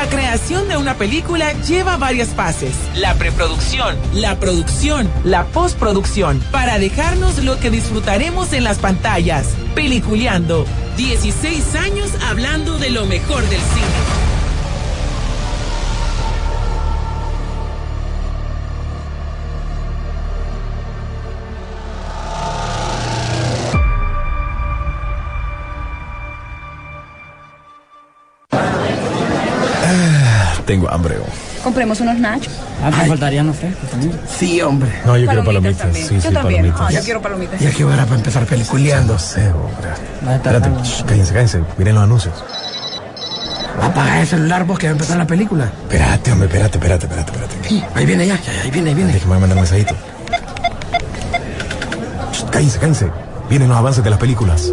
La 0.00 0.08
creación 0.08 0.66
de 0.66 0.78
una 0.78 0.94
película 0.94 1.52
lleva 1.60 1.98
varias 1.98 2.28
fases. 2.28 2.74
La 2.96 3.16
preproducción, 3.16 3.98
la 4.14 4.40
producción, 4.40 5.06
la 5.24 5.44
postproducción, 5.48 6.40
para 6.50 6.78
dejarnos 6.78 7.44
lo 7.44 7.60
que 7.60 7.68
disfrutaremos 7.68 8.54
en 8.54 8.64
las 8.64 8.78
pantallas. 8.78 9.48
Peliculeando. 9.74 10.64
16 10.96 11.74
años 11.74 12.10
hablando 12.30 12.78
de 12.78 12.88
lo 12.88 13.04
mejor 13.04 13.42
del 13.42 13.60
cine. 13.60 14.09
Tengo 30.80 30.94
hambre. 30.94 31.16
Compremos 31.62 32.00
unos 32.00 32.18
nachos. 32.18 32.50
Ah, 32.82 32.90
te 32.90 33.06
faltarían 33.06 33.46
los 33.46 33.56
frescos 33.56 33.90
también. 33.90 34.18
Sí, 34.26 34.62
hombre. 34.62 34.90
No, 35.04 35.18
yo 35.18 35.26
quiero 35.26 35.44
palomitas. 35.44 35.94
Sí, 35.94 36.14
yo 36.14 36.20
sí, 36.22 36.28
también. 36.32 36.62
palomitas. 36.62 36.80
Ah, 36.80 36.90
yo 36.90 37.00
quiero 37.02 37.20
palomitas. 37.20 37.60
Ya 37.60 37.70
que 37.70 37.84
hora 37.84 38.04
para 38.04 38.16
empezar 38.16 38.46
peliculeando. 38.46 39.12
No 39.12 39.18
sé, 39.18 39.50
hombre. 39.50 39.90
Estar 40.34 40.54
Espérate, 40.56 40.70
shh, 40.82 41.04
cállense, 41.04 41.34
cállense. 41.34 41.60
Miren 41.76 41.96
los 41.96 42.04
anuncios. 42.04 42.34
Apaga 43.82 44.22
el 44.22 44.26
celular 44.26 44.64
vos 44.64 44.78
que 44.78 44.86
va 44.86 44.92
a 44.92 44.92
empezar 44.92 45.18
la 45.18 45.26
película. 45.26 45.70
Espérate, 45.82 46.32
hombre, 46.32 46.46
espérate, 46.48 46.78
espérate, 46.78 47.04
espérate, 47.06 47.32
espérate. 47.32 47.98
Ahí 47.98 48.06
viene 48.06 48.26
ya, 48.26 48.40
ya, 48.40 48.62
ahí 48.62 48.70
viene, 48.70 48.88
ahí 48.88 48.94
viene. 48.94 49.12
Déjame 49.12 49.32
mandar 49.38 49.50
un 49.50 49.56
mensajito. 49.56 49.94
Shh, 52.32 52.44
Cállense, 52.50 52.78
cállense. 52.78 53.10
Vienen 53.50 53.68
los 53.68 53.76
avances 53.76 54.02
de 54.02 54.08
las 54.08 54.18
películas. 54.18 54.72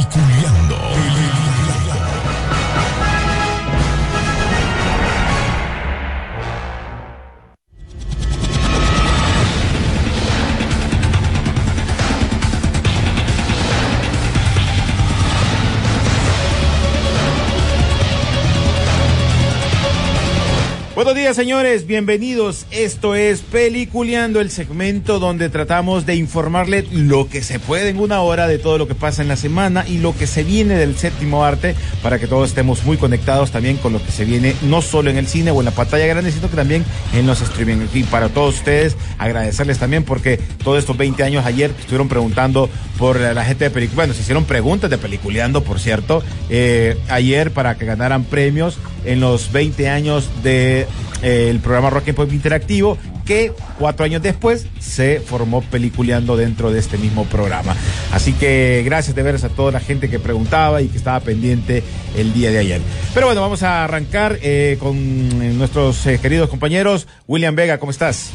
Buenos 21.01 21.15
días, 21.15 21.35
señores. 21.35 21.87
Bienvenidos. 21.87 22.67
Esto 22.69 23.15
es 23.15 23.41
Peliculeando, 23.41 24.39
el 24.39 24.51
segmento 24.51 25.17
donde 25.17 25.49
tratamos 25.49 26.05
de 26.05 26.13
informarle 26.13 26.85
lo 26.91 27.27
que 27.27 27.41
se 27.41 27.59
puede 27.59 27.89
en 27.89 27.97
una 27.97 28.21
hora 28.21 28.47
de 28.47 28.59
todo 28.59 28.77
lo 28.77 28.87
que 28.87 28.93
pasa 28.93 29.23
en 29.23 29.27
la 29.27 29.35
semana 29.35 29.83
y 29.87 29.97
lo 29.97 30.15
que 30.15 30.27
se 30.27 30.43
viene 30.43 30.75
del 30.75 30.95
séptimo 30.95 31.43
arte 31.43 31.73
para 32.03 32.19
que 32.19 32.27
todos 32.27 32.49
estemos 32.49 32.83
muy 32.83 32.97
conectados 32.97 33.49
también 33.49 33.77
con 33.77 33.93
lo 33.93 34.05
que 34.05 34.11
se 34.11 34.25
viene 34.25 34.53
no 34.61 34.83
solo 34.83 35.09
en 35.09 35.17
el 35.17 35.25
cine 35.25 35.49
o 35.49 35.57
en 35.57 35.65
la 35.65 35.71
pantalla 35.71 36.05
grande, 36.05 36.31
sino 36.31 36.51
que 36.51 36.55
también 36.55 36.85
en 37.15 37.25
los 37.25 37.41
streaming. 37.41 37.87
Y 37.95 38.03
para 38.03 38.29
todos 38.29 38.57
ustedes, 38.57 38.95
agradecerles 39.17 39.79
también 39.79 40.03
porque 40.03 40.37
todos 40.63 40.77
estos 40.77 40.97
20 40.97 41.23
años 41.23 41.47
ayer 41.47 41.71
estuvieron 41.79 42.09
preguntando 42.09 42.69
por 42.99 43.19
la, 43.19 43.43
gente 43.43 43.63
de 43.63 43.71
película. 43.71 44.03
Bueno, 44.03 44.13
se 44.13 44.21
hicieron 44.21 44.45
preguntas 44.45 44.87
de 44.91 44.99
Peliculeando, 44.99 45.63
por 45.63 45.79
cierto, 45.79 46.21
eh, 46.51 46.95
ayer 47.09 47.49
para 47.49 47.75
que 47.75 47.85
ganaran 47.85 48.23
premios 48.23 48.77
en 49.03 49.19
los 49.19 49.51
20 49.51 49.89
años 49.89 50.29
de 50.43 50.85
el 51.21 51.59
programa 51.59 51.89
Rock 51.89 52.09
and 52.09 52.15
Pop 52.15 52.31
Interactivo, 52.31 52.97
que 53.25 53.53
cuatro 53.79 54.05
años 54.05 54.21
después 54.21 54.67
se 54.79 55.19
formó 55.19 55.61
Peliculeando 55.61 56.35
dentro 56.35 56.71
de 56.71 56.79
este 56.79 56.97
mismo 56.97 57.25
programa. 57.25 57.75
Así 58.11 58.33
que 58.33 58.81
gracias 58.85 59.15
de 59.15 59.23
veras 59.23 59.43
a 59.43 59.49
toda 59.49 59.71
la 59.71 59.79
gente 59.79 60.09
que 60.09 60.19
preguntaba 60.19 60.81
y 60.81 60.87
que 60.87 60.97
estaba 60.97 61.19
pendiente 61.19 61.83
el 62.17 62.33
día 62.33 62.51
de 62.51 62.59
ayer. 62.59 62.81
Pero 63.13 63.27
bueno, 63.27 63.41
vamos 63.41 63.63
a 63.63 63.83
arrancar 63.83 64.39
eh, 64.41 64.77
con 64.79 64.95
eh, 64.97 65.53
nuestros 65.53 66.05
eh, 66.07 66.19
queridos 66.21 66.49
compañeros. 66.49 67.07
William 67.27 67.55
Vega, 67.55 67.77
¿cómo 67.77 67.91
estás? 67.91 68.31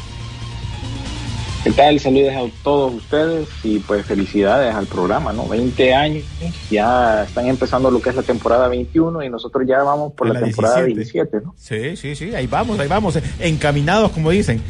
¿Qué 1.63 1.71
tal? 1.73 1.99
Saludos 1.99 2.33
a 2.33 2.63
todos 2.63 2.93
ustedes 2.93 3.47
y 3.63 3.79
pues 3.79 4.05
felicidades 4.05 4.73
al 4.73 4.85
programa, 4.85 5.33
¿no? 5.33 5.47
20 5.47 5.93
años, 5.93 6.23
ya 6.71 7.23
están 7.23 7.47
empezando 7.47 7.91
lo 7.91 7.99
que 8.01 8.09
es 8.09 8.15
la 8.15 8.23
temporada 8.23 8.69
21 8.69 9.23
y 9.23 9.29
nosotros 9.29 9.65
ya 9.67 9.83
vamos 9.83 10.13
por 10.13 10.27
la, 10.27 10.35
la 10.35 10.45
temporada 10.45 10.83
17. 10.83 11.29
17, 11.31 11.45
¿no? 11.45 11.55
Sí, 11.57 11.97
sí, 11.97 12.15
sí, 12.15 12.33
ahí 12.33 12.47
vamos, 12.47 12.79
ahí 12.79 12.87
vamos, 12.87 13.19
encaminados, 13.39 14.11
como 14.11 14.29
dicen. 14.31 14.61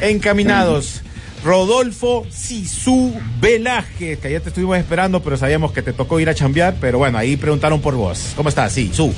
Encaminados. 0.00 1.02
Rodolfo 1.44 2.26
Sisu 2.30 3.14
Velázquez, 3.40 4.18
que 4.18 4.28
ayer 4.28 4.40
te 4.42 4.48
estuvimos 4.50 4.76
esperando, 4.78 5.22
pero 5.22 5.36
sabíamos 5.38 5.72
que 5.72 5.80
te 5.82 5.92
tocó 5.94 6.20
ir 6.20 6.28
a 6.28 6.34
chambear, 6.34 6.76
pero 6.80 6.98
bueno, 6.98 7.16
ahí 7.18 7.36
preguntaron 7.36 7.80
por 7.80 7.94
vos. 7.94 8.32
¿Cómo 8.36 8.48
estás? 8.48 8.72
Sí, 8.72 8.90
Su. 8.92 9.12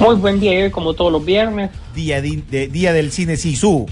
Muy 0.00 0.16
buen 0.16 0.40
día, 0.40 0.64
hoy, 0.64 0.70
como 0.70 0.92
todos 0.94 1.10
los 1.12 1.24
viernes. 1.24 1.70
Día, 1.94 2.20
de- 2.20 2.68
día 2.68 2.92
del 2.92 3.12
cine 3.12 3.36
Sisu. 3.36 3.86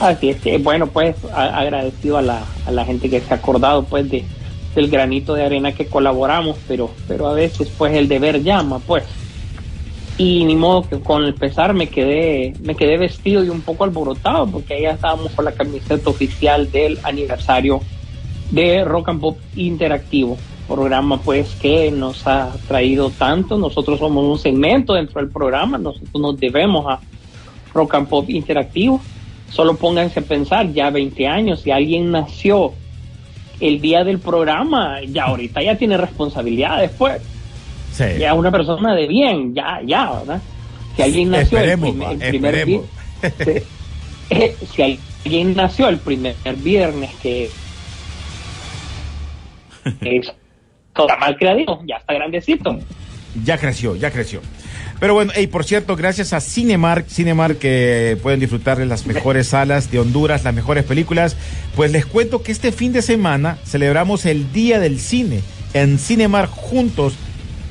Así 0.00 0.30
es 0.30 0.40
que, 0.40 0.58
bueno, 0.58 0.86
pues 0.86 1.16
agradecido 1.34 2.18
a 2.18 2.22
la, 2.22 2.44
a 2.66 2.70
la 2.70 2.84
gente 2.84 3.08
que 3.08 3.20
se 3.20 3.32
ha 3.32 3.36
acordado, 3.36 3.84
pues, 3.84 4.10
de, 4.10 4.24
del 4.74 4.88
granito 4.88 5.34
de 5.34 5.44
arena 5.44 5.72
que 5.72 5.86
colaboramos, 5.86 6.56
pero, 6.66 6.90
pero 7.06 7.28
a 7.28 7.34
veces, 7.34 7.70
pues, 7.76 7.94
el 7.94 8.08
deber 8.08 8.42
llama, 8.42 8.78
pues. 8.80 9.04
Y 10.16 10.44
ni 10.44 10.56
modo 10.56 10.88
que 10.88 10.98
con 10.98 11.24
el 11.24 11.34
pesar 11.34 11.74
me 11.74 11.88
quedé, 11.88 12.52
me 12.60 12.74
quedé 12.74 12.98
vestido 12.98 13.44
y 13.44 13.50
un 13.50 13.60
poco 13.60 13.84
alborotado, 13.84 14.46
porque 14.48 14.74
ahí 14.74 14.86
estábamos 14.86 15.30
con 15.32 15.44
la 15.44 15.52
camiseta 15.52 16.10
oficial 16.10 16.70
del 16.72 16.98
aniversario 17.04 17.80
de 18.50 18.84
Rock 18.84 19.10
and 19.10 19.20
Pop 19.20 19.38
Interactivo, 19.54 20.36
programa 20.66 21.18
pues 21.20 21.54
que 21.60 21.90
nos 21.90 22.26
ha 22.26 22.52
traído 22.66 23.10
tanto, 23.10 23.56
nosotros 23.58 23.98
somos 23.98 24.24
un 24.24 24.38
segmento 24.38 24.94
dentro 24.94 25.20
del 25.20 25.30
programa, 25.30 25.78
nosotros 25.78 26.20
nos 26.20 26.38
debemos 26.38 26.86
a 26.86 27.00
Rock 27.72 27.94
and 27.94 28.08
Pop 28.08 28.28
Interactivo, 28.28 29.00
solo 29.50 29.76
pónganse 29.76 30.20
a 30.20 30.22
pensar, 30.22 30.72
ya 30.72 30.90
20 30.90 31.26
años, 31.26 31.60
si 31.60 31.70
alguien 31.70 32.10
nació 32.10 32.72
el 33.60 33.80
día 33.80 34.04
del 34.04 34.18
programa, 34.20 35.00
ya 35.06 35.24
ahorita 35.24 35.62
ya 35.62 35.76
tiene 35.76 35.96
responsabilidades, 35.96 36.90
pues, 36.96 37.20
Sí. 37.92 38.04
ya 38.18 38.34
una 38.34 38.50
persona 38.50 38.94
de 38.94 39.08
bien, 39.08 39.54
ya, 39.54 39.80
ya, 39.84 40.10
¿verdad? 40.12 40.40
Si 40.96 41.02
alguien 41.02 41.30
nació 41.30 41.58
el 41.58 41.78
primer, 41.78 42.22
el 42.22 42.34
esperemos. 42.34 42.84
Eh, 44.30 44.56
si 44.74 44.82
alguien 45.24 45.56
nació 45.56 45.88
el 45.88 45.98
primer 45.98 46.36
viernes 46.56 47.10
que 47.22 47.50
es 50.02 50.32
toda 50.94 51.16
mal 51.16 51.36
creativo, 51.36 51.82
ya 51.86 51.96
está 51.96 52.14
grandecito. 52.14 52.78
Ya 53.44 53.56
creció, 53.58 53.96
ya 53.96 54.10
creció. 54.10 54.40
Pero 55.00 55.14
bueno, 55.14 55.32
y 55.36 55.46
por 55.46 55.64
cierto, 55.64 55.94
gracias 55.96 56.32
a 56.32 56.40
Cinemark, 56.40 57.08
Cinemark 57.08 57.58
que 57.58 58.18
pueden 58.22 58.40
disfrutar 58.40 58.78
de 58.78 58.86
las 58.86 59.06
mejores 59.06 59.48
salas 59.48 59.90
de 59.90 60.00
Honduras, 60.00 60.44
las 60.44 60.54
mejores 60.54 60.84
películas, 60.84 61.36
pues 61.76 61.92
les 61.92 62.04
cuento 62.04 62.42
que 62.42 62.50
este 62.52 62.72
fin 62.72 62.92
de 62.92 63.02
semana 63.02 63.58
celebramos 63.64 64.26
el 64.26 64.52
Día 64.52 64.80
del 64.80 64.98
Cine 64.98 65.40
en 65.72 65.98
Cinemark 65.98 66.50
juntos, 66.50 67.14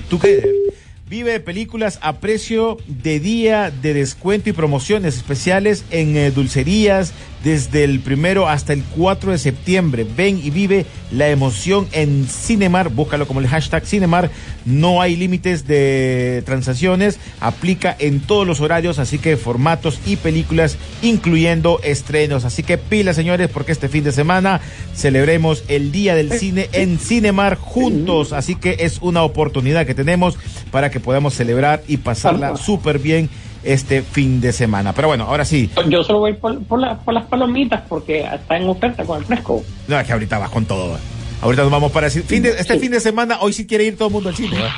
together. 0.09 0.66
Vive 1.09 1.39
películas 1.39 1.99
a 2.01 2.17
precio 2.17 2.77
de 2.85 3.21
día 3.21 3.71
de 3.71 3.93
descuento 3.93 4.49
y 4.49 4.53
promociones 4.53 5.15
especiales 5.15 5.85
en 5.89 6.17
eh, 6.17 6.31
dulcerías 6.31 7.13
desde 7.43 7.85
el 7.85 7.99
primero 7.99 8.49
hasta 8.49 8.73
el 8.73 8.83
4 8.83 9.31
de 9.31 9.37
septiembre. 9.37 10.05
Ven 10.17 10.37
y 10.43 10.49
vive 10.49 10.85
la 11.11 11.29
emoción 11.29 11.87
en 11.91 12.27
Cinemar. 12.27 12.89
Búscalo 12.89 13.27
como 13.27 13.39
el 13.39 13.47
hashtag 13.47 13.85
Cinemar. 13.85 14.29
No 14.65 15.01
hay 15.01 15.15
límites 15.15 15.65
de 15.65 16.43
transacciones. 16.45 17.19
Aplica 17.39 17.95
en 17.99 18.19
todos 18.19 18.45
los 18.45 18.59
horarios, 18.59 18.99
así 18.99 19.17
que 19.17 19.37
formatos 19.37 20.01
y 20.05 20.17
películas, 20.17 20.77
incluyendo 21.01 21.79
estrenos. 21.83 22.43
Así 22.43 22.63
que 22.63 22.77
pila, 22.77 23.13
señores, 23.13 23.49
porque 23.49 23.71
este 23.71 23.87
fin 23.87 24.03
de 24.03 24.11
semana 24.11 24.59
celebremos 24.93 25.63
el 25.67 25.91
Día 25.91 26.15
del 26.15 26.33
Cine 26.33 26.69
en 26.73 26.99
Cinemar 26.99 27.55
juntos. 27.55 28.33
Así 28.33 28.55
que 28.55 28.77
es 28.79 28.97
una 29.01 29.23
oportunidad 29.23 29.85
que 29.85 29.95
tenemos 29.95 30.37
para 30.71 30.89
que 30.89 30.96
podamos 30.99 31.33
celebrar 31.33 31.81
y 31.87 31.97
pasarla 31.97 32.55
súper 32.57 32.99
bien 32.99 33.29
este 33.63 34.01
fin 34.01 34.39
de 34.41 34.53
semana. 34.53 34.93
Pero 34.93 35.07
bueno, 35.09 35.25
ahora 35.25 35.43
sí. 35.45 35.69
Yo 35.89 36.03
solo 36.03 36.19
voy 36.19 36.33
por, 36.33 36.63
por, 36.63 36.79
la- 36.79 36.97
por 36.99 37.13
las 37.13 37.25
palomitas 37.25 37.81
porque 37.89 38.21
está 38.21 38.57
en 38.57 38.67
oferta 38.69 39.03
con 39.03 39.19
el 39.19 39.25
fresco. 39.25 39.63
No, 39.87 39.99
es 39.99 40.05
que 40.07 40.13
ahorita 40.13 40.37
vas 40.39 40.49
con 40.49 40.65
todo. 40.65 40.95
¿eh? 40.95 40.99
Ahorita 41.41 41.63
nos 41.63 41.71
vamos 41.71 41.91
para. 41.91 42.09
Fin 42.09 42.43
de- 42.43 42.49
este 42.59 42.79
fin 42.79 42.91
de 42.91 42.99
semana, 42.99 43.39
hoy 43.41 43.53
sí 43.53 43.67
quiere 43.67 43.83
ir 43.85 43.97
todo 43.97 44.07
el 44.07 44.13
mundo 44.13 44.29
al 44.29 44.35
cine. 44.35 44.57
¿eh? 44.57 44.69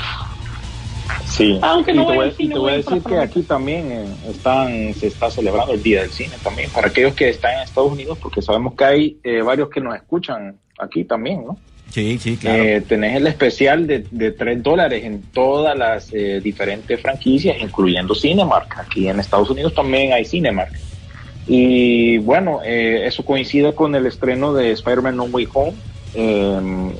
Sí, 1.25 1.57
Aunque 1.61 1.91
y 1.91 1.95
no 1.95 2.07
te 2.07 2.15
voy 2.15 2.27
y 2.29 2.31
cine, 2.31 2.53
te 2.53 2.59
voy 2.59 2.73
a 2.73 2.77
decir 2.77 3.01
que 3.03 3.17
aquí 3.17 3.43
también 3.43 3.91
eh, 3.91 4.05
están, 4.29 4.93
se 4.95 5.07
está 5.07 5.29
celebrando 5.29 5.73
el 5.73 5.81
Día 5.83 6.01
del 6.01 6.11
Cine 6.11 6.33
también, 6.43 6.69
para 6.71 6.87
aquellos 6.87 7.13
que 7.13 7.29
están 7.29 7.53
en 7.53 7.59
Estados 7.61 7.91
Unidos, 7.91 8.17
porque 8.21 8.41
sabemos 8.41 8.73
que 8.75 8.83
hay 8.83 9.17
eh, 9.23 9.41
varios 9.41 9.69
que 9.69 9.79
nos 9.79 9.95
escuchan 9.95 10.57
aquí 10.79 11.03
también, 11.05 11.45
¿no? 11.45 11.57
Sí, 11.89 12.17
sí, 12.19 12.37
claro. 12.37 12.63
Eh, 12.63 12.81
tenés 12.87 13.15
el 13.15 13.27
especial 13.27 13.87
de, 13.87 14.05
de 14.11 14.31
3 14.31 14.61
dólares 14.63 15.03
en 15.03 15.21
todas 15.33 15.77
las 15.77 16.09
eh, 16.13 16.39
diferentes 16.41 17.01
franquicias, 17.01 17.57
incluyendo 17.59 18.13
Cinemark. 18.13 18.77
Aquí 18.79 19.07
en 19.07 19.19
Estados 19.19 19.49
Unidos 19.49 19.73
también 19.73 20.13
hay 20.13 20.23
Cinemark. 20.25 20.71
Y 21.47 22.19
bueno, 22.19 22.59
eh, 22.63 23.07
eso 23.07 23.25
coincide 23.25 23.73
con 23.73 23.95
el 23.95 24.05
estreno 24.05 24.53
de 24.53 24.71
Spider-Man 24.71 25.15
No 25.17 25.23
Way 25.23 25.47
Home, 25.53 25.73
eh, 26.13 26.91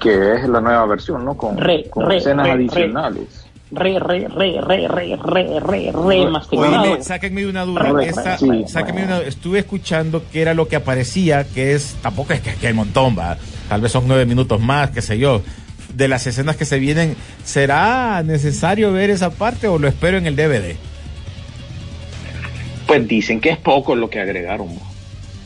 que 0.00 0.32
es 0.34 0.48
la 0.48 0.60
nueva 0.60 0.86
versión, 0.86 1.24
¿no? 1.24 1.36
Con, 1.36 1.58
Re, 1.58 1.84
con 1.90 2.06
re, 2.08 2.16
escenas 2.16 2.46
re, 2.46 2.52
re. 2.54 2.58
adicionales. 2.64 3.44
Re, 3.70 3.98
re, 3.98 4.26
re, 4.28 4.60
re, 4.62 4.88
re, 4.88 5.16
re, 5.22 5.60
re, 5.60 5.92
re, 5.92 6.26
masticado. 6.30 7.02
Sáquenme 7.02 7.46
una 7.46 7.64
duda. 7.66 7.82
Re, 7.92 8.06
Esta- 8.06 8.38
sí. 8.38 8.64
sáquenme 8.66 9.04
una- 9.04 9.20
estuve 9.20 9.58
escuchando 9.58 10.22
que 10.32 10.40
era 10.40 10.54
lo 10.54 10.68
que 10.68 10.76
aparecía, 10.76 11.44
que 11.44 11.74
es, 11.74 11.94
tampoco 12.00 12.32
es 12.32 12.40
que, 12.40 12.54
que 12.54 12.68
hay 12.68 12.72
montón, 12.72 13.14
va. 13.18 13.36
Tal 13.68 13.80
vez 13.80 13.92
son 13.92 14.08
nueve 14.08 14.24
minutos 14.26 14.60
más, 14.60 14.90
qué 14.90 15.02
sé 15.02 15.18
yo. 15.18 15.42
De 15.94 16.08
las 16.08 16.26
escenas 16.26 16.56
que 16.56 16.64
se 16.64 16.78
vienen, 16.78 17.16
¿será 17.44 18.22
necesario 18.22 18.92
ver 18.92 19.10
esa 19.10 19.30
parte 19.30 19.68
o 19.68 19.78
lo 19.78 19.88
espero 19.88 20.18
en 20.18 20.26
el 20.26 20.36
DVD? 20.36 20.76
Pues 22.86 23.06
dicen 23.06 23.40
que 23.40 23.50
es 23.50 23.58
poco 23.58 23.94
lo 23.94 24.08
que 24.08 24.20
agregaron. 24.20 24.68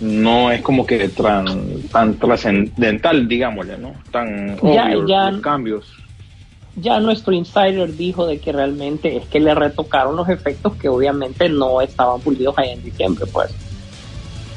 ¿no? 0.00 0.50
Es 0.50 0.62
como 0.62 0.84
que 0.84 1.08
tran- 1.14 1.88
tan 1.92 2.14
trascendental, 2.18 3.28
digámosle, 3.28 3.78
¿no? 3.78 3.92
Tan 4.10 4.56
Ya, 4.74 4.86
obvio 4.86 5.06
ya. 5.06 5.30
los 5.30 5.40
cambios. 5.40 5.86
Ya 6.74 6.98
nuestro 6.98 7.32
insider 7.32 7.94
dijo 7.96 8.26
de 8.26 8.38
que 8.40 8.50
realmente 8.50 9.16
es 9.16 9.26
que 9.26 9.38
le 9.38 9.54
retocaron 9.54 10.16
los 10.16 10.28
efectos 10.28 10.74
que 10.74 10.88
obviamente 10.88 11.48
no 11.48 11.80
estaban 11.80 12.20
pulidos 12.20 12.54
ahí 12.58 12.70
en 12.70 12.82
diciembre, 12.82 13.26
pues. 13.32 13.54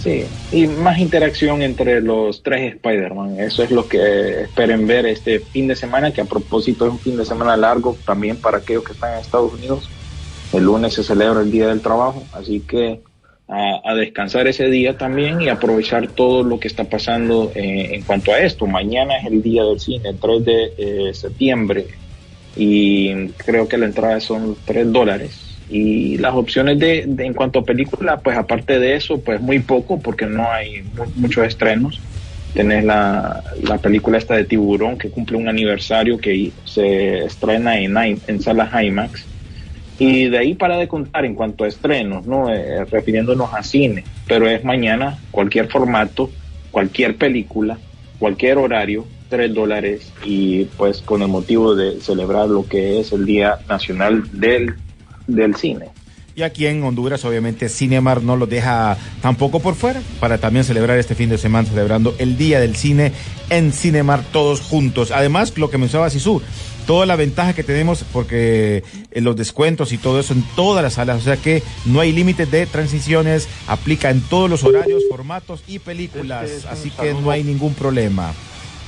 Sí, 0.06 0.24
y 0.52 0.68
más 0.68 1.00
interacción 1.00 1.64
entre 1.64 2.00
los 2.00 2.44
tres 2.44 2.76
Spider-Man. 2.76 3.40
Eso 3.40 3.64
es 3.64 3.72
lo 3.72 3.88
que 3.88 4.42
esperen 4.42 4.86
ver 4.86 5.08
este 5.08 5.40
fin 5.40 5.68
de 5.68 5.76
semana, 5.76 6.14
que 6.14 6.22
a 6.22 6.26
propósito 6.26 6.86
es 6.86 6.92
un 6.92 7.00
fin 7.00 7.18
de 7.18 7.26
semana 7.26 7.58
largo 7.58 7.98
también 8.06 8.38
para 8.38 8.60
aquellos 8.60 8.84
que 8.84 8.94
están 8.94 9.14
en 9.14 9.22
Estados 9.22 9.52
Unidos. 9.52 9.90
El 10.54 10.66
lunes 10.66 10.94
se 10.94 11.04
celebra 11.04 11.42
el 11.42 11.50
Día 11.50 11.70
del 11.70 11.82
Trabajo, 11.82 12.24
así 12.34 12.60
que 12.60 13.00
a, 13.48 13.96
descansar 13.96 14.46
ese 14.48 14.70
día 14.70 14.96
también 14.96 15.42
y 15.42 15.50
aprovechar 15.50 16.08
todo 16.10 16.44
lo 16.44 16.60
que 16.60 16.68
está 16.68 16.84
pasando 16.84 17.52
eh, 17.56 17.96
en 17.96 18.04
cuanto 18.04 18.32
a 18.32 18.38
esto. 18.38 18.68
Mañana 18.68 19.18
es 19.18 19.26
el 19.26 19.42
Día 19.42 19.64
del 19.64 19.80
Cine, 19.80 20.10
el 20.10 20.20
3 20.20 20.46
de 20.46 20.74
eh, 20.78 21.14
septiembre, 21.16 21.88
y 22.56 23.30
creo 23.30 23.68
que 23.68 23.80
la 23.80 23.88
entrada 23.88 24.20
son 24.20 24.56
3 24.66 24.94
dólares. 24.94 25.45
Y 25.70 26.18
las 26.20 26.34
opciones 26.36 26.78
de, 26.80 27.00
en 27.02 27.34
cuanto 27.34 27.60
a 27.60 27.66
película, 27.66 28.18
pues 28.20 28.38
aparte 28.38 28.80
de 28.80 28.96
eso, 28.96 29.20
pues 29.20 29.42
muy 29.42 29.60
poco, 29.60 30.00
porque 30.00 30.26
no 30.26 30.50
hay 30.52 30.84
mu- 30.96 31.12
muchos 31.16 31.46
estrenos. 31.48 32.00
Tenés 32.54 32.86
la, 32.86 33.44
la 33.64 33.78
película 33.80 34.18
esta 34.18 34.36
de 34.36 34.46
Tiburón, 34.46 34.98
que 34.98 35.10
cumple 35.10 35.38
un 35.38 35.50
aniversario 35.50 36.18
que 36.18 36.52
se 36.66 37.26
estrena 37.26 37.80
en, 37.80 37.98
en 37.98 38.42
salas 38.42 38.70
IMAX. 38.82 39.26
Y 39.98 40.28
de 40.30 40.38
ahí 40.38 40.54
para 40.54 40.78
de 40.78 40.88
contar 40.88 41.26
en 41.26 41.36
cuanto 41.36 41.64
a 41.64 41.68
estrenos, 41.68 42.26
¿no? 42.28 42.54
Eh, 42.54 42.86
refiriéndonos 42.86 43.54
a 43.54 43.64
cine, 43.64 44.04
pero 44.28 44.48
es 44.48 44.64
mañana, 44.64 45.18
cualquier 45.32 45.68
formato, 45.68 46.30
cualquier 46.70 47.16
película, 47.16 47.78
cualquier 48.20 48.58
horario, 48.58 49.06
tres 49.30 49.54
dólares 49.54 50.12
y 50.24 50.66
pues 50.78 51.02
con 51.02 51.22
el 51.22 51.30
motivo 51.30 51.76
de 51.76 52.00
celebrar 52.02 52.50
lo 52.50 52.68
que 52.68 53.00
es 53.00 53.12
el 53.14 53.26
Día 53.26 53.58
Nacional 53.70 54.24
del, 54.34 54.76
del 55.28 55.56
Cine. 55.56 55.90
Y 56.36 56.44
aquí 56.44 56.68
en 56.68 56.84
Honduras, 56.84 57.24
obviamente, 57.24 57.70
Cinemar 57.70 58.22
no 58.22 58.36
lo 58.36 58.46
deja 58.46 58.98
tampoco 59.22 59.62
por 59.62 59.74
fuera 59.76 60.02
para 60.20 60.38
también 60.38 60.66
celebrar 60.66 60.98
este 60.98 61.16
fin 61.16 61.30
de 61.30 61.38
semana, 61.38 61.68
celebrando 61.68 62.14
el 62.18 62.38
Día 62.38 62.60
del 62.60 62.76
Cine 62.76 63.14
en 63.50 63.72
Cinemar 63.72 64.22
todos 64.34 64.60
juntos. 64.60 65.12
Además, 65.12 65.58
lo 65.58 65.70
que 65.70 65.78
mencionaba 65.78 66.10
Sisu, 66.10 66.42
toda 66.86 67.06
la 67.06 67.16
ventaja 67.16 67.54
que 67.54 67.64
tenemos 67.64 68.04
porque 68.12 68.84
eh, 69.12 69.22
los 69.22 69.38
descuentos 69.38 69.94
y 69.94 69.98
todo 69.98 70.20
eso 70.20 70.34
en 70.34 70.44
todas 70.58 70.84
las 70.84 70.96
salas, 70.96 71.22
o 71.22 71.24
sea 71.24 71.38
que 71.38 71.64
no 71.86 72.02
hay 72.02 72.12
límites 72.12 72.52
de 72.52 72.66
transiciones, 72.66 73.48
aplica 73.68 74.10
en 74.10 74.20
todos 74.20 74.50
los 74.50 74.66
horarios, 74.66 75.04
formatos 75.10 75.64
y 75.68 75.80
películas, 75.80 76.66
así 76.70 76.92
que 76.92 77.14
no 77.14 77.32
hay 77.32 77.46
ningún 77.46 77.74
problema 77.74 78.34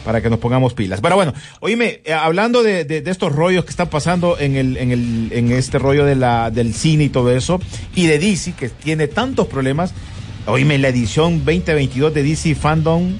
para 0.07 0.21
que 0.21 0.29
nos 0.29 0.39
pongamos 0.39 0.73
pilas. 0.73 1.01
Pero 1.01 1.15
bueno, 1.17 1.33
oíme, 1.59 1.99
eh, 2.05 2.13
hablando 2.13 2.63
de, 2.63 2.85
de- 2.85 3.01
de 3.01 3.11
estos 3.11 3.29
rollos 3.35 3.65
que 3.65 3.71
están 3.71 3.89
pasando 3.89 4.39
en 4.39 4.55
el, 4.55 4.77
en 4.77 4.91
el, 4.93 5.29
en 5.33 5.51
este 5.51 5.79
rollo 5.79 6.05
de 6.05 6.15
la, 6.15 6.49
del 6.49 6.73
cine 6.73 7.03
y 7.03 7.09
todo 7.09 7.29
eso, 7.35 7.59
y 7.93 8.05
de 8.07 8.17
DC, 8.17 8.53
que 8.53 8.69
tiene 8.69 9.09
tantos 9.09 9.47
problemas, 9.47 9.93
oíme, 10.45 10.77
la 10.77 10.87
edición 10.87 11.39
2022 11.43 12.13
de 12.13 12.23
DC 12.23 12.55
Fandom 12.55 13.17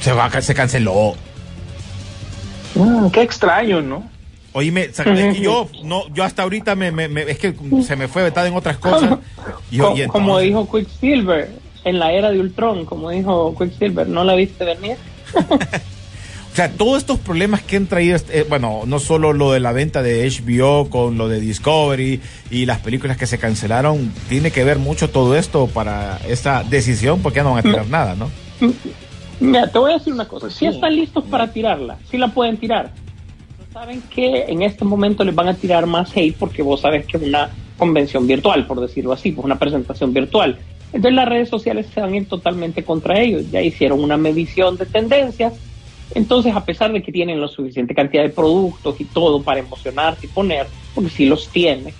se 0.00 0.12
va, 0.12 0.26
a- 0.26 0.40
se 0.40 0.54
canceló. 0.54 1.16
Mm, 2.76 3.08
qué 3.08 3.22
extraño, 3.22 3.82
¿no? 3.82 4.08
Oíme, 4.52 4.90
sa- 4.92 5.02
es 5.02 5.34
que 5.34 5.42
yo, 5.42 5.68
no, 5.82 6.08
yo 6.14 6.22
hasta 6.22 6.44
ahorita 6.44 6.76
me, 6.76 6.92
me- 6.92 7.08
me- 7.08 7.22
es 7.22 7.38
que 7.40 7.56
se 7.84 7.96
me 7.96 8.06
fue 8.06 8.22
vetado 8.22 8.46
en 8.46 8.54
otras 8.54 8.76
cosas. 8.76 9.18
Y, 9.70 9.78
Co- 9.78 9.94
y 9.96 10.06
como 10.06 10.38
entonces- 10.38 10.46
dijo 10.46 10.70
Quicksilver 10.70 11.50
en 11.84 11.98
la 11.98 12.12
era 12.12 12.30
de 12.30 12.38
Ultron, 12.38 12.84
como 12.84 13.10
dijo 13.10 13.52
Quicksilver, 13.58 14.06
¿no 14.06 14.22
la 14.22 14.36
viste 14.36 14.64
venir? 14.64 14.96
O 16.52 16.56
sea, 16.56 16.72
todos 16.72 16.96
estos 16.96 17.18
problemas 17.18 17.60
que 17.60 17.76
han 17.76 17.86
traído, 17.86 18.16
este- 18.16 18.38
eh, 18.38 18.46
bueno, 18.48 18.84
no 18.86 18.98
solo 18.98 19.34
lo 19.34 19.52
de 19.52 19.60
la 19.60 19.72
venta 19.72 20.02
de 20.02 20.26
HBO 20.26 20.88
con 20.88 21.18
lo 21.18 21.28
de 21.28 21.38
Discovery 21.38 22.18
y 22.50 22.64
las 22.64 22.78
películas 22.78 23.18
que 23.18 23.26
se 23.26 23.36
cancelaron, 23.36 24.10
tiene 24.30 24.50
que 24.50 24.64
ver 24.64 24.78
mucho 24.78 25.10
todo 25.10 25.36
esto 25.36 25.66
para 25.66 26.18
esta 26.26 26.64
decisión, 26.64 27.20
porque 27.20 27.40
ya 27.40 27.42
no 27.42 27.50
van 27.50 27.58
a 27.58 27.62
tirar 27.62 27.86
nada, 27.88 28.14
¿no? 28.14 28.30
Mira, 29.38 29.70
te 29.70 29.78
voy 29.78 29.92
a 29.92 29.98
decir 29.98 30.14
una 30.14 30.26
cosa. 30.26 30.48
Si 30.48 30.60
sí. 30.60 30.66
están 30.66 30.96
listos 30.96 31.24
para 31.24 31.52
tirarla, 31.52 31.98
si 32.10 32.16
la 32.16 32.28
pueden 32.28 32.56
tirar. 32.56 32.90
Saben 33.70 34.00
que 34.08 34.46
en 34.48 34.62
este 34.62 34.86
momento 34.86 35.24
les 35.24 35.34
van 35.34 35.48
a 35.48 35.54
tirar 35.54 35.84
más 35.84 36.10
hate 36.16 36.34
porque 36.38 36.62
vos 36.62 36.80
sabes 36.80 37.04
que 37.04 37.18
es 37.18 37.22
una 37.22 37.50
convención 37.76 38.26
virtual, 38.26 38.66
por 38.66 38.80
decirlo 38.80 39.12
así, 39.12 39.30
pues 39.30 39.44
una 39.44 39.58
presentación 39.58 40.14
virtual. 40.14 40.58
Entonces 40.96 41.16
las 41.16 41.28
redes 41.28 41.48
sociales 41.50 41.88
se 41.88 42.00
van 42.00 42.14
a 42.14 42.16
ir 42.18 42.28
totalmente 42.28 42.84
contra 42.84 43.20
ellos. 43.20 43.44
Ya 43.50 43.62
hicieron 43.62 44.02
una 44.02 44.16
medición 44.16 44.78
de 44.78 44.86
tendencias. 44.86 45.54
Entonces, 46.10 46.54
a 46.54 46.64
pesar 46.64 46.92
de 46.92 47.02
que 47.02 47.12
tienen 47.12 47.40
la 47.40 47.48
suficiente 47.48 47.94
cantidad 47.94 48.22
de 48.22 48.30
productos 48.30 49.00
y 49.00 49.06
todo 49.06 49.44
para 49.44 49.60
emocionarse 49.60 50.26
y 50.26 50.30
poner, 50.30 50.72
porque 50.94 51.10
sí 51.10 51.26
los 51.26 51.50
tiene, 51.52 51.98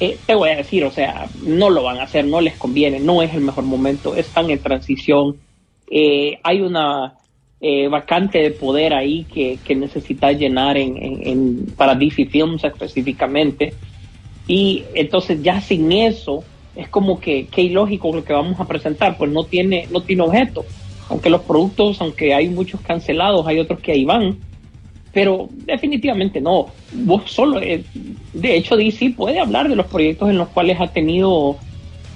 eh, 0.00 0.24
te 0.26 0.34
voy 0.34 0.50
a 0.50 0.56
decir, 0.56 0.84
o 0.84 0.90
sea, 0.90 1.30
no 1.34 1.70
lo 1.70 1.82
van 1.82 1.98
a 1.98 2.04
hacer, 2.04 2.26
no 2.26 2.40
les 2.40 2.56
conviene, 2.56 3.00
no 3.00 3.22
es 3.22 3.34
el 3.34 3.40
mejor 3.40 3.64
momento, 3.64 4.14
están 4.16 4.50
en 4.50 4.62
transición, 4.62 5.42
eh, 5.90 6.38
hay 6.44 6.60
una 6.60 7.18
eh, 7.60 7.88
vacante 7.88 8.38
de 8.38 8.52
poder 8.52 8.94
ahí 8.94 9.26
que, 9.26 9.62
que 9.64 9.74
necesita 9.74 10.32
llenar 10.32 10.76
en, 10.78 10.96
en- 10.96 11.26
en- 11.28 11.74
para 11.76 11.94
DC 11.96 12.26
Films 12.26 12.62
específicamente. 12.64 13.80
Y 14.46 14.88
entonces 14.94 15.40
ya 15.42 15.60
sin 15.60 15.92
eso 15.92 16.48
es 16.78 16.88
como 16.88 17.18
que, 17.18 17.46
que 17.48 17.60
ilógico 17.62 18.14
lo 18.14 18.24
que 18.24 18.32
vamos 18.32 18.58
a 18.60 18.64
presentar, 18.66 19.18
pues 19.18 19.30
no 19.32 19.42
tiene, 19.42 19.88
no 19.90 20.00
tiene 20.00 20.22
objeto. 20.22 20.64
Aunque 21.10 21.28
los 21.28 21.40
productos, 21.42 22.00
aunque 22.00 22.32
hay 22.32 22.48
muchos 22.48 22.80
cancelados, 22.80 23.44
hay 23.48 23.58
otros 23.58 23.80
que 23.80 23.92
ahí 23.92 24.04
van. 24.04 24.36
Pero 25.12 25.48
definitivamente 25.66 26.40
no. 26.40 26.68
Vos 26.92 27.22
solo, 27.32 27.60
eh, 27.60 27.82
de 28.32 28.56
hecho, 28.56 28.76
DC 28.76 29.10
puede 29.10 29.40
hablar 29.40 29.68
de 29.68 29.74
los 29.74 29.86
proyectos 29.86 30.30
en 30.30 30.38
los 30.38 30.48
cuales 30.48 30.80
ha 30.80 30.86
tenido 30.86 31.56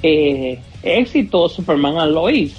eh, 0.02 0.58
éxito 0.84 1.48
Superman 1.48 1.98
and 1.98 2.12
Lois. 2.12 2.54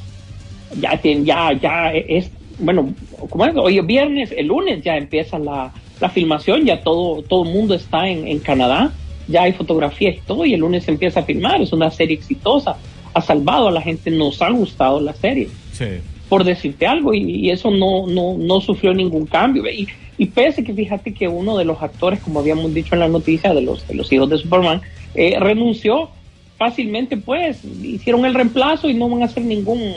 Ya, 0.81 0.98
tiene- 0.98 1.24
ya, 1.24 1.53
ya 1.53 1.93
es, 1.93 2.29
bueno, 2.60 2.93
como 3.29 3.45
es? 3.45 3.55
Hoy 3.55 3.77
es 3.79 3.86
viernes, 3.86 4.33
el 4.36 4.48
lunes 4.48 4.83
ya 4.83 4.98
empieza 4.98 5.39
la, 5.39 5.72
la 6.01 6.10
filmación, 6.10 6.65
ya 6.65 6.81
todo, 6.81 7.22
todo 7.22 7.43
el 7.43 7.53
mundo 7.53 7.75
está 7.75 8.10
en, 8.10 8.27
en 8.27 8.39
Canadá, 8.39 8.91
ya 9.27 9.44
hay 9.44 9.53
fotografías 9.53 10.15
y 10.18 10.22
todo, 10.22 10.46
y 10.46 10.53
el 10.53 10.60
lunes 10.62 10.84
se 10.84 10.92
empieza 10.92 11.22
a 11.22 11.24
filmar, 11.24 11.62
es 11.62 11.74
una 11.74 11.89
serie 11.92 12.15
exitosa, 12.15 12.77
ha 13.13 13.22
salvado 13.22 13.68
a 13.68 13.72
la 13.72 13.82
gente, 13.82 14.12
nos 14.12 14.42
ha 14.42 14.50
gustado 14.50 15.00
la 15.00 15.13
serie 15.13 15.50
Sí. 15.72 15.86
por 16.30 16.44
decirte 16.44 16.86
algo, 16.88 17.13
y, 17.13 17.20
y 17.22 17.50
eso 17.51 17.72
no, 17.72 18.08
no, 18.08 18.38
no 18.38 18.62
sufrió 18.62 18.94
ningún 18.94 19.25
cambio. 19.25 19.63
Y, 19.70 19.88
y 20.18 20.25
pese 20.27 20.63
que 20.63 20.74
fíjate 20.74 21.13
que 21.13 21.27
uno 21.27 21.58
de 21.58 21.65
los 21.65 21.82
actores, 21.82 22.20
como 22.20 22.39
habíamos 22.39 22.74
dicho 22.74 22.96
en 22.96 23.00
la 23.00 23.08
noticia 23.08 23.53
de 23.53 23.62
los, 23.62 23.88
de 23.88 23.96
los 23.96 24.12
hijos 24.12 24.30
de 24.30 24.38
Superman, 24.38 24.82
eh, 25.15 25.38
renunció 25.39 26.10
fácilmente, 26.58 27.18
pues 27.18 27.60
hicieron 27.84 28.25
el 28.25 28.34
reemplazo 28.34 28.89
y 28.89 28.94
no 28.94 29.10
van 29.10 29.24
a 29.24 29.25
hacer 29.25 29.44
ningún, 29.44 29.94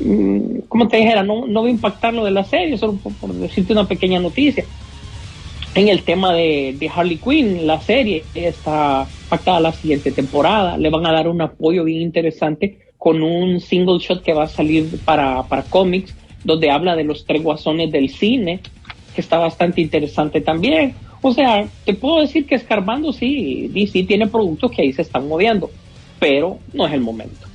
mm, 0.00 0.60
como 0.68 0.88
te 0.88 0.98
dijera, 0.98 1.22
no, 1.22 1.46
no 1.46 1.62
va 1.62 1.68
a 1.68 1.70
impactar 1.70 2.14
lo 2.14 2.24
de 2.24 2.30
la 2.30 2.44
serie, 2.44 2.76
solo 2.78 2.94
por, 2.94 3.12
por 3.14 3.32
decirte 3.32 3.72
una 3.72 3.86
pequeña 3.88 4.20
noticia. 4.20 4.64
En 5.74 5.88
el 5.88 6.02
tema 6.02 6.34
de, 6.34 6.76
de 6.78 6.88
Harley 6.88 7.16
Quinn, 7.16 7.66
la 7.66 7.80
serie 7.80 8.24
está 8.34 9.06
pactada 9.28 9.58
la 9.58 9.72
siguiente 9.72 10.12
temporada. 10.12 10.76
Le 10.76 10.90
van 10.90 11.06
a 11.06 11.12
dar 11.12 11.28
un 11.28 11.40
apoyo 11.40 11.84
bien 11.84 12.02
interesante 12.02 12.78
con 12.98 13.22
un 13.22 13.58
single 13.60 13.98
shot 13.98 14.22
que 14.22 14.34
va 14.34 14.44
a 14.44 14.48
salir 14.48 15.00
para, 15.04 15.42
para 15.44 15.62
cómics, 15.62 16.14
donde 16.44 16.70
habla 16.70 16.94
de 16.94 17.04
los 17.04 17.24
tres 17.24 17.42
guasones 17.42 17.90
del 17.90 18.10
cine, 18.10 18.60
que 19.14 19.20
está 19.20 19.38
bastante 19.38 19.80
interesante 19.80 20.40
también. 20.40 20.94
O 21.22 21.32
sea, 21.32 21.66
te 21.84 21.94
puedo 21.94 22.20
decir 22.20 22.46
que 22.46 22.54
escarbando 22.54 23.12
sí, 23.12 23.68
DC 23.72 24.04
tiene 24.04 24.26
productos 24.26 24.70
que 24.72 24.82
ahí 24.82 24.92
se 24.92 25.02
están 25.02 25.26
moviendo, 25.26 25.70
pero 26.20 26.58
no 26.72 26.86
es 26.86 26.92
el 26.92 27.00
momento. 27.00 27.46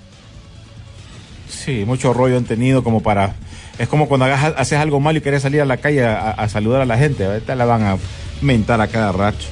Sí, 1.47 1.83
mucho 1.85 2.13
rollo 2.13 2.37
han 2.37 2.45
tenido 2.45 2.83
como 2.83 3.01
para... 3.01 3.35
Es 3.79 3.87
como 3.87 4.07
cuando 4.07 4.25
hagas, 4.25 4.53
haces 4.57 4.79
algo 4.79 4.99
malo 4.99 5.19
y 5.19 5.21
quieres 5.21 5.41
salir 5.41 5.61
a 5.61 5.65
la 5.65 5.77
calle 5.77 6.05
a, 6.05 6.31
a 6.31 6.49
saludar 6.49 6.81
a 6.81 6.85
la 6.85 6.97
gente. 6.97 7.25
Ahorita 7.25 7.55
la 7.55 7.65
van 7.65 7.83
a 7.83 7.97
mentar 8.41 8.81
a 8.81 8.87
cada 8.87 9.11
rato. 9.11 9.45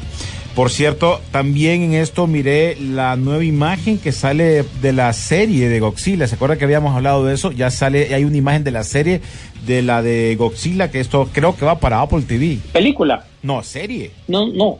Por 0.56 0.72
cierto, 0.72 1.20
también 1.32 1.82
en 1.82 1.94
esto 1.96 2.28
miré 2.28 2.78
la 2.80 3.18
nueva 3.18 3.44
imagen 3.44 3.98
que 3.98 4.14
sale 4.14 4.64
de 4.82 4.94
la 4.94 5.12
serie 5.12 5.68
de 5.68 5.82
Godzilla. 5.82 6.28
¿Se 6.28 6.36
acuerda 6.36 6.58
que 6.58 6.64
habíamos 6.64 6.96
hablado 6.96 7.26
de 7.26 7.34
eso? 7.34 7.52
Ya 7.52 7.70
sale, 7.70 8.16
hay 8.16 8.24
una 8.24 8.38
imagen 8.38 8.64
de 8.64 8.72
la 8.72 8.86
serie 8.86 9.20
de 9.68 9.82
la 9.82 10.02
de 10.02 10.34
Godzilla, 10.38 10.90
que 10.90 11.02
esto 11.02 11.30
creo 11.34 11.58
que 11.58 11.66
va 11.66 11.78
para 11.80 12.00
Apple 12.00 12.22
TV. 12.22 12.60
¿Película? 12.72 13.26
No, 13.44 13.64
serie. 13.64 14.12
No, 14.30 14.48
no. 14.48 14.80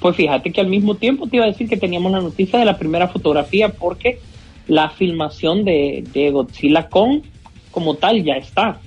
Pues 0.00 0.16
fíjate 0.16 0.50
que 0.50 0.62
al 0.62 0.68
mismo 0.68 0.94
tiempo 0.94 1.26
te 1.26 1.36
iba 1.36 1.44
a 1.44 1.48
decir 1.48 1.68
que 1.68 1.76
teníamos 1.76 2.10
la 2.10 2.20
noticia 2.22 2.58
de 2.58 2.64
la 2.64 2.78
primera 2.78 3.08
fotografía 3.08 3.68
porque 3.68 4.20
la 4.68 4.88
filmación 4.88 5.66
de, 5.66 6.02
de 6.14 6.30
Godzilla 6.30 6.88
con 6.88 7.22
como 7.72 7.94
tal 7.94 8.22
ya 8.22 8.34
está. 8.34 8.78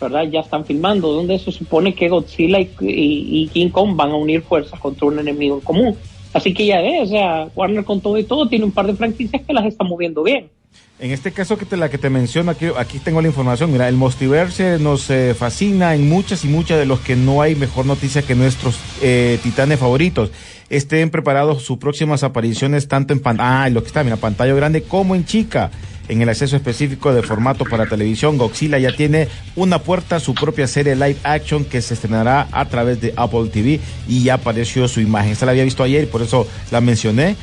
¿verdad? 0.00 0.24
Ya 0.30 0.40
están 0.40 0.64
filmando, 0.64 1.12
donde 1.12 1.38
se 1.38 1.50
supone 1.50 1.94
que 1.94 2.08
Godzilla 2.08 2.60
y, 2.60 2.68
y, 2.80 3.48
King 3.48 3.70
Kong 3.70 3.96
van 3.96 4.10
a 4.10 4.16
unir 4.16 4.42
fuerzas 4.42 4.78
contra 4.78 5.06
un 5.06 5.18
enemigo 5.18 5.54
en 5.54 5.60
común. 5.62 5.96
Así 6.34 6.52
que 6.52 6.66
ya 6.66 6.82
ves, 6.82 7.04
o 7.04 7.06
sea, 7.06 7.48
Warner 7.54 7.84
con 7.84 8.00
todo 8.02 8.18
y 8.18 8.24
todo 8.24 8.46
tiene 8.46 8.66
un 8.66 8.72
par 8.72 8.86
de 8.86 8.94
franquicias 8.94 9.42
que 9.46 9.54
las 9.54 9.64
está 9.64 9.84
moviendo 9.84 10.22
bien. 10.22 10.50
En 10.98 11.10
este 11.10 11.32
caso 11.32 11.58
que 11.58 11.66
te, 11.66 11.76
la 11.76 11.90
que 11.90 11.98
te 11.98 12.10
menciono, 12.10 12.50
aquí, 12.50 12.66
aquí 12.76 12.98
tengo 12.98 13.20
la 13.20 13.28
información, 13.28 13.70
mira, 13.70 13.88
el 13.88 13.96
Mostiverse 13.96 14.78
nos 14.78 15.10
eh, 15.10 15.34
fascina 15.34 15.94
en 15.94 16.08
muchas 16.08 16.44
y 16.44 16.48
muchas 16.48 16.78
de 16.78 16.86
los 16.86 17.00
que 17.00 17.16
no 17.16 17.42
hay 17.42 17.54
mejor 17.54 17.86
noticia 17.86 18.22
que 18.22 18.34
nuestros 18.34 18.78
eh, 19.02 19.38
titanes 19.42 19.78
favoritos. 19.78 20.30
Estén 20.68 21.10
preparados 21.10 21.62
sus 21.62 21.78
próximas 21.78 22.22
apariciones 22.22 22.88
tanto 22.88 23.12
en 23.12 23.20
pantalla, 23.20 23.64
ah, 23.64 23.70
lo 23.70 23.82
que 23.82 23.88
está, 23.88 24.04
pantalla 24.16 24.54
grande 24.54 24.82
como 24.82 25.14
en 25.14 25.24
chica 25.24 25.70
en 26.08 26.22
el 26.22 26.28
acceso 26.28 26.56
específico 26.56 27.12
de 27.12 27.22
formato 27.22 27.64
para 27.64 27.86
televisión. 27.86 28.38
Godzilla 28.38 28.78
ya 28.78 28.94
tiene 28.94 29.28
una 29.54 29.80
puerta, 29.80 30.20
su 30.20 30.34
propia 30.34 30.66
serie 30.66 30.94
live 30.94 31.16
action 31.22 31.64
que 31.64 31.82
se 31.82 31.94
estrenará 31.94 32.48
a 32.52 32.64
través 32.66 33.00
de 33.00 33.12
Apple 33.16 33.48
TV 33.52 33.80
y 34.08 34.24
ya 34.24 34.34
apareció 34.34 34.88
su 34.88 35.00
imagen. 35.00 35.32
Esta 35.32 35.46
la 35.46 35.52
había 35.52 35.64
visto 35.64 35.82
ayer 35.82 36.04
y 36.04 36.06
por 36.06 36.22
eso 36.22 36.46
la 36.70 36.80
mencioné. 36.80 37.36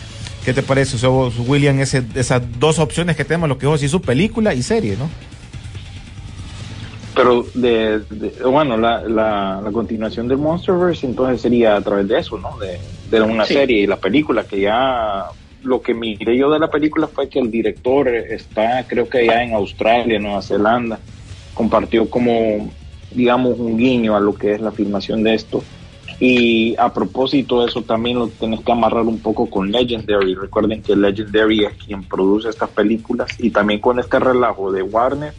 ¿Qué 0.46 0.54
te 0.54 0.62
parece, 0.62 1.08
William, 1.08 1.80
ese, 1.80 2.04
esas 2.16 2.42
dos 2.60 2.78
opciones 2.80 3.16
que 3.16 3.24
tenemos, 3.24 3.48
lo 3.48 3.58
que 3.58 3.74
es 3.74 3.90
su 3.90 4.02
película 4.02 4.54
y 4.54 4.62
serie, 4.62 4.98
¿no? 4.98 5.10
Pero, 7.16 7.46
de, 7.54 8.00
de 8.10 8.44
bueno, 8.44 8.76
la, 8.76 9.02
la, 9.04 9.62
la, 9.64 9.72
continuación 9.72 10.28
del 10.28 10.40
Monsterverse 10.40 11.06
entonces 11.06 11.42
sería 11.42 11.76
a 11.76 11.82
través 11.82 12.08
de 12.08 12.20
eso, 12.20 12.38
¿no? 12.40 12.58
De, 12.58 12.80
de 13.10 13.22
una 13.22 13.46
sí. 13.46 13.54
serie 13.54 13.84
y 13.84 13.88
la 13.88 13.98
película 13.98 14.44
que 14.46 14.62
ya 14.62 15.28
lo 15.64 15.82
que 15.82 15.94
miré 15.94 16.38
yo 16.38 16.50
de 16.52 16.60
la 16.60 16.70
película 16.70 17.08
fue 17.08 17.30
que 17.30 17.40
el 17.40 17.50
director 17.50 18.08
está, 18.08 18.86
creo 18.88 19.10
que 19.10 19.26
ya 19.26 19.44
en 19.44 19.54
Australia, 19.54 20.20
Nueva 20.20 20.42
Zelanda, 20.42 21.00
compartió 21.54 22.10
como, 22.10 22.70
digamos, 23.12 23.60
un 23.60 23.78
guiño 23.78 24.16
a 24.16 24.20
lo 24.20 24.34
que 24.34 24.54
es 24.54 24.62
la 24.62 24.72
filmación 24.72 25.24
de 25.24 25.36
esto. 25.36 25.64
Y 26.20 26.76
a 26.78 26.94
propósito 26.94 27.66
eso 27.66 27.82
también 27.82 28.20
lo 28.20 28.28
tenés 28.28 28.62
que 28.62 28.72
amarrar 28.72 29.04
un 29.04 29.20
poco 29.20 29.50
con 29.50 29.72
Legendary. 29.72 30.36
Recuerden 30.36 30.82
que 30.82 30.96
Legendary 30.96 31.66
es 31.66 31.74
quien 31.74 32.04
produce 32.04 32.50
estas 32.50 32.70
películas 32.70 33.32
y 33.40 33.50
también 33.50 33.80
con 33.80 34.00
este 34.00 34.20
relajo 34.20 34.72
de 34.72 34.84
Warner 34.84 35.34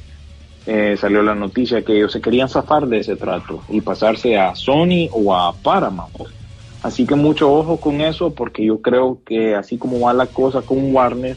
eh, 0.66 0.97
salió 0.99 1.23
la 1.23 1.35
noticia 1.35 1.83
que 1.83 1.97
ellos 1.97 2.12
se 2.12 2.23
querían 2.23 2.49
zafar 2.49 2.87
de 2.87 2.99
ese 2.99 3.16
trato 3.16 3.62
y 3.69 3.83
pasarse 3.83 4.38
a 4.38 4.54
Sony 4.54 5.09
o 5.12 5.35
a 5.35 5.52
Paramount. 5.52 6.12
Así 6.84 7.06
que 7.06 7.14
mucho 7.14 7.50
ojo 7.50 7.78
con 7.78 8.02
eso 8.02 8.34
porque 8.34 8.62
yo 8.62 8.82
creo 8.82 9.18
que 9.24 9.54
así 9.54 9.78
como 9.78 10.00
va 10.00 10.12
la 10.12 10.26
cosa 10.26 10.60
con 10.60 10.94
Warner, 10.94 11.34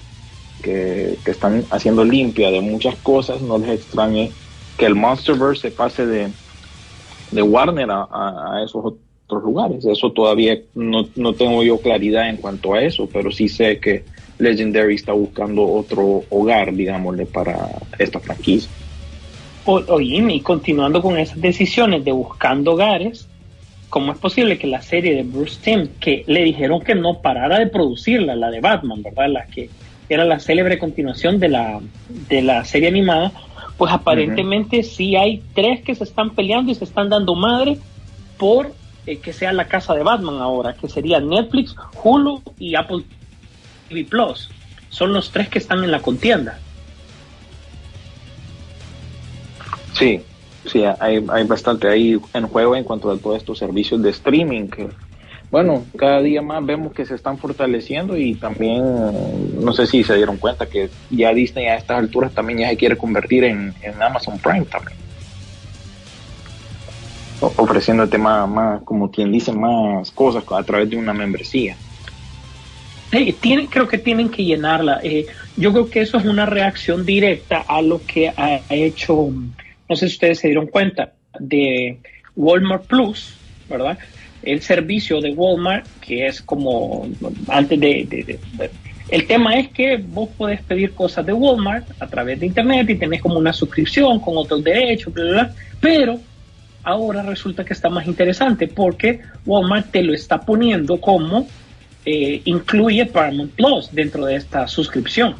que, 0.61 1.17
que 1.23 1.31
están 1.31 1.63
haciendo 1.69 2.03
limpia 2.03 2.51
de 2.51 2.59
muchas 2.59 2.97
cosas, 2.97 3.41
no 3.41 3.57
les 3.57 3.69
extrañe 3.69 4.29
que 4.77 4.85
el 4.85 4.95
Monsterverse 4.95 5.69
se 5.69 5.71
pase 5.71 6.05
de, 6.05 6.27
de 7.31 7.41
Warner 7.41 7.89
a, 7.89 8.07
a, 8.11 8.61
esos 8.61 8.97
otros 9.25 9.41
lugares. 9.41 9.85
Eso 9.85 10.11
todavía 10.11 10.59
no, 10.75 11.07
no 11.15 11.31
tengo 11.31 11.63
yo 11.63 11.79
claridad 11.79 12.27
en 12.27 12.35
cuanto 12.35 12.73
a 12.73 12.81
eso, 12.81 13.07
pero 13.11 13.31
sí 13.31 13.47
sé 13.47 13.79
que 13.79 14.03
Legendary 14.39 14.95
está 14.95 15.13
buscando 15.13 15.65
otro 15.65 16.23
hogar, 16.29 16.73
digámosle, 16.73 17.25
para 17.25 17.69
esta 17.97 18.19
franquicia. 18.19 18.69
Oye, 19.63 20.25
y 20.29 20.41
continuando 20.41 21.01
con 21.01 21.17
esas 21.17 21.39
decisiones 21.39 22.03
de 22.03 22.11
buscando 22.11 22.73
hogares, 22.73 23.26
¿cómo 23.89 24.11
es 24.11 24.17
posible 24.17 24.57
que 24.57 24.67
la 24.67 24.81
serie 24.81 25.15
de 25.15 25.23
Bruce 25.23 25.59
Timm, 25.61 25.87
que 25.99 26.23
le 26.27 26.43
dijeron 26.43 26.81
que 26.81 26.95
no 26.95 27.21
parara 27.21 27.59
de 27.59 27.67
producirla, 27.67 28.35
la 28.35 28.49
de 28.49 28.59
Batman, 28.59 29.01
¿verdad? 29.01 29.29
La 29.29 29.45
que 29.45 29.69
era 30.09 30.25
la 30.25 30.39
célebre 30.39 30.77
continuación 30.77 31.39
de 31.39 31.49
la, 31.49 31.79
de 32.29 32.41
la 32.41 32.63
serie 32.65 32.87
animada, 32.87 33.31
pues 33.77 33.91
aparentemente 33.91 34.77
uh 34.77 34.81
-huh. 34.81 34.83
sí 34.83 35.15
hay 35.15 35.43
tres 35.53 35.81
que 35.81 35.95
se 35.95 36.03
están 36.03 36.31
peleando 36.31 36.71
y 36.71 36.75
se 36.75 36.85
están 36.85 37.09
dando 37.09 37.35
madre 37.35 37.77
por 38.37 38.73
eh, 39.05 39.19
que 39.19 39.33
sea 39.33 39.53
la 39.53 39.67
casa 39.67 39.93
de 39.93 40.03
Batman 40.03 40.41
ahora, 40.41 40.73
que 40.73 40.87
sería 40.89 41.19
Netflix, 41.19 41.75
Hulu 42.03 42.41
y 42.59 42.75
Apple 42.75 43.03
TV 43.87 44.03
Plus. 44.05 44.49
Son 44.89 45.13
los 45.13 45.31
tres 45.31 45.49
que 45.49 45.59
están 45.59 45.83
en 45.83 45.91
la 45.91 46.01
contienda. 46.01 46.59
Sí, 49.93 50.21
sí, 50.67 50.83
hay, 50.99 51.25
hay 51.29 51.43
bastante 51.45 51.87
ahí 51.87 52.19
en 52.33 52.47
juego 52.47 52.75
en 52.75 52.83
cuanto 52.83 53.11
a 53.11 53.17
todos 53.17 53.37
estos 53.37 53.57
servicios 53.57 54.01
de 54.01 54.09
streaming 54.11 54.67
que, 54.67 54.89
bueno, 55.49 55.85
cada 55.97 56.21
día 56.21 56.41
más 56.41 56.65
vemos 56.65 56.93
que 56.93 57.05
se 57.05 57.15
están 57.15 57.37
fortaleciendo 57.37 58.17
y 58.17 58.35
también, 58.35 58.83
no 59.63 59.73
sé 59.73 59.87
si 59.87 60.03
se 60.03 60.15
dieron 60.15 60.37
cuenta 60.37 60.65
que 60.65 60.89
ya 61.09 61.33
Disney 61.33 61.67
a 61.67 61.75
estas 61.75 61.99
alturas 61.99 62.33
también 62.33 62.59
ya 62.59 62.69
se 62.69 62.77
quiere 62.77 62.97
convertir 62.97 63.45
en, 63.45 63.73
en 63.81 64.01
Amazon 64.01 64.37
Prime 64.39 64.65
también. 64.65 64.97
O, 67.39 67.53
ofreciéndote 67.57 68.17
más, 68.17 68.49
más, 68.49 68.81
como 68.83 69.09
quien 69.09 69.31
dice, 69.31 69.53
más 69.53 70.11
cosas 70.11 70.43
a 70.51 70.63
través 70.63 70.89
de 70.89 70.97
una 70.97 71.13
membresía. 71.13 71.77
Tienen, 73.39 73.67
creo 73.67 73.87
que 73.87 73.97
tienen 73.97 74.29
que 74.29 74.43
llenarla. 74.43 74.99
Eh, 75.01 75.27
yo 75.55 75.71
creo 75.71 75.89
que 75.89 76.01
eso 76.01 76.17
es 76.17 76.25
una 76.25 76.45
reacción 76.45 77.05
directa 77.05 77.63
a 77.65 77.81
lo 77.81 78.01
que 78.05 78.29
ha 78.29 78.59
hecho 78.69 79.29
no 79.89 79.95
sé 79.95 80.07
si 80.07 80.15
ustedes 80.15 80.39
se 80.39 80.47
dieron 80.47 80.67
cuenta, 80.67 81.13
de 81.39 81.99
Walmart 82.35 82.85
Plus, 82.85 83.33
¿verdad? 83.69 83.97
El 84.43 84.61
servicio 84.61 85.19
de 85.19 85.31
Walmart, 85.31 85.85
que 86.01 86.27
es 86.27 86.41
como 86.41 87.07
antes 87.47 87.79
de, 87.79 88.39
El 89.09 89.27
tema 89.27 89.55
es 89.55 89.69
que 89.69 89.97
vos 89.97 90.29
podés 90.37 90.61
pedir 90.61 90.93
cosas 90.93 91.25
de 91.25 91.33
Walmart 91.33 91.85
a 91.99 92.07
través 92.07 92.39
de 92.39 92.45
Internet 92.45 92.89
y 92.89 92.95
tenés 92.95 93.21
como 93.21 93.37
una 93.37 93.53
suscripción 93.53 94.19
con 94.19 94.37
otros 94.37 94.63
derechos, 94.63 95.13
bla, 95.13 95.23
bla, 95.23 95.33
bla, 95.33 95.55
pero 95.79 96.19
ahora 96.83 97.21
resulta 97.23 97.65
que 97.65 97.73
está 97.73 97.89
más 97.89 98.07
interesante 98.07 98.67
porque 98.67 99.19
Walmart 99.45 99.91
te 99.91 100.03
lo 100.03 100.13
está 100.13 100.39
poniendo 100.39 101.01
como 101.01 101.47
eh, 102.05 102.41
incluye 102.45 103.05
Paramount 103.05 103.51
Plus 103.51 103.89
dentro 103.91 104.25
de 104.25 104.37
esta 104.37 104.65
suscripción, 104.67 105.35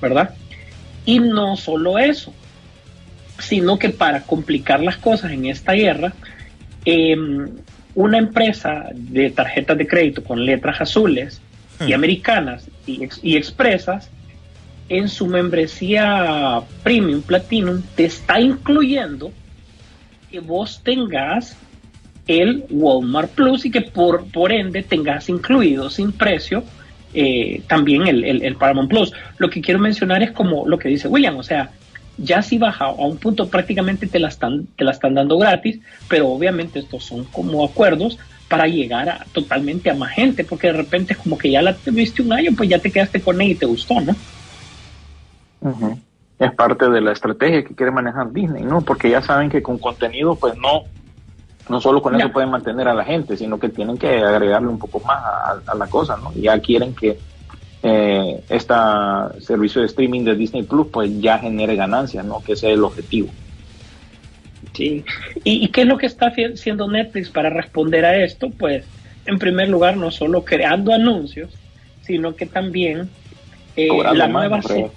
¿verdad? 0.00 0.32
Y 1.04 1.18
no 1.18 1.56
solo 1.56 1.98
eso, 1.98 2.32
sino 3.38 3.78
que 3.78 3.90
para 3.90 4.22
complicar 4.22 4.82
las 4.82 4.96
cosas 4.96 5.32
en 5.32 5.46
esta 5.46 5.72
guerra, 5.72 6.12
eh, 6.84 7.16
una 7.94 8.18
empresa 8.18 8.88
de 8.92 9.30
tarjetas 9.30 9.78
de 9.78 9.86
crédito 9.86 10.24
con 10.24 10.44
letras 10.44 10.80
azules 10.80 11.40
y 11.86 11.92
americanas 11.92 12.68
y, 12.86 13.08
y, 13.22 13.36
expresas, 13.36 14.10
en 14.88 15.08
su 15.08 15.26
membresía 15.26 16.60
Premium 16.82 17.22
Platinum, 17.22 17.82
te 17.94 18.04
está 18.04 18.40
incluyendo 18.40 19.32
que 20.30 20.40
vos 20.40 20.80
tengas 20.84 21.56
el 22.26 22.64
Walmart 22.70 23.30
Plus 23.30 23.64
y 23.64 23.70
que 23.70 23.82
por, 23.82 24.26
por 24.26 24.52
ende 24.52 24.82
tengas 24.82 25.28
incluido 25.28 25.90
sin 25.90 26.12
precio 26.12 26.64
eh, 27.12 27.62
también 27.68 28.06
el, 28.06 28.24
el, 28.24 28.42
el 28.42 28.56
Paramount 28.56 28.90
Plus. 28.90 29.12
Lo 29.38 29.50
que 29.50 29.60
quiero 29.60 29.78
mencionar 29.78 30.22
es 30.22 30.32
como 30.32 30.66
lo 30.66 30.78
que 30.78 30.88
dice 30.88 31.08
William, 31.08 31.36
o 31.36 31.42
sea, 31.42 31.70
ya 32.18 32.42
si 32.42 32.58
baja 32.58 32.86
a 32.86 32.90
un 32.90 33.16
punto 33.16 33.48
prácticamente 33.48 34.06
te 34.06 34.18
la 34.18 34.28
están, 34.28 34.66
te 34.76 34.84
la 34.84 34.92
están 34.92 35.14
dando 35.14 35.38
gratis, 35.38 35.80
pero 36.08 36.28
obviamente 36.28 36.78
estos 36.78 37.04
son 37.04 37.24
como 37.24 37.64
acuerdos 37.64 38.18
para 38.48 38.66
llegar 38.66 39.08
a, 39.08 39.26
totalmente 39.32 39.90
a 39.90 39.94
más 39.94 40.12
gente, 40.12 40.44
porque 40.44 40.68
de 40.68 40.74
repente 40.74 41.14
es 41.14 41.18
como 41.18 41.38
que 41.38 41.50
ya 41.50 41.62
la 41.62 41.76
viste 41.86 42.22
un 42.22 42.32
año, 42.32 42.50
pues 42.56 42.68
ya 42.68 42.78
te 42.78 42.90
quedaste 42.90 43.20
con 43.20 43.40
ella 43.40 43.52
y 43.52 43.56
te 43.56 43.66
gustó, 43.66 44.00
¿no? 44.00 44.14
Uh 45.60 45.70
-huh. 45.70 45.98
Es 46.38 46.52
parte 46.52 46.88
de 46.90 47.00
la 47.00 47.12
estrategia 47.12 47.64
que 47.64 47.74
quiere 47.74 47.92
manejar 47.92 48.32
Disney, 48.32 48.62
¿no? 48.64 48.80
Porque 48.82 49.08
ya 49.08 49.22
saben 49.22 49.48
que 49.48 49.62
con 49.62 49.78
contenido, 49.78 50.34
pues 50.34 50.54
no, 50.56 50.82
no 51.68 51.80
solo 51.80 52.02
con 52.02 52.14
eso 52.16 52.30
pueden 52.32 52.50
mantener 52.50 52.88
a 52.88 52.94
la 52.94 53.04
gente, 53.04 53.36
sino 53.36 53.58
que 53.58 53.68
tienen 53.68 53.96
que 53.96 54.18
agregarle 54.18 54.68
un 54.68 54.78
poco 54.78 55.00
más 55.00 55.24
a, 55.24 55.60
a 55.66 55.74
la 55.74 55.86
cosa, 55.86 56.16
¿no? 56.16 56.32
Ya 56.34 56.58
quieren 56.58 56.94
que 56.94 57.18
eh, 57.84 58.40
este 58.48 58.74
servicio 59.40 59.80
de 59.82 59.86
streaming 59.86 60.24
de 60.24 60.34
Disney 60.34 60.62
Plus 60.64 60.86
pues 60.90 61.10
ya 61.20 61.38
genere 61.38 61.76
ganancias, 61.76 62.24
¿no? 62.24 62.42
Que 62.42 62.54
ese 62.54 62.68
es 62.72 62.74
el 62.78 62.82
objetivo. 62.84 63.28
Sí. 64.72 65.04
¿Y, 65.44 65.64
y 65.64 65.68
qué 65.68 65.82
es 65.82 65.86
lo 65.86 65.98
que 65.98 66.06
está 66.06 66.32
haciendo 66.54 66.88
Netflix 66.90 67.28
para 67.30 67.50
responder 67.50 68.04
a 68.04 68.16
esto? 68.24 68.50
Pues, 68.50 68.84
en 69.26 69.38
primer 69.38 69.68
lugar, 69.68 69.96
no 69.96 70.10
solo 70.10 70.44
creando 70.44 70.92
anuncios, 70.92 71.50
sino 72.02 72.34
que 72.34 72.46
también 72.46 73.08
eh, 73.76 73.88
la 74.14 74.26
más, 74.28 74.30
nueva 74.30 74.62
se- 74.62 74.90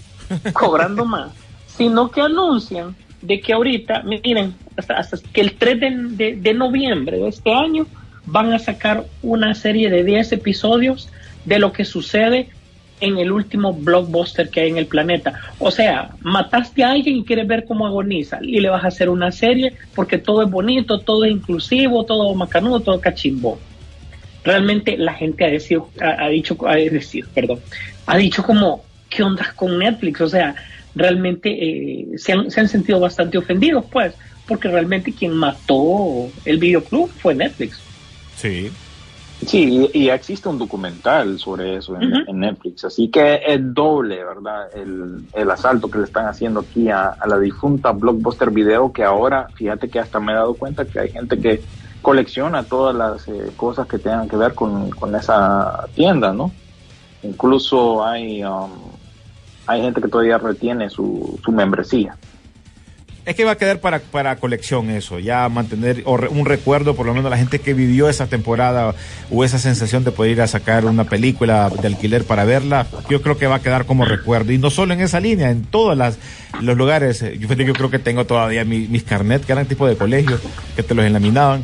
cobrando 0.53 1.05
más, 1.05 1.31
sino 1.67 2.09
que 2.09 2.21
anuncian 2.21 2.95
de 3.21 3.39
que 3.41 3.53
ahorita, 3.53 4.03
miren, 4.03 4.53
hasta, 4.77 4.95
hasta 4.95 5.17
que 5.33 5.41
el 5.41 5.53
3 5.55 5.79
de, 5.79 5.89
de- 6.11 6.35
de 6.37 6.53
noviembre 6.53 7.17
de 7.17 7.27
este 7.27 7.53
año 7.53 7.85
van 8.25 8.53
a 8.53 8.59
sacar 8.59 9.05
una 9.21 9.53
serie 9.53 9.89
de 9.89 10.03
10 10.03 10.31
episodios 10.33 11.09
de 11.45 11.59
lo 11.59 11.71
que 11.71 11.85
sucede 11.85 12.49
en 12.99 13.17
el 13.17 13.31
último 13.31 13.73
blockbuster 13.73 14.49
que 14.49 14.61
hay 14.61 14.69
en 14.69 14.77
el 14.77 14.87
planeta. 14.87 15.39
O 15.59 15.71
sea, 15.71 16.11
mataste 16.21 16.83
a 16.83 16.91
alguien 16.91 17.17
y 17.17 17.23
quieres 17.23 17.47
ver 17.47 17.65
cómo 17.65 17.85
agoniza 17.85 18.39
y 18.41 18.59
le 18.59 18.69
vas 18.69 18.83
a 18.83 18.87
hacer 18.87 19.09
una 19.09 19.31
serie 19.31 19.73
porque 19.95 20.17
todo 20.17 20.41
es 20.43 20.49
bonito, 20.49 20.99
todo 20.99 21.25
es 21.25 21.31
inclusivo, 21.31 22.05
todo 22.05 22.33
macanudo, 22.33 22.79
todo 22.79 22.99
cachimbo. 22.99 23.59
Realmente 24.43 24.97
la 24.97 25.13
gente 25.13 25.45
ha, 25.45 25.49
decido- 25.49 25.89
ha, 26.01 26.29
dicho, 26.29 26.57
ha 26.67 26.75
decido, 26.75 27.27
perdón, 27.33 27.59
ha 28.05 28.17
dicho 28.17 28.43
como, 28.43 28.83
¿qué 29.09 29.21
onda 29.23 29.53
con 29.55 29.77
Netflix? 29.77 30.21
O 30.21 30.29
sea, 30.29 30.55
realmente 30.95 31.49
eh, 31.51 32.07
se, 32.17 32.31
han, 32.31 32.49
se 32.49 32.61
han 32.61 32.69
sentido 32.69 32.99
bastante 32.99 33.37
ofendidos, 33.37 33.85
pues, 33.91 34.13
porque 34.47 34.69
realmente 34.69 35.11
quien 35.13 35.33
mató 35.33 36.29
el 36.45 36.57
videoclub 36.57 37.09
fue 37.09 37.35
Netflix. 37.35 37.79
Sí. 38.37 38.69
Sí, 39.45 39.89
y, 39.93 40.09
existe 40.09 40.49
un 40.49 40.57
documental 40.57 41.37
sobre 41.37 41.75
eso 41.77 41.95
en, 41.95 42.39
Netflix, 42.39 42.85
así 42.85 43.09
que 43.09 43.41
es 43.45 43.73
doble, 43.73 44.23
¿verdad? 44.23 44.69
El, 44.75 45.25
el 45.31 45.51
asalto 45.51 45.91
que 45.91 45.99
le 45.99 46.05
están 46.05 46.25
haciendo 46.25 46.61
aquí 46.61 46.89
a, 46.89 47.09
a 47.09 47.27
la 47.27 47.37
difunta 47.37 47.91
Blockbuster 47.91 48.49
Video, 48.49 48.91
que 48.91 49.03
ahora, 49.03 49.47
fíjate 49.53 49.89
que 49.89 49.99
hasta 49.99 50.19
me 50.19 50.31
he 50.31 50.35
dado 50.35 50.55
cuenta 50.55 50.85
que 50.85 50.99
hay 50.99 51.09
gente 51.09 51.39
que 51.39 51.61
colecciona 52.01 52.63
todas 52.63 52.95
las 52.95 53.27
eh, 53.27 53.51
cosas 53.55 53.87
que 53.87 53.99
tengan 53.99 54.27
que 54.27 54.37
ver 54.37 54.53
con, 54.53 54.89
con 54.91 55.15
esa 55.15 55.87
tienda, 55.93 56.33
¿no? 56.33 56.51
Incluso 57.21 58.05
hay, 58.05 58.43
um, 58.43 58.71
hay 59.65 59.81
gente 59.81 60.01
que 60.01 60.07
todavía 60.07 60.37
retiene 60.37 60.89
su, 60.89 61.39
su 61.43 61.51
membresía. 61.51 62.15
Es 63.27 63.35
que 63.35 63.43
va 63.43 63.51
a 63.51 63.57
quedar 63.57 63.81
para, 63.81 63.99
para 63.99 64.37
colección 64.37 64.89
eso, 64.89 65.19
ya 65.19 65.49
mantener 65.49 66.01
o 66.05 66.15
re- 66.15 66.29
un 66.29 66.45
recuerdo, 66.45 66.95
por 66.95 67.05
lo 67.05 67.13
menos 67.13 67.29
la 67.29 67.37
gente 67.37 67.59
que 67.59 67.73
vivió 67.73 68.07
esa 68.07 68.27
temporada 68.27 68.95
o 69.29 69.43
esa 69.43 69.59
sensación 69.59 70.05
de 70.05 70.11
poder 70.11 70.31
ir 70.31 70.41
a 70.41 70.47
sacar 70.47 70.85
una 70.85 71.03
película 71.03 71.69
de 71.69 71.87
alquiler 71.87 72.23
para 72.23 72.45
verla, 72.45 72.87
yo 73.09 73.21
creo 73.21 73.37
que 73.37 73.45
va 73.45 73.55
a 73.55 73.61
quedar 73.61 73.85
como 73.85 74.05
recuerdo. 74.05 74.53
Y 74.53 74.57
no 74.57 74.69
solo 74.69 74.93
en 74.93 75.01
esa 75.01 75.19
línea, 75.19 75.51
en 75.51 75.63
todos 75.65 75.97
las, 75.97 76.17
los 76.61 76.77
lugares. 76.77 77.21
Eh, 77.21 77.37
Yo, 77.37 77.53
yo 77.53 77.73
creo 77.73 77.91
que 77.91 77.99
tengo 77.99 78.25
todavía 78.25 78.63
mi- 78.63 78.87
mis 78.87 79.03
carnet, 79.03 79.43
que 79.45 79.51
eran 79.51 79.65
tipo 79.65 79.85
de 79.85 79.97
colegio, 79.97 80.39
que 80.77 80.83
te 80.83 80.95
los 80.95 81.05
enlaminaban. 81.05 81.63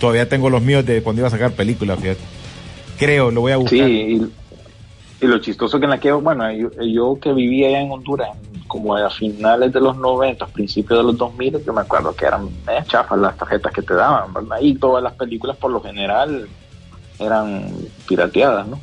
Todavía 0.00 0.28
tengo 0.28 0.50
los 0.50 0.60
míos 0.60 0.84
de 0.84 1.02
cuando 1.02 1.20
iba 1.20 1.28
a 1.28 1.30
sacar 1.30 1.52
películas, 1.52 2.00
fíjate. 2.00 2.20
Creo, 2.98 3.30
lo 3.30 3.42
voy 3.42 3.52
a 3.52 3.58
buscar. 3.58 3.86
Sí, 3.86 4.22
y 5.20 5.26
lo 5.26 5.38
chistoso 5.38 5.78
que 5.78 5.86
en 5.86 5.92
aquello, 5.92 6.20
bueno, 6.20 6.50
yo, 6.52 6.70
yo 6.82 7.18
que 7.20 7.32
vivía 7.32 7.68
allá 7.68 7.80
en 7.80 7.90
Honduras, 7.90 8.30
como 8.66 8.96
a 8.96 9.08
finales 9.10 9.72
de 9.72 9.80
los 9.80 9.96
90, 9.96 10.46
principios 10.48 10.98
de 10.98 11.04
los 11.04 11.16
2000, 11.16 11.64
yo 11.64 11.72
me 11.72 11.80
acuerdo 11.82 12.14
que 12.14 12.26
eran 12.26 12.46
eh, 12.68 12.82
chafas 12.86 13.18
las 13.18 13.36
tarjetas 13.36 13.72
que 13.72 13.82
te 13.82 13.94
daban, 13.94 14.32
¿verdad? 14.34 14.58
Y 14.60 14.74
todas 14.74 15.02
las 15.02 15.14
películas 15.14 15.56
por 15.56 15.70
lo 15.70 15.80
general 15.80 16.48
eran 17.18 17.70
pirateadas, 18.06 18.66
¿no? 18.66 18.80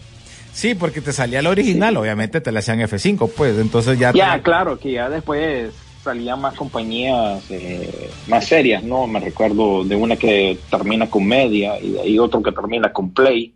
Sí, 0.53 0.75
porque 0.75 1.01
te 1.01 1.11
salía 1.13 1.41
la 1.41 1.49
original, 1.49 1.97
obviamente 1.97 2.39
te 2.41 2.51
la 2.51 2.59
hacían 2.59 2.79
F5, 2.79 3.29
pues, 3.35 3.57
entonces 3.57 3.97
ya... 3.99 4.11
Ya, 4.13 4.35
te- 4.35 4.41
claro, 4.43 4.77
que 4.79 4.91
ya 4.93 5.09
después 5.09 5.73
salían 6.03 6.41
más 6.41 6.53
compañías 6.55 7.43
eh, 7.49 8.09
más 8.27 8.45
serias, 8.45 8.83
¿no? 8.83 9.07
Me 9.07 9.19
recuerdo 9.19 9.83
de 9.83 9.95
una 9.95 10.15
que 10.15 10.59
termina 10.69 11.09
con 11.09 11.25
Media 11.25 11.79
y 11.79 11.91
de 11.93 12.01
ahí 12.01 12.19
otro 12.19 12.43
que 12.43 12.51
termina 12.51 12.91
con 12.91 13.11
Play. 13.13 13.53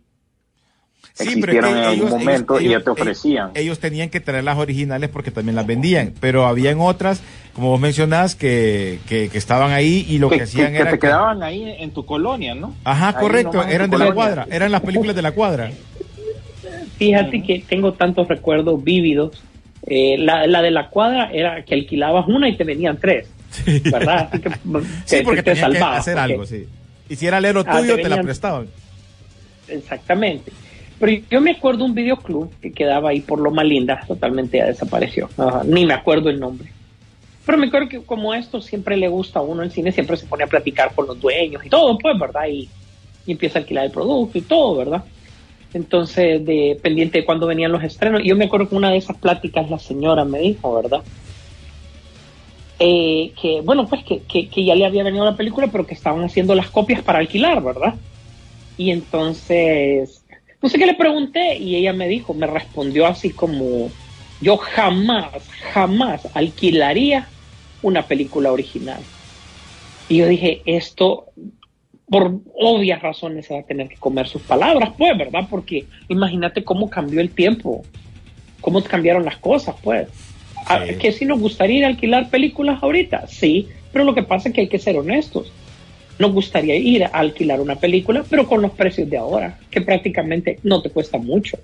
Sí, 1.24 1.40
pero 1.40 1.52
es 1.52 1.58
que 1.58 1.68
en 1.70 1.76
algún 1.76 1.94
ellos- 2.06 2.10
momento 2.10 2.58
ellos- 2.58 2.68
y 2.70 2.72
ya 2.72 2.80
te 2.84 2.90
ofrecían. 2.90 3.50
Ellos 3.54 3.78
tenían 3.78 4.08
que 4.10 4.20
traer 4.20 4.44
las 4.44 4.58
originales 4.58 5.08
porque 5.10 5.30
también 5.30 5.56
las 5.56 5.66
vendían, 5.66 6.14
pero 6.20 6.46
habían 6.46 6.80
otras, 6.80 7.20
como 7.54 7.70
vos 7.70 7.80
mencionás, 7.80 8.34
que, 8.34 9.00
que, 9.08 9.28
que 9.28 9.38
estaban 9.38 9.72
ahí 9.72 10.06
y 10.08 10.18
lo 10.18 10.28
que, 10.30 10.36
que, 10.38 10.42
hacían 10.44 10.72
que 10.72 10.78
era... 10.78 10.90
te 10.90 10.96
que- 10.98 11.06
quedaban 11.06 11.42
ahí 11.42 11.74
en 11.78 11.90
tu 11.90 12.04
colonia, 12.06 12.54
¿no? 12.54 12.74
Ajá, 12.84 13.08
Ahí 13.08 13.14
correcto, 13.20 13.62
eran 13.64 13.90
de 13.90 13.98
la 13.98 14.12
cuadra, 14.12 14.46
eran 14.50 14.70
las 14.72 14.80
películas 14.82 15.16
de 15.16 15.22
la 15.22 15.32
cuadra. 15.32 15.70
Fíjate 16.98 17.42
que 17.42 17.64
tengo 17.68 17.92
tantos 17.92 18.26
recuerdos 18.28 18.82
vívidos. 18.82 19.42
Eh, 19.86 20.16
la, 20.18 20.46
la 20.46 20.60
de 20.60 20.70
la 20.70 20.88
cuadra 20.88 21.30
era 21.32 21.64
que 21.64 21.74
alquilabas 21.74 22.26
una 22.28 22.48
y 22.48 22.56
te 22.56 22.64
venían 22.64 22.98
tres, 22.98 23.28
¿verdad? 23.84 24.28
Así 24.30 24.40
que 24.42 24.50
Sí, 25.04 25.16
te- 25.16 25.22
porque 25.22 25.42
te 25.42 25.52
que 25.54 25.60
salvabas, 25.60 26.00
hacer 26.00 26.14
porque- 26.14 26.32
algo, 26.32 26.46
sí. 26.46 26.66
Y 27.08 27.16
si 27.16 27.26
era 27.26 27.38
Ah, 27.38 27.78
tuyo, 27.80 27.96
te 27.96 28.02
te 28.02 28.08
la 28.08 28.20
prestaban. 28.22 28.66
Exactamente. 29.68 30.52
Pero 30.98 31.22
yo 31.30 31.40
me 31.40 31.52
acuerdo 31.52 31.84
un 31.84 31.94
videoclub 31.94 32.50
que 32.60 32.72
quedaba 32.72 33.10
ahí 33.10 33.20
por 33.20 33.38
Loma 33.38 33.62
Linda, 33.62 34.02
totalmente 34.06 34.58
ya 34.58 34.66
desapareció. 34.66 35.28
Ni 35.64 35.86
me 35.86 35.94
acuerdo 35.94 36.28
el 36.28 36.40
nombre. 36.40 36.72
Pero 37.46 37.56
me 37.56 37.68
acuerdo 37.68 37.88
que 37.88 38.02
como 38.02 38.34
esto 38.34 38.60
siempre 38.60 38.96
le 38.96 39.08
gusta 39.08 39.38
a 39.38 39.42
uno 39.42 39.62
en 39.62 39.70
cine, 39.70 39.92
siempre 39.92 40.16
se 40.16 40.26
pone 40.26 40.44
a 40.44 40.48
platicar 40.48 40.94
con 40.94 41.06
los 41.06 41.18
dueños 41.20 41.64
y 41.64 41.70
todo, 41.70 41.96
pues, 41.96 42.18
¿verdad? 42.18 42.46
Y, 42.48 42.68
empieza 43.26 43.58
a 43.58 43.62
alquilar 43.62 43.84
el 43.84 43.90
producto 43.90 44.38
y 44.38 44.42
todo, 44.42 44.76
¿verdad? 44.76 45.04
Entonces, 45.74 46.44
de, 46.44 46.78
pendiente 46.82 47.18
de 47.18 47.24
cuando 47.24 47.46
venían 47.46 47.72
los 47.72 47.82
estrenos. 47.82 48.22
Yo 48.24 48.36
me 48.36 48.46
acuerdo 48.46 48.68
que 48.68 48.74
una 48.74 48.90
de 48.90 48.96
esas 48.96 49.18
pláticas 49.18 49.70
la 49.70 49.78
señora 49.78 50.24
me 50.24 50.40
dijo, 50.40 50.74
¿verdad? 50.74 51.02
Eh, 52.78 53.32
que, 53.40 53.60
bueno, 53.60 53.86
pues 53.86 54.02
que, 54.04 54.20
que, 54.20 54.48
que 54.48 54.64
ya 54.64 54.74
le 54.74 54.86
había 54.86 55.02
venido 55.02 55.24
la 55.24 55.36
película, 55.36 55.68
pero 55.68 55.86
que 55.86 55.94
estaban 55.94 56.24
haciendo 56.24 56.54
las 56.54 56.70
copias 56.70 57.02
para 57.02 57.18
alquilar, 57.18 57.62
¿verdad? 57.62 57.94
Y 58.76 58.90
entonces, 58.90 60.22
no 60.60 60.68
sé 60.68 60.78
qué 60.78 60.86
le 60.86 60.94
pregunté 60.94 61.56
y 61.56 61.76
ella 61.76 61.92
me 61.92 62.08
dijo, 62.08 62.34
me 62.34 62.46
respondió 62.46 63.06
así 63.06 63.30
como, 63.30 63.90
yo 64.40 64.56
jamás, 64.56 65.48
jamás 65.72 66.28
alquilaría 66.34 67.28
una 67.82 68.02
película 68.02 68.50
original. 68.52 69.00
Y 70.08 70.16
yo 70.18 70.26
dije, 70.26 70.62
esto, 70.64 71.26
por 72.08 72.40
obvias 72.54 73.02
razones, 73.02 73.46
se 73.46 73.54
va 73.54 73.60
a 73.60 73.64
tener 73.64 73.88
que 73.88 73.96
comer 73.96 74.26
sus 74.26 74.42
palabras, 74.42 74.90
pues, 74.98 75.16
¿verdad? 75.16 75.46
Porque 75.48 75.86
imagínate 76.08 76.64
cómo 76.64 76.90
cambió 76.90 77.20
el 77.20 77.30
tiempo, 77.30 77.84
cómo 78.60 78.82
cambiaron 78.82 79.24
las 79.24 79.36
cosas, 79.36 79.76
pues. 79.82 80.08
Ah, 80.66 80.84
Sí. 80.86 80.96
Que 80.96 81.12
si 81.12 81.24
nos 81.24 81.38
gustaría 81.38 81.78
ir 81.78 81.84
a 81.84 81.88
alquilar 81.88 82.30
películas 82.30 82.82
ahorita, 82.82 83.26
sí, 83.26 83.68
pero 83.92 84.04
lo 84.04 84.14
que 84.14 84.22
pasa 84.22 84.48
es 84.48 84.54
que 84.54 84.62
hay 84.62 84.68
que 84.68 84.78
ser 84.78 84.96
honestos 84.96 85.52
nos 86.18 86.32
gustaría 86.32 86.74
ir 86.76 87.04
a 87.04 87.08
alquilar 87.08 87.60
una 87.60 87.76
película, 87.76 88.24
pero 88.28 88.46
con 88.46 88.60
los 88.62 88.72
precios 88.72 89.08
de 89.08 89.16
ahora, 89.18 89.58
que 89.70 89.80
prácticamente 89.80 90.58
no 90.62 90.82
te 90.82 90.90
cuesta 90.90 91.18
mucho, 91.18 91.58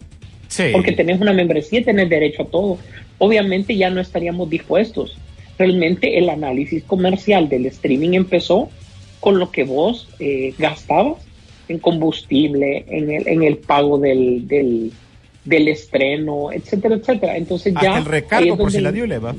Sí. 0.49 0.65
porque 0.73 0.93
tenés 0.93 1.21
una 1.21 1.33
membresía 1.33 1.81
y 1.81 1.85
tenés 1.85 2.09
derecho 2.09 2.43
a 2.43 2.47
todo. 2.47 2.79
Obviamente 3.19 3.77
ya 3.77 3.91
no 3.91 4.01
estaríamos 4.01 4.49
dispuestos. 4.49 5.17
Realmente 5.59 6.19
el 6.19 6.29
análisis 6.29 6.85
comercial 6.85 7.49
del 7.49 7.67
streaming 7.67 8.13
empezó 8.15 8.69
con 9.21 9.39
lo 9.39 9.51
que 9.51 9.65
vos 9.65 10.09
eh, 10.19 10.55
gastabas 10.59 11.19
en 11.69 11.79
combustible, 11.79 12.85
en 12.89 13.11
el, 13.11 13.27
en 13.27 13.43
el 13.43 13.57
pago 13.57 13.99
del, 13.99 14.47
del, 14.47 14.93
del 15.45 15.69
estreno, 15.69 16.53
etcétera, 16.53 16.97
etcétera. 16.97 17.37
Entonces 17.37 17.75
ya... 17.83 17.99
El 17.99 18.05
recargo 18.05 18.57
por 18.57 18.71
si 18.71 18.81
la 18.81 18.93
dio 18.93 19.07
le 19.07 19.19
va. 19.19 19.35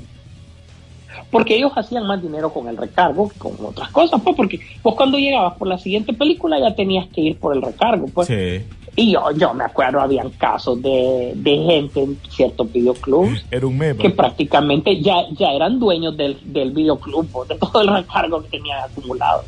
Porque 1.35 1.57
ellos 1.57 1.73
hacían 1.75 2.07
más 2.07 2.21
dinero 2.21 2.49
con 2.53 2.69
el 2.69 2.77
recargo 2.77 3.27
que 3.27 3.37
con 3.37 3.51
otras 3.61 3.89
cosas, 3.91 4.21
pues, 4.23 4.37
porque 4.37 4.57
vos 4.81 4.95
cuando 4.95 5.17
llegabas 5.17 5.57
por 5.57 5.67
la 5.67 5.77
siguiente 5.77 6.13
película 6.13 6.57
ya 6.57 6.73
tenías 6.73 7.07
que 7.09 7.19
ir 7.19 7.37
por 7.37 7.53
el 7.53 7.61
recargo, 7.61 8.07
pues. 8.07 8.27
Sí. 8.29 8.63
Y 8.95 9.11
yo, 9.11 9.29
yo 9.31 9.53
me 9.53 9.65
acuerdo, 9.65 9.99
habían 9.99 10.29
casos 10.29 10.81
de, 10.81 11.33
de 11.35 11.57
gente 11.57 12.01
en 12.03 12.17
ciertos 12.29 12.71
videoclubs 12.71 13.43
Era 13.51 13.67
un 13.67 13.77
meme. 13.77 14.01
que 14.01 14.09
prácticamente 14.11 15.01
ya, 15.01 15.15
ya 15.37 15.51
eran 15.51 15.77
dueños 15.77 16.15
del, 16.15 16.37
del 16.45 16.71
videoclub, 16.71 17.27
pues, 17.29 17.49
de 17.49 17.55
todo 17.55 17.81
el 17.81 17.89
recargo 17.89 18.41
que 18.43 18.49
tenían 18.51 18.79
acumulado. 18.89 19.43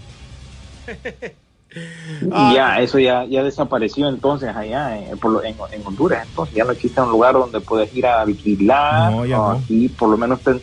Ah. 0.87 0.91
Y 2.51 2.55
ya, 2.55 2.79
eso 2.79 2.97
ya, 2.97 3.23
ya 3.25 3.43
desapareció 3.43 4.07
entonces 4.09 4.55
allá 4.55 4.97
en, 4.97 5.17
lo- 5.21 5.43
en, 5.43 5.55
en 5.71 5.85
Honduras. 5.85 6.25
Entonces 6.27 6.55
ya 6.55 6.63
no 6.63 6.71
existe 6.71 6.99
un 7.01 7.11
lugar 7.11 7.33
donde 7.33 7.59
puedes 7.59 7.93
ir 7.95 8.05
a 8.07 8.21
alquilar. 8.21 9.11
No, 9.11 9.17
o 9.19 9.25
no. 9.25 9.49
Aquí 9.51 9.87
por 9.89 10.09
lo 10.09 10.17
menos 10.17 10.39
ten- 10.41 10.61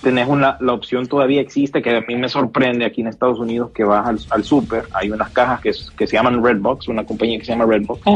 tenés 0.00 0.28
una, 0.28 0.56
la 0.60 0.72
opción 0.72 1.08
todavía 1.08 1.40
existe, 1.40 1.82
que 1.82 1.96
a 1.96 2.00
mí 2.02 2.16
me 2.16 2.28
sorprende 2.28 2.84
aquí 2.84 3.00
en 3.02 3.08
Estados 3.08 3.38
Unidos 3.38 3.72
que 3.74 3.84
vas 3.84 4.06
al, 4.06 4.18
al 4.30 4.44
súper, 4.44 4.88
hay 4.92 5.10
unas 5.10 5.30
cajas 5.32 5.60
que, 5.60 5.72
que 5.96 6.06
se 6.06 6.16
llaman 6.16 6.42
Redbox, 6.44 6.88
una 6.88 7.04
compañía 7.06 7.38
que 7.38 7.44
se 7.44 7.52
llama 7.52 7.66
Redbox, 7.66 8.08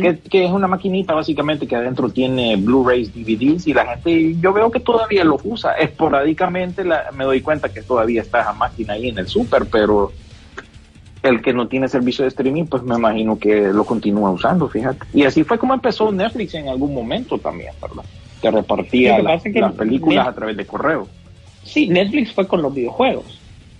que, 0.00 0.20
que 0.30 0.44
es 0.46 0.50
una 0.52 0.68
maquinita 0.68 1.14
básicamente 1.14 1.66
que 1.66 1.76
adentro 1.76 2.12
tiene 2.12 2.56
Blu-rays, 2.56 3.12
DVDs 3.12 3.66
y 3.68 3.74
la 3.74 3.86
gente, 3.86 4.36
yo 4.40 4.52
veo 4.52 4.70
que 4.70 4.80
todavía 4.80 5.24
lo 5.24 5.40
usa. 5.44 5.72
Esporádicamente 5.74 6.84
la- 6.84 7.10
me 7.12 7.24
doy 7.24 7.42
cuenta 7.42 7.72
que 7.72 7.82
todavía 7.82 8.22
está 8.22 8.40
esa 8.42 8.52
máquina 8.52 8.94
ahí 8.94 9.08
en 9.08 9.18
el 9.18 9.26
súper, 9.28 9.68
pero 9.70 10.18
el 11.22 11.40
que 11.42 11.52
no 11.52 11.68
tiene 11.68 11.88
servicio 11.88 12.22
de 12.24 12.28
streaming, 12.28 12.66
pues 12.66 12.82
me 12.82 12.96
imagino 12.96 13.38
que 13.38 13.68
lo 13.72 13.84
continúa 13.86 14.30
usando, 14.32 14.68
fíjate. 14.68 15.06
Y 15.12 15.24
así 15.24 15.44
fue 15.44 15.58
como 15.58 15.74
empezó 15.74 16.10
Netflix 16.10 16.54
en 16.54 16.68
algún 16.68 16.94
momento 16.94 17.40
también, 17.40 17.74
¿verdad? 17.80 18.04
Que 18.42 18.50
repartía 18.50 19.18
la- 19.20 19.34
es 19.34 19.42
que 19.42 19.60
las 19.60 19.72
películas 19.72 20.26
Net- 20.26 20.32
a 20.32 20.34
través 20.34 20.56
de 20.56 20.66
correo. 20.66 21.08
Sí, 21.64 21.86
Netflix 21.88 22.32
fue 22.32 22.46
con 22.46 22.60
los 22.60 22.74
videojuegos. 22.74 23.38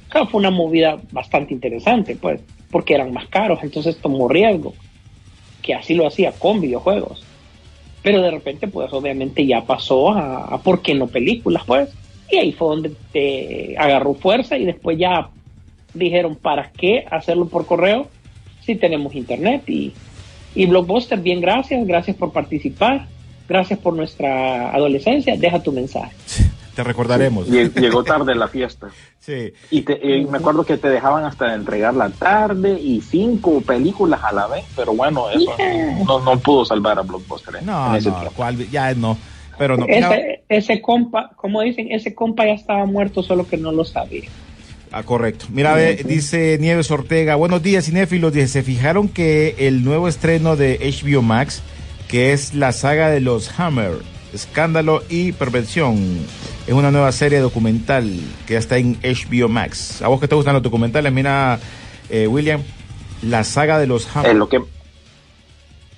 Claro, 0.09 0.27
fue 0.29 0.41
una 0.41 0.51
movida 0.51 0.99
bastante 1.11 1.53
interesante, 1.53 2.17
pues, 2.17 2.41
porque 2.71 2.95
eran 2.95 3.13
más 3.13 3.27
caros, 3.29 3.59
entonces 3.63 3.99
tomó 3.99 4.29
riesgo, 4.29 4.75
que 5.63 5.75
así 5.75 5.95
lo 5.95 6.07
hacía 6.07 6.33
con 6.33 6.61
videojuegos. 6.61 7.23
Pero 8.03 8.21
de 8.21 8.31
repente, 8.31 8.69
pues, 8.69 8.93
obviamente 8.93 9.47
ya 9.47 9.63
pasó 9.65 10.11
a, 10.13 10.45
a 10.47 10.59
¿por 10.59 10.81
qué 10.83 10.95
no 10.95 11.07
películas, 11.07 11.63
pues? 11.67 11.91
Y 12.31 12.37
ahí 12.37 12.53
fue 12.53 12.69
donde 12.69 12.93
te 13.13 13.77
agarró 13.79 14.15
fuerza 14.15 14.57
y 14.57 14.65
después 14.65 14.99
ya 14.99 15.29
dijeron, 15.95 16.37
¿para 16.37 16.71
qué 16.71 17.05
hacerlo 17.11 17.47
por 17.49 17.67
correo 17.67 18.09
si 18.65 18.75
tenemos 18.77 19.15
internet? 19.15 19.63
Y, 19.69 19.93
y 20.55 20.67
Blockbuster, 20.67 21.21
bien, 21.21 21.41
gracias, 21.41 21.87
gracias 21.87 22.17
por 22.17 22.33
participar, 22.33 23.07
gracias 23.53 23.79
por 23.79 23.95
nuestra 23.95 24.71
adolescencia, 24.75 25.37
deja 25.37 25.63
tu 25.63 25.73
mensaje. 25.73 26.13
Te 26.75 26.83
recordaremos. 26.83 27.49
Lle- 27.49 27.71
Llegó 27.79 28.03
tarde 28.03 28.35
la 28.35 28.49
fiesta. 28.49 28.89
Sí. 29.23 29.53
Y, 29.71 29.83
te- 29.83 30.01
y 30.05 30.25
me 30.25 30.39
acuerdo 30.39 30.65
que 30.67 30.77
te 30.77 30.89
dejaban 30.89 31.25
hasta 31.25 31.55
entregar 31.55 31.95
la 31.95 32.11
tarde 32.11 32.73
y 32.81 33.01
cinco 33.03 33.61
películas 33.61 34.19
a 34.25 34.33
la 34.33 34.49
vez, 34.49 34.65
pero 34.75 34.95
bueno, 34.95 35.31
eso 35.31 35.53
no, 36.05 36.19
no 36.25 36.41
pudo 36.41 36.65
salvar 36.65 36.99
a 36.99 37.03
Blockbuster 37.03 37.55
en, 37.55 37.67
No, 37.67 37.97
no, 38.01 38.31
cuál- 38.35 38.69
ya 38.69 38.93
no. 38.95 39.17
Pero 39.57 39.77
no. 39.77 39.87
Ese, 39.87 40.43
ese 40.49 40.83
compa, 40.83 41.31
como 41.37 41.61
dicen, 41.61 41.93
ese 41.93 42.17
compa 42.17 42.47
ya 42.47 42.55
estaba 42.55 42.85
muerto, 42.85 43.23
solo 43.23 43.47
que 43.47 43.57
no 43.59 43.71
lo 43.71 43.85
sabía. 43.85 44.25
Ah, 44.91 45.05
correcto. 45.05 45.47
Mira, 45.51 45.73
ve, 45.75 46.03
dice 46.05 46.59
Nieves 46.61 46.91
Ortega, 46.91 47.37
buenos 47.37 47.63
días, 47.63 47.85
cinéfilos. 47.85 48.33
Dice, 48.33 48.49
¿se 48.49 48.63
fijaron 48.65 49.07
que 49.09 49.55
el 49.59 49.85
nuevo 49.85 50.09
estreno 50.09 50.57
de 50.57 50.81
HBO 50.81 51.23
Max, 51.23 51.63
que 52.13 52.33
es 52.33 52.55
la 52.55 52.71
saga 52.73 53.09
de 53.11 53.21
los 53.21 53.59
Hammer, 53.59 53.93
Escándalo 54.33 55.03
y 55.11 55.33
Perversión, 55.33 55.97
es 56.67 56.73
una 56.73 56.91
nueva 56.91 57.11
serie 57.11 57.41
documental 57.41 58.09
que 58.47 58.53
ya 58.55 58.59
está 58.61 58.77
en 58.79 58.97
HBO 59.03 59.49
Max? 59.49 60.01
¿A 60.03 60.09
vos 60.09 60.21
que 60.21 60.29
te 60.29 60.35
gustan 60.35 60.55
los 60.55 60.63
documentales? 60.63 61.13
Mira, 61.13 61.59
eh, 62.11 62.27
William, 62.29 62.61
la 63.23 63.43
saga 63.45 63.79
de 63.79 63.87
los 63.89 64.15
Hammer. 64.15 64.31
Eh, 64.31 64.35
lo 64.35 64.49
que 64.49 64.61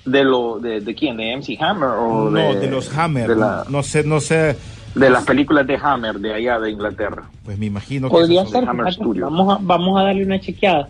de 0.05 0.23
lo 0.23 0.59
de, 0.59 0.81
de 0.81 0.95
quién 0.95 1.17
de 1.17 1.35
MC 1.35 1.57
Hammer 1.61 1.89
o 1.89 2.29
no, 2.29 2.53
de, 2.53 2.59
de 2.61 2.67
los 2.67 2.95
Hammer. 2.97 3.27
de, 3.27 3.35
la- 3.35 3.65
No 3.69 3.83
sé, 3.83 4.03
no 4.03 4.19
sé. 4.19 4.55
de 4.95 5.09
las 5.09 5.23
películas 5.25 5.65
de 5.67 5.77
Hammer 5.81 6.19
de 6.19 6.33
allá 6.33 6.59
de 6.59 6.71
Inglaterra 6.71 7.23
Pues 7.43 7.57
me 7.57 7.65
imagino 7.65 8.07
que... 8.07 8.11
Podría 8.13 8.45
ser, 8.45 8.67
Hammer 8.69 8.85
vamos 9.19 9.53
a, 9.53 9.59
vamos 9.61 9.99
a 9.99 10.03
darle 10.03 10.23
una 10.23 10.39
chequeada. 10.39 10.87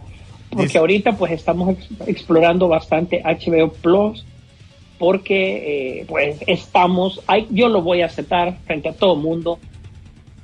Porque 0.50 0.66
Dice- 0.68 0.78
ahorita 0.78 1.14
pues 1.14 1.32
estamos 1.32 1.70
ex- 1.70 1.88
explorando 2.08 2.68
bastante 2.68 3.24
HBO 3.24 3.72
Plus 3.74 4.26
porque 4.98 6.00
eh, 6.00 6.06
pues 6.08 6.40
estamos, 6.48 7.22
ay, 7.28 7.48
yo 7.52 7.70
lo 7.70 7.82
voy 7.82 8.02
a 8.02 8.08
aceptar 8.08 8.58
frente 8.66 8.90
a 8.90 8.94
todo 8.94 9.16
mundo. 9.16 9.60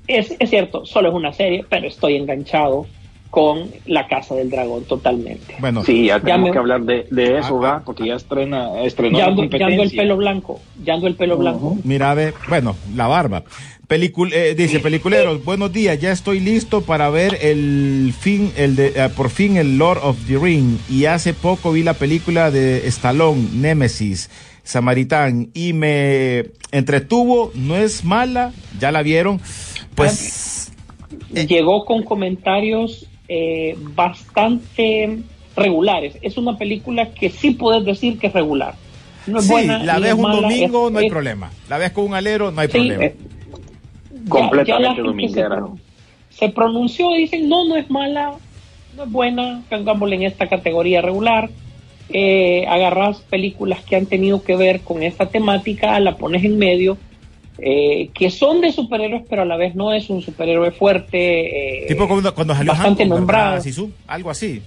Es, 0.08 0.36
es 0.40 0.50
cierto, 0.50 0.86
solo 0.86 1.10
es 1.10 1.16
una 1.16 1.34
serie, 1.34 1.66
pero 1.70 1.88
estoy 1.88 2.16
enganchado 2.16 2.86
con 3.32 3.72
La 3.86 4.08
Casa 4.08 4.36
del 4.36 4.50
Dragón 4.52 4.84
totalmente. 4.84 5.56
Bueno, 5.60 5.84
sí 5.84 6.06
ya 6.08 6.20
tenemos 6.20 6.50
me- 6.50 6.52
que 6.52 6.58
hablar 6.60 6.82
de, 6.82 7.08
de 7.10 7.40
eso 7.40 7.66
Ah, 7.66 7.82
porque 7.84 8.06
ya 8.06 8.16
estrena 8.16 8.82
estrenó 8.84 9.18
Ya 9.18 9.26
la 9.26 9.32
ando, 9.32 9.58
ya 9.58 9.66
ando 9.66 9.84
el 9.84 9.92
pelo 9.92 10.18
blanco, 10.18 10.60
ya 10.84 10.94
ando 10.96 11.08
el 11.08 11.16
pelo 11.16 11.38
blanco. 11.38 11.78
Mira, 11.84 12.14
ve, 12.14 12.34
bueno, 12.50 12.76
la 12.94 13.08
barba. 13.08 13.44
Pelicul 13.88 14.32
eh, 14.34 14.54
dice, 14.56 14.80
peliculeros, 14.80 15.44
buenos 15.44 15.72
días, 15.74 16.00
ya 16.00 16.12
estoy 16.12 16.40
listo 16.40 16.82
para 16.82 17.10
ver 17.10 17.38
el 17.42 18.14
fin, 18.18 18.52
el 18.58 18.76
de, 18.76 18.88
eh, 18.96 19.10
por 19.16 19.30
fin 19.30 19.58
el 19.58 19.78
Lord 19.78 20.00
of 20.04 20.18
the 20.28 20.38
Ring. 20.38 20.78
Y 20.90 21.06
hace 21.06 21.34
poco 21.34 21.72
vi 21.72 21.84
la 21.84 21.94
película 21.94 22.52
de 22.52 22.86
Stallone, 22.88 23.48
Nemesis, 23.54 24.30
Samaritán, 24.64 25.50
y 25.54 25.74
me 25.74 26.46
entretuvo, 26.72 27.52
no 27.56 27.76
es 27.78 28.04
mala, 28.06 28.54
ya 28.80 28.92
la 28.92 29.02
vieron. 29.04 29.40
Pues, 29.96 30.72
llegó 31.34 31.84
con 31.86 32.04
comentarios 32.04 33.08
eh, 33.34 33.78
bastante 33.96 35.20
regulares. 35.56 36.18
Es 36.22 36.38
una 36.38 36.58
película 36.58 37.14
que 37.14 37.30
sí 37.30 37.52
puedes 37.52 37.86
decir 37.86 38.20
que 38.20 38.28
es 38.28 38.34
regular. 38.34 38.76
No 39.26 39.40
es 39.40 39.46
sí, 39.46 39.52
buena, 39.54 39.82
la 39.84 40.00
ves 40.00 40.10
es 40.10 40.14
un 40.16 40.22
mala, 40.24 40.42
domingo, 40.42 40.88
es- 40.88 40.94
no 40.94 41.00
hay 41.00 41.06
es- 41.06 41.12
problema. 41.12 41.50
La 41.70 41.78
ves 41.78 41.92
con 41.94 42.04
un 42.06 42.14
alero, 42.14 42.52
no 42.52 42.60
hay 42.60 42.68
sí, 42.68 42.74
problema. 42.74 43.06
Completamente 44.28 45.02
dominguera. 45.02 45.64
Se 46.30 46.50
pronunció, 46.50 47.12
dicen, 47.14 47.48
no, 47.48 47.66
no 47.66 47.76
es 47.78 47.90
mala, 47.90 48.34
no 48.98 49.04
es 49.04 49.12
buena, 49.12 49.64
pongámosle 49.70 50.16
en 50.18 50.24
esta 50.24 50.48
categoría 50.48 51.02
regular. 51.02 51.50
Eh, 52.14 52.66
agarras 52.68 53.22
películas 53.30 53.82
que 53.86 53.96
han 53.96 54.06
tenido 54.06 54.44
que 54.44 54.58
ver 54.58 54.82
con 54.82 55.04
esta 55.04 55.28
temática, 55.28 55.98
la 56.02 56.18
pones 56.18 56.44
en 56.44 56.58
medio, 56.58 56.98
eh, 57.64 58.10
que 58.14 58.30
son 58.32 58.60
de 58.60 58.72
superhéroes, 58.72 59.24
pero 59.30 59.44
a 59.44 59.46
la 59.46 59.56
vez 59.56 59.76
no 59.76 59.94
es 59.94 60.10
un 60.10 60.22
superhéroe 60.22 60.72
fuerte. 60.72 61.84
eh, 61.84 61.88
tipo 61.88 62.08
cuando, 62.08 62.34
cuando 62.34 62.56
salió 62.56 62.72
bastante 62.74 63.04
Hancock, 63.04 63.18
nombrado. 63.20 63.50
¿verdad, 63.52 63.64
Sisu? 63.64 63.92
Algo 64.08 64.30
así. 64.32 64.62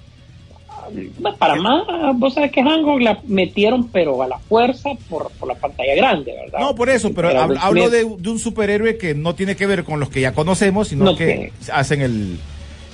Para 1.38 1.54
más, 1.57 1.83
vos 2.16 2.35
sabes 2.35 2.52
que 2.52 2.62
Hancock 2.62 3.00
la 3.00 3.18
metieron, 3.26 3.88
pero 3.88 4.22
a 4.22 4.28
la 4.28 4.38
fuerza 4.38 4.90
por, 5.09 5.30
por 5.33 5.48
la 5.48 5.54
pantalla 5.54 5.94
grande, 5.94 6.33
¿verdad? 6.44 6.61
No, 6.61 6.74
por 6.74 6.90
eso, 6.90 7.12
pero 7.14 7.30
hablo 7.30 7.88
de, 7.88 8.04
de 8.18 8.30
un 8.30 8.38
superhéroe 8.38 8.98
que 8.98 9.14
no 9.14 9.35
tiene 9.35 9.57
que 9.57 9.66
ver 9.66 9.85
con 9.85 9.98
los 9.98 10.11
que 10.11 10.20
ya 10.20 10.33
conocemos, 10.33 10.88
sino 10.88 11.04
No, 11.07 11.16
que 11.16 11.52
hacen 11.72 12.02
el, 12.02 12.38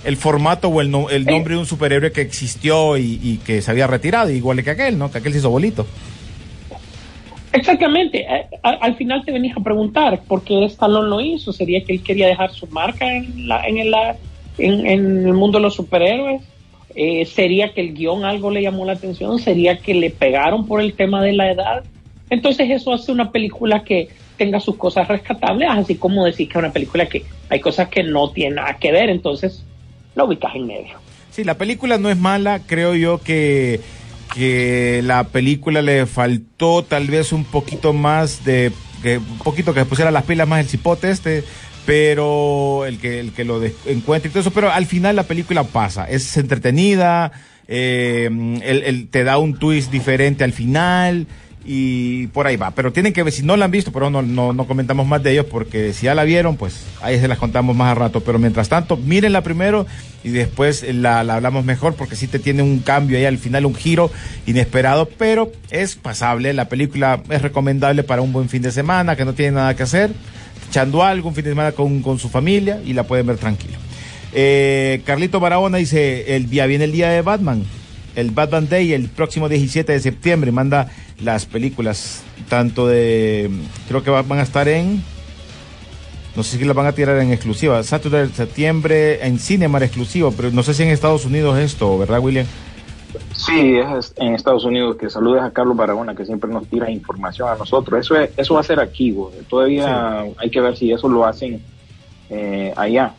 el 0.04 0.16
formato 0.16 0.68
o 0.68 0.80
el, 0.80 0.90
no- 0.90 1.10
el 1.10 1.28
Eh. 1.28 1.32
nombre 1.32 1.54
de 1.54 1.60
un 1.60 1.66
superhéroe 1.66 2.12
que 2.12 2.20
existió 2.20 2.96
y, 2.96 3.18
y 3.22 3.38
que 3.38 3.60
se 3.60 3.70
había 3.72 3.88
retirado, 3.88 4.30
igual 4.30 4.62
que 4.62 4.70
aquel, 4.70 4.96
¿no? 4.96 5.10
Que 5.10 5.18
aquel 5.18 5.32
se 5.32 5.38
hizo 5.40 5.50
bolito. 5.50 5.84
Exactamente. 7.52 8.26
Al 8.62 8.94
final 8.96 9.24
te 9.24 9.32
venías 9.32 9.56
a 9.56 9.60
preguntar 9.60 10.20
por 10.28 10.42
qué 10.44 10.64
Stallone 10.66 11.08
lo 11.08 11.20
hizo. 11.20 11.52
¿Sería 11.52 11.84
que 11.84 11.94
él 11.94 12.02
quería 12.02 12.26
dejar 12.28 12.52
su 12.52 12.66
marca 12.68 13.12
en, 13.12 13.48
la, 13.48 13.66
en, 13.66 13.78
el, 13.78 13.90
la- 13.90 14.16
en, 14.58 14.86
el 14.86 15.32
mundo 15.34 15.58
de 15.58 15.62
los 15.62 15.74
superhéroes? 15.74 16.42
Eh, 16.94 17.24
¿Sería 17.24 17.72
que 17.72 17.80
el 17.80 17.94
guion 17.94 18.24
algo 18.24 18.50
le 18.50 18.62
llamó 18.62 18.84
la 18.84 18.92
atención? 18.92 19.38
¿Sería 19.38 19.78
que 19.78 19.94
le 19.94 20.10
pegaron 20.10 20.66
por 20.66 20.80
el 20.80 20.92
tema 20.94 21.22
de 21.22 21.32
la 21.32 21.50
edad? 21.50 21.84
Entonces 22.30 22.70
eso 22.70 22.92
hace 22.92 23.10
una 23.10 23.30
película 23.32 23.82
que 23.82 24.08
tenga 24.36 24.60
sus 24.60 24.76
cosas 24.76 25.06
rescatables, 25.08 25.68
así 25.70 25.96
como 25.96 26.24
decir 26.24 26.48
que 26.48 26.52
es 26.58 26.64
una 26.64 26.72
película 26.72 27.06
que 27.06 27.24
hay 27.48 27.60
cosas 27.60 27.88
que 27.88 28.02
no 28.02 28.30
tienen 28.30 28.54
nada 28.56 28.76
que 28.78 28.90
ver, 28.92 29.10
entonces 29.10 29.64
lo 30.14 30.24
ubicas 30.26 30.54
en 30.54 30.66
medio. 30.66 30.98
Sí, 31.30 31.44
la 31.44 31.54
película 31.58 31.98
no 31.98 32.08
es 32.10 32.16
mala, 32.16 32.60
creo 32.66 32.94
yo 32.94 33.18
que, 33.18 33.80
que 34.34 35.00
la 35.04 35.24
película 35.28 35.82
le 35.82 36.06
faltó 36.06 36.82
tal 36.84 37.06
vez 37.08 37.32
un 37.32 37.44
poquito 37.44 37.92
más 37.92 38.44
de, 38.44 38.72
que, 39.02 39.18
un 39.18 39.38
poquito 39.38 39.74
que 39.74 39.84
pusiera 39.84 40.10
las 40.10 40.24
pilas 40.24 40.46
más 40.46 40.60
el 40.60 40.68
cipote 40.68 41.10
este, 41.10 41.42
pero 41.86 42.84
el 42.86 42.98
que, 42.98 43.20
el 43.20 43.32
que 43.32 43.44
lo 43.44 43.60
encuentre 43.86 44.28
y 44.28 44.32
todo 44.32 44.40
eso, 44.40 44.50
pero 44.52 44.70
al 44.70 44.86
final 44.86 45.16
la 45.16 45.24
película 45.24 45.64
pasa, 45.64 46.04
es 46.08 46.36
entretenida, 46.36 47.32
eh, 47.66 48.28
el, 48.62 48.82
el- 48.84 49.08
te 49.08 49.24
da 49.24 49.38
un 49.38 49.58
twist 49.58 49.90
diferente 49.90 50.44
al 50.44 50.52
final 50.52 51.26
y 51.64 52.28
por 52.28 52.46
ahí 52.46 52.56
va, 52.56 52.70
pero 52.70 52.92
tienen 52.92 53.12
que 53.12 53.22
ver, 53.22 53.32
si 53.32 53.42
no 53.42 53.56
la 53.56 53.66
han 53.66 53.70
visto, 53.70 53.92
pero 53.92 54.10
no, 54.10 54.22
no, 54.22 54.52
no 54.52 54.66
comentamos 54.66 55.06
más 55.06 55.22
de 55.22 55.32
ellos 55.32 55.46
porque 55.46 55.92
si 55.92 56.06
ya 56.06 56.14
la 56.14 56.24
vieron, 56.24 56.56
pues 56.56 56.84
ahí 57.02 57.18
se 57.20 57.28
las 57.28 57.38
contamos 57.38 57.76
más 57.76 57.92
a 57.92 57.94
rato, 57.94 58.20
pero 58.20 58.38
mientras 58.38 58.68
tanto, 58.68 58.96
mírenla 58.96 59.42
primero 59.42 59.86
y 60.24 60.30
después 60.30 60.84
la, 60.94 61.22
la 61.22 61.34
hablamos 61.34 61.64
mejor 61.64 61.94
porque 61.94 62.16
sí 62.16 62.26
te 62.26 62.38
tiene 62.38 62.62
un 62.62 62.78
cambio 62.80 63.18
ahí 63.18 63.24
al 63.26 63.38
final, 63.38 63.66
un 63.66 63.74
giro 63.74 64.10
inesperado, 64.46 65.06
pero 65.06 65.52
es 65.70 65.96
pasable, 65.96 66.52
la 66.54 66.68
película 66.68 67.22
es 67.28 67.42
recomendable 67.42 68.04
para 68.04 68.22
un 68.22 68.32
buen 68.32 68.48
fin 68.48 68.62
de 68.62 68.72
semana, 68.72 69.16
que 69.16 69.24
no 69.24 69.34
tiene 69.34 69.52
nada 69.52 69.76
que 69.76 69.82
hacer, 69.82 70.12
echando 70.68 71.04
algo, 71.04 71.28
un 71.28 71.34
fin 71.34 71.44
de 71.44 71.50
semana 71.50 71.72
con, 71.72 72.00
con 72.02 72.18
su 72.18 72.28
familia 72.28 72.80
y 72.84 72.94
la 72.94 73.02
pueden 73.02 73.26
ver 73.26 73.36
tranquilo. 73.36 73.76
Eh, 74.32 75.02
Carlito 75.04 75.40
Barahona 75.40 75.78
dice, 75.78 76.36
el 76.36 76.48
día 76.48 76.66
viene 76.66 76.84
el 76.84 76.92
día 76.92 77.10
de 77.10 77.22
Batman, 77.22 77.64
el 78.16 78.30
Batman 78.30 78.68
Day, 78.68 78.92
el 78.92 79.08
próximo 79.08 79.48
17 79.48 79.92
de 79.92 80.00
septiembre, 80.00 80.52
manda 80.52 80.88
las 81.22 81.46
películas, 81.46 82.22
tanto 82.48 82.86
de, 82.86 83.50
creo 83.88 84.02
que 84.02 84.10
va- 84.10 84.22
van 84.22 84.38
a 84.38 84.42
estar 84.42 84.68
en, 84.68 85.02
no 86.36 86.42
sé 86.42 86.58
si 86.58 86.64
las 86.64 86.74
van 86.76 86.86
a 86.86 86.92
tirar 86.92 87.18
en 87.18 87.32
exclusiva, 87.32 87.82
Saturday, 87.82 88.28
septiembre, 88.28 89.24
en 89.26 89.38
Cinemar 89.38 89.82
exclusivo, 89.82 90.32
pero 90.36 90.50
no 90.50 90.62
sé 90.62 90.74
si 90.74 90.82
en 90.82 90.88
Estados 90.90 91.24
Unidos 91.24 91.58
esto, 91.58 91.98
¿verdad, 91.98 92.20
William? 92.20 92.46
Sí, 93.34 93.76
es 93.96 94.12
en 94.16 94.34
Estados 94.34 94.64
Unidos 94.64 94.96
que 94.96 95.10
saludes 95.10 95.42
a 95.42 95.50
Carlos 95.50 95.76
Barahona 95.76 96.14
que 96.14 96.24
siempre 96.24 96.48
nos 96.50 96.66
tira 96.68 96.88
información 96.90 97.48
a 97.48 97.56
nosotros. 97.56 97.98
Eso 98.00 98.14
es, 98.16 98.30
eso 98.36 98.54
va 98.54 98.60
a 98.60 98.64
ser 98.64 98.78
aquí, 98.78 99.10
güey. 99.10 99.34
todavía 99.48 100.20
hay 100.36 100.50
que 100.50 100.60
ver 100.60 100.76
si 100.76 100.92
eso 100.92 101.08
lo 101.08 101.24
hacen 101.26 101.60
eh, 102.28 102.72
allá. 102.76 103.12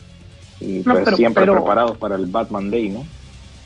Y 0.61 0.81
No, 0.85 0.93
pues 0.93 1.03
pero- 1.05 1.17
siempre 1.17 1.41
pero- 1.43 1.55
preparados 1.55 1.97
para 1.97 2.15
el 2.15 2.25
Batman 2.27 2.71
Day, 2.71 2.87
¿no? 2.89 3.03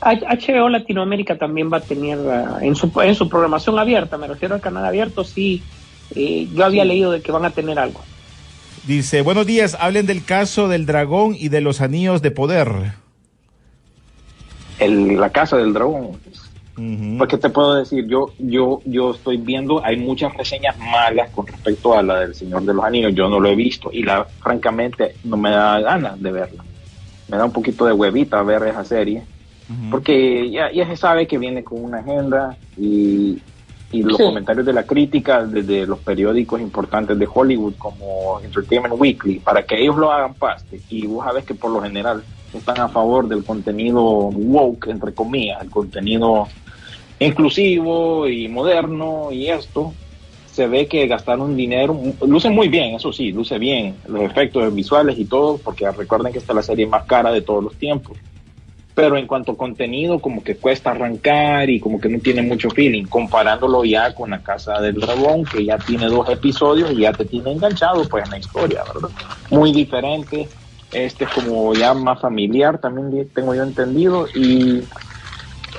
HBO 0.00 0.68
Latinoamérica 0.68 1.38
también 1.38 1.72
va 1.72 1.78
a 1.78 1.80
tener 1.80 2.18
ah, 2.28 2.58
en, 2.60 2.76
su, 2.76 2.90
en 3.00 3.14
su 3.14 3.28
programación 3.28 3.78
abierta, 3.78 4.18
me 4.18 4.26
refiero 4.26 4.54
al 4.54 4.60
canal 4.60 4.84
abierto, 4.84 5.24
sí, 5.24 5.62
eh, 6.14 6.48
yo 6.54 6.64
había 6.64 6.84
leído 6.84 7.10
de 7.12 7.22
que 7.22 7.32
van 7.32 7.44
a 7.44 7.50
tener 7.50 7.78
algo. 7.78 8.00
Dice, 8.86 9.22
buenos 9.22 9.46
días, 9.46 9.76
hablen 9.80 10.06
del 10.06 10.24
caso 10.24 10.68
del 10.68 10.86
dragón 10.86 11.34
y 11.36 11.48
de 11.48 11.60
los 11.60 11.80
anillos 11.80 12.22
de 12.22 12.30
poder. 12.30 12.68
El, 14.78 15.18
la 15.18 15.30
casa 15.30 15.56
del 15.56 15.72
dragón. 15.72 16.18
Ujú. 16.78 17.18
Porque 17.18 17.38
te 17.38 17.48
puedo 17.48 17.74
decir, 17.74 18.06
yo, 18.06 18.32
yo, 18.38 18.82
yo 18.84 19.12
estoy 19.12 19.38
viendo, 19.38 19.82
hay 19.84 19.96
muchas 19.96 20.34
reseñas 20.34 20.78
malas 20.78 21.30
con 21.30 21.46
respecto 21.46 21.94
a 21.98 22.02
la 22.02 22.20
del 22.20 22.34
Señor 22.34 22.62
de 22.62 22.74
los 22.74 22.84
Anillos. 22.84 23.14
Yo 23.14 23.28
no 23.28 23.40
lo 23.40 23.48
he 23.48 23.56
visto 23.56 23.90
y 23.90 24.02
la, 24.02 24.24
francamente 24.24 25.16
no 25.24 25.36
me 25.36 25.50
da 25.50 25.80
ganas 25.80 26.22
de 26.22 26.30
verla. 26.30 26.62
me 27.28 27.38
da 27.38 27.46
un 27.46 27.52
poquito 27.52 27.86
de 27.86 27.92
huevita 27.92 28.42
ver 28.42 28.62
esa 28.64 28.84
serie, 28.84 29.24
porque 29.90 30.48
ya, 30.50 30.70
ya 30.72 30.86
se 30.86 30.96
sabe 30.96 31.26
que 31.26 31.38
viene 31.38 31.64
con 31.64 31.82
una 31.84 31.98
agenda 31.98 32.56
y, 32.76 33.38
y 33.90 34.02
los 34.02 34.16
Sí. 34.16 34.22
comentarios 34.24 34.64
de 34.64 34.72
la 34.72 34.84
crítica 34.84 35.44
desde 35.44 35.86
los 35.86 35.98
periódicos 36.00 36.60
importantes 36.60 37.18
de 37.18 37.28
Hollywood 37.32 37.74
como 37.78 38.40
Entertainment 38.44 38.94
Weekly, 38.96 39.40
para 39.40 39.64
que 39.64 39.80
ellos 39.80 39.96
lo 39.96 40.12
hagan 40.12 40.34
paste. 40.34 40.80
Y 40.88 41.06
vos 41.06 41.24
sabes 41.24 41.44
que 41.44 41.54
por 41.54 41.70
lo 41.72 41.80
general 41.82 42.22
están 42.54 42.80
a 42.80 42.88
favor 42.88 43.26
del 43.28 43.44
contenido 43.44 44.02
woke, 44.02 44.88
entre 44.88 45.12
comillas, 45.12 45.60
el 45.62 45.70
contenido 45.70 46.46
inclusivo 47.18 48.28
y 48.28 48.48
moderno 48.48 49.32
y 49.32 49.48
esto. 49.48 49.92
Se 50.46 50.66
ve 50.68 50.86
que 50.86 51.06
gastaron 51.06 51.54
dinero, 51.54 52.00
luce 52.26 52.48
muy 52.48 52.68
bien, 52.68 52.94
eso 52.94 53.12
sí, 53.12 53.30
luce 53.30 53.58
bien, 53.58 53.96
los 54.08 54.22
efectos 54.22 54.74
visuales 54.74 55.18
y 55.18 55.26
todo, 55.26 55.58
porque 55.58 55.90
recuerden 55.90 56.32
que 56.32 56.38
esta 56.38 56.52
es 56.52 56.56
la 56.56 56.62
serie 56.62 56.86
más 56.86 57.04
cara 57.04 57.30
de 57.30 57.42
todos 57.42 57.62
los 57.62 57.74
tiempos 57.74 58.16
pero 58.96 59.18
en 59.18 59.26
cuanto 59.26 59.52
a 59.52 59.56
contenido 59.58 60.20
como 60.20 60.42
que 60.42 60.56
cuesta 60.56 60.92
arrancar 60.92 61.68
y 61.68 61.78
como 61.80 62.00
que 62.00 62.08
no 62.08 62.18
tiene 62.18 62.40
mucho 62.40 62.70
feeling, 62.70 63.04
comparándolo 63.04 63.84
ya 63.84 64.14
con 64.14 64.30
la 64.30 64.42
Casa 64.42 64.80
del 64.80 64.94
Dragón, 64.94 65.44
que 65.44 65.66
ya 65.66 65.76
tiene 65.76 66.06
dos 66.06 66.30
episodios 66.30 66.90
y 66.92 67.00
ya 67.00 67.12
te 67.12 67.26
tiene 67.26 67.52
enganchado 67.52 68.08
pues 68.08 68.24
en 68.24 68.30
la 68.30 68.38
historia, 68.38 68.82
¿verdad? 68.84 69.10
Muy 69.50 69.70
diferente, 69.72 70.48
este 70.92 71.24
es 71.24 71.30
como 71.30 71.74
ya 71.74 71.92
más 71.92 72.22
familiar, 72.22 72.78
también 72.78 73.28
tengo 73.34 73.54
yo 73.54 73.64
entendido, 73.64 74.28
y 74.34 74.82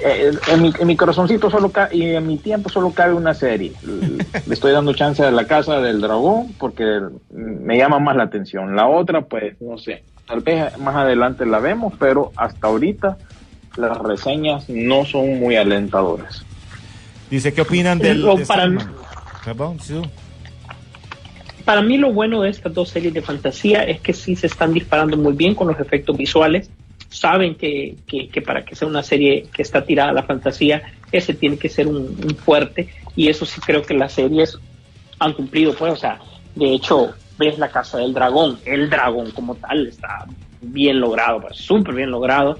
eh, 0.06 0.32
en, 0.50 0.62
mi, 0.62 0.72
en 0.80 0.86
mi 0.86 0.96
corazoncito 0.96 1.50
solo 1.50 1.72
y 1.92 2.04
en 2.04 2.28
mi 2.28 2.38
tiempo 2.38 2.70
solo 2.70 2.92
cabe 2.92 3.16
una 3.16 3.34
serie. 3.34 3.74
Le 3.82 4.54
estoy 4.54 4.74
dando 4.74 4.94
chance 4.94 5.24
a 5.24 5.32
la 5.32 5.48
Casa 5.48 5.82
del 5.82 6.02
Dragón 6.02 6.54
porque 6.60 7.02
me 7.32 7.80
llama 7.80 7.98
más 7.98 8.16
la 8.16 8.26
atención. 8.26 8.76
La 8.76 8.88
otra, 8.88 9.22
pues, 9.22 9.60
no 9.60 9.80
sé. 9.80 10.04
Tal 10.28 10.42
vez 10.42 10.78
más 10.78 10.96
adelante 10.96 11.46
la 11.46 11.60
vemos, 11.60 11.94
pero 11.98 12.34
hasta 12.36 12.68
ahorita 12.68 13.18
las 13.78 13.98
reseñas 14.00 14.68
no 14.70 15.06
son 15.06 15.40
muy 15.40 15.56
alentadoras. 15.56 16.44
Dice, 17.30 17.54
¿qué 17.54 17.62
opinan 17.62 18.00
del 18.00 18.22
No, 18.22 18.36
de 18.36 18.46
para 18.46 18.64
Sandman? 18.64 18.92
Perdón, 19.46 19.80
sí. 19.80 20.02
Para 21.64 21.82
mí 21.82 21.98
lo 21.98 22.12
bueno 22.12 22.42
de 22.42 22.50
estas 22.50 22.74
dos 22.74 22.90
series 22.90 23.14
de 23.14 23.22
fantasía 23.22 23.84
es 23.84 24.00
que 24.02 24.14
sí 24.14 24.36
se 24.36 24.48
están 24.48 24.74
disparando 24.74 25.18
muy 25.18 25.34
bien 25.34 25.54
con 25.56 25.68
los 25.68 25.80
efectos 25.80 26.18
visuales. 26.18 26.70
Saben 27.10 27.56
que, 27.56 27.96
que- 28.06 28.28
que 28.30 28.42
para 28.42 28.64
que 28.66 28.76
sea 28.76 28.88
una 28.88 29.04
serie 29.04 29.48
que 29.54 29.62
está 29.62 29.86
tirada 29.86 30.10
a 30.10 30.14
la 30.14 30.24
fantasía, 30.24 30.84
ese 31.12 31.34
tiene 31.34 31.58
que 31.58 31.70
ser 31.70 31.88
un, 31.88 31.96
un 31.98 32.36
fuerte. 32.36 32.90
Y 33.16 33.30
eso 33.30 33.46
sí 33.46 33.62
creo 33.62 33.82
que 33.82 33.94
las 33.94 34.14
series 34.14 34.58
han 35.20 35.34
cumplido. 35.34 35.74
Pues, 35.74 35.94
o 35.94 35.96
sea, 35.98 36.20
de 36.56 36.74
hecho, 36.74 37.14
ves 37.38 37.58
la 37.60 37.70
Casa 37.70 37.98
del 38.00 38.14
Dragón. 38.14 38.60
El 38.66 38.90
dragón 38.90 39.32
como 39.32 39.56
tal 39.56 39.88
está 39.88 40.26
bien 40.62 41.00
logrado, 41.00 41.42
pues, 41.42 41.58
súper 41.58 41.96
bien 41.96 42.12
logrado. 42.12 42.60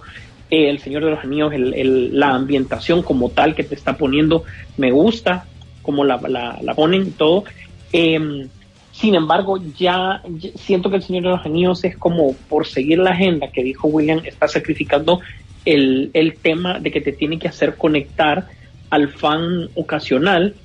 Eh, 0.50 0.70
el 0.70 0.80
Señor 0.80 1.04
de 1.04 1.12
los 1.12 1.24
Anillos, 1.24 1.52
el- 1.54 2.18
la 2.18 2.30
ambientación 2.36 3.04
como 3.04 3.30
tal 3.30 3.54
que 3.56 3.64
te 3.64 3.76
está 3.76 3.98
poniendo, 3.98 4.44
me 4.78 4.92
gusta 4.92 5.46
como 5.82 6.04
la, 6.06 6.18
la, 6.62 6.74
ponen 6.76 7.12
todo. 7.14 7.44
Em, 7.92 8.48
sin 8.92 9.16
embargo, 9.16 9.58
ya, 9.78 10.22
ya 10.28 10.50
siento 10.56 10.90
que 10.90 10.98
el 10.98 11.04
Señor 11.04 11.24
de 11.24 11.30
los 11.30 11.46
Anillos 11.46 11.84
es 11.84 11.98
como 11.98 12.34
por 12.50 12.66
seguir 12.66 13.00
la 13.00 13.12
agenda 13.12 13.50
que 13.52 13.64
dijo 13.64 13.88
William, 13.88 14.22
está 14.26 14.48
sacrificando 14.48 15.22
el, 15.66 16.10
el 16.14 16.38
tema 16.38 16.80
de 16.80 16.92
que 16.92 17.02
te 17.02 17.12
tiene 17.12 17.38
que 17.40 17.48
hacer 17.48 17.76
conectar 17.76 18.48
al 18.90 19.10
fan 19.10 19.70
ocasional 19.76 20.56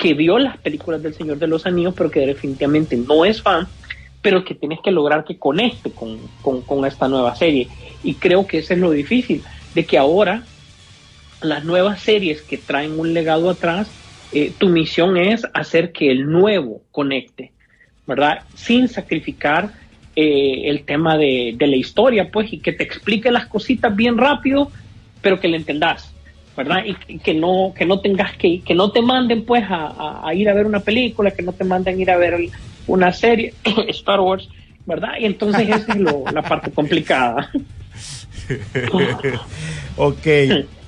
que 0.00 0.14
vio 0.14 0.38
las 0.38 0.56
películas 0.56 1.02
del 1.02 1.12
Señor 1.12 1.38
de 1.38 1.46
los 1.46 1.66
Anillos, 1.66 1.92
pero 1.94 2.10
que 2.10 2.20
definitivamente 2.20 2.96
no 2.96 3.26
es 3.26 3.42
fan, 3.42 3.68
pero 4.22 4.42
que 4.42 4.54
tienes 4.54 4.80
que 4.82 4.90
lograr 4.90 5.24
que 5.24 5.36
conecte 5.36 5.90
con, 5.90 6.18
con, 6.42 6.86
esta 6.86 7.06
nueva 7.06 7.36
serie. 7.36 7.68
Y 8.02 8.14
creo 8.14 8.46
que 8.46 8.58
eso 8.58 8.72
es 8.72 8.80
lo 8.80 8.92
difícil, 8.92 9.42
de 9.74 9.84
que 9.84 9.98
ahora 9.98 10.44
las 11.42 11.64
nuevas 11.64 12.00
series 12.00 12.40
que 12.40 12.56
traen 12.56 12.98
un 12.98 13.12
legado 13.12 13.50
atrás, 13.50 13.90
eh, 14.32 14.50
tu 14.56 14.70
misión 14.70 15.18
es 15.18 15.46
hacer 15.52 15.92
que 15.92 16.10
el 16.10 16.30
nuevo 16.30 16.80
conecte, 16.92 17.52
¿verdad? 18.06 18.44
Sin 18.54 18.88
sacrificar 18.88 19.70
eh, 20.16 20.62
el 20.64 20.84
tema 20.84 21.18
de, 21.18 21.54
de 21.58 21.66
la 21.66 21.76
historia, 21.76 22.30
pues, 22.32 22.50
y 22.54 22.60
que 22.60 22.72
te 22.72 22.84
explique 22.84 23.30
las 23.30 23.46
cositas 23.46 23.94
bien 23.94 24.16
rápido, 24.16 24.72
pero 25.20 25.38
que 25.38 25.48
le 25.48 25.58
entendas, 25.58 26.09
¿verdad? 26.64 26.84
Y, 27.08 27.18
que 27.18 27.34
no 27.34 27.72
que 27.76 27.86
no 27.86 28.00
tengas 28.00 28.36
que 28.36 28.60
que 28.60 28.74
no 28.74 28.90
te 28.92 29.00
manden 29.02 29.44
pues 29.44 29.64
a, 29.64 29.86
a- 29.86 30.28
a 30.28 30.34
ir 30.34 30.48
a 30.48 30.54
ver 30.54 30.66
una 30.66 30.80
película, 30.80 31.30
que 31.30 31.42
no 31.42 31.52
te 31.52 31.64
manden 31.64 31.98
a 31.98 32.02
ir 32.02 32.10
a 32.10 32.16
ver 32.18 32.34
el- 32.34 32.50
una 32.86 33.12
serie 33.12 33.54
Star 33.88 34.20
Wars, 34.20 34.48
¿verdad? 34.84 35.12
Y 35.18 35.24
entonces 35.24 35.62
esa 35.68 35.92
es 35.92 35.96
lo- 35.96 36.24
la 36.32 36.42
parte 36.42 36.70
complicada. 36.72 37.50
ok, 39.96 40.26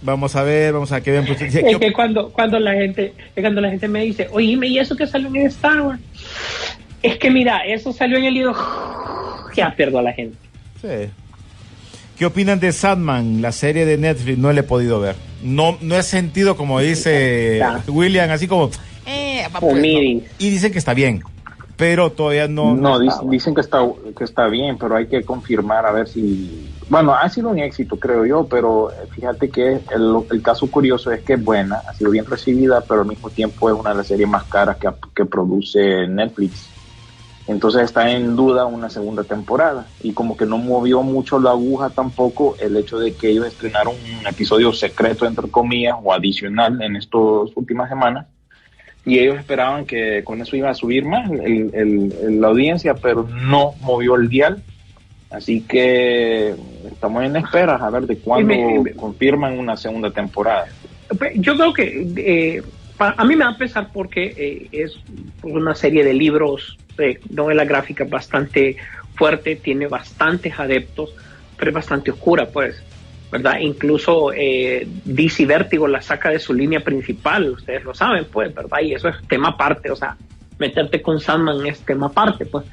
vamos 0.02 0.36
a 0.36 0.42
ver, 0.42 0.72
vamos 0.72 0.92
a 0.92 1.00
que 1.00 1.10
vean. 1.10 1.26
pues, 1.26 1.38
¿qué- 1.38 1.70
Es 1.70 1.78
que 1.78 1.92
cuando 1.92 2.30
cuando 2.30 2.58
la 2.58 2.72
gente 2.74 3.14
cuando 3.40 3.60
la 3.60 3.70
gente 3.70 3.88
me 3.88 4.02
dice, 4.04 4.28
oye, 4.32 4.58
¿y 4.66 4.78
eso 4.78 4.96
que 4.96 5.06
salió 5.06 5.28
en 5.28 5.46
Star 5.46 5.80
Wars? 5.82 6.00
Es 7.02 7.18
que 7.18 7.30
mira, 7.30 7.58
eso 7.66 7.92
salió 7.92 8.16
en 8.18 8.24
el 8.24 8.34
libro, 8.34 8.54
ya 9.56 9.74
pierdo 9.74 9.98
a 9.98 10.02
la 10.02 10.12
gente. 10.12 10.36
Sí. 10.80 11.10
¿Qué 12.22 12.26
opinan 12.26 12.60
de 12.60 12.70
Sandman, 12.70 13.42
la 13.42 13.50
serie 13.50 13.84
de 13.84 13.98
Netflix? 13.98 14.38
No 14.38 14.52
la 14.52 14.60
he 14.60 14.62
podido 14.62 15.00
ver. 15.00 15.16
No, 15.42 15.76
no 15.80 15.96
he 15.96 16.04
sentido, 16.04 16.56
como 16.56 16.78
dice 16.78 17.56
Ya. 17.58 17.82
William, 17.88 18.30
así 18.30 18.46
como... 18.46 18.70
eh, 19.06 19.44
pues, 19.58 19.74
no. 19.74 19.80
Y 19.82 20.22
dicen 20.38 20.70
que 20.70 20.78
está 20.78 20.94
bien, 20.94 21.24
pero 21.76 22.12
todavía 22.12 22.46
no... 22.46 22.76
No, 22.76 23.00
dicen 23.28 23.56
que 23.56 23.60
está, 23.60 23.80
que 24.16 24.22
está 24.22 24.46
bien, 24.46 24.78
pero 24.78 24.94
hay 24.94 25.08
que 25.08 25.24
confirmar 25.24 25.84
a 25.84 25.90
ver 25.90 26.06
si... 26.06 26.70
Bueno, 26.88 27.12
ha 27.12 27.28
sido 27.28 27.48
un 27.48 27.58
éxito, 27.58 27.96
creo 27.96 28.24
yo, 28.24 28.46
pero 28.48 28.92
eh, 28.92 29.08
fíjate 29.10 29.50
que 29.50 29.80
el, 29.92 30.16
el 30.30 30.42
caso 30.42 30.70
curioso 30.70 31.10
es 31.10 31.22
que 31.22 31.32
es 31.32 31.42
buena, 31.42 31.82
ha 31.88 31.92
sido 31.92 32.12
bien 32.12 32.24
recibida, 32.24 32.82
pero 32.82 33.00
al 33.00 33.08
mismo 33.08 33.30
tiempo 33.30 33.68
es 33.68 33.74
una 33.76 33.90
de 33.90 33.96
las 33.96 34.06
series 34.06 34.28
más 34.28 34.44
caras 34.44 34.76
que, 34.76 34.88
que 35.12 35.24
produce 35.24 36.06
Netflix. 36.06 36.68
Entonces 37.48 37.82
está 37.82 38.10
en 38.10 38.36
duda 38.36 38.66
una 38.66 38.88
segunda 38.88 39.24
temporada 39.24 39.88
y 40.00 40.12
como 40.12 40.36
que 40.36 40.46
no 40.46 40.58
movió 40.58 41.02
mucho 41.02 41.40
la 41.40 41.50
aguja 41.50 41.90
tampoco 41.90 42.56
el 42.60 42.76
hecho 42.76 42.98
de 42.98 43.14
que 43.14 43.30
ellos 43.30 43.46
estrenaron 43.46 43.96
un 43.96 44.26
episodio 44.26 44.72
secreto 44.72 45.26
entre 45.26 45.50
comillas 45.50 45.96
o 46.02 46.12
adicional 46.12 46.80
en 46.80 46.94
estas 46.96 47.20
últimas 47.56 47.88
semanas 47.88 48.26
y 49.04 49.18
ellos 49.18 49.36
esperaban 49.38 49.84
que 49.86 50.22
con 50.22 50.40
eso 50.40 50.54
iba 50.56 50.70
a 50.70 50.74
subir 50.74 51.04
más 51.04 51.28
el- 51.30 51.70
el- 51.74 52.14
el- 52.22 52.40
la 52.40 52.46
audiencia, 52.48 52.94
pero 52.94 53.24
no 53.24 53.74
movió 53.80 54.14
el 54.14 54.28
dial. 54.28 54.62
Así 55.28 55.62
que 55.62 56.54
estamos 56.92 57.24
en 57.24 57.34
espera 57.36 57.74
a 57.74 57.90
ver 57.90 58.06
de 58.06 58.18
cuándo 58.18 58.54
me- 58.82 58.92
confirman 58.92 59.58
una 59.58 59.76
segunda 59.76 60.12
temporada. 60.12 60.66
Pues, 61.18 61.32
Yo 61.36 61.56
creo 61.56 61.72
que 61.72 62.06
eh, 62.16 62.62
a 62.98 63.24
mí 63.24 63.36
me 63.36 63.44
va 63.44 63.52
a 63.52 63.58
pesar 63.58 63.90
porque 63.92 64.34
eh, 64.36 64.68
es 64.72 64.98
una 65.42 65.74
serie 65.74 66.04
de 66.04 66.14
libros, 66.14 66.78
de 66.96 67.20
novela 67.30 67.64
gráfica 67.64 68.04
bastante 68.04 68.76
fuerte, 69.14 69.56
tiene 69.56 69.86
bastantes 69.86 70.58
adeptos, 70.58 71.14
pero 71.56 71.70
es 71.70 71.74
bastante 71.74 72.10
oscura, 72.10 72.46
pues, 72.46 72.82
¿verdad? 73.30 73.58
Incluso 73.60 74.32
eh, 74.32 74.86
DC 75.04 75.46
Vértigo 75.46 75.88
la 75.88 76.02
saca 76.02 76.30
de 76.30 76.38
su 76.38 76.54
línea 76.54 76.80
principal, 76.80 77.50
ustedes 77.50 77.84
lo 77.84 77.94
saben, 77.94 78.26
pues, 78.30 78.54
¿verdad? 78.54 78.80
Y 78.82 78.94
eso 78.94 79.08
es 79.08 79.16
tema 79.28 79.48
aparte, 79.48 79.90
o 79.90 79.96
sea, 79.96 80.16
meterte 80.58 81.02
con 81.02 81.20
Sandman 81.20 81.66
es 81.66 81.80
tema 81.80 82.06
aparte, 82.06 82.46
pues. 82.46 82.64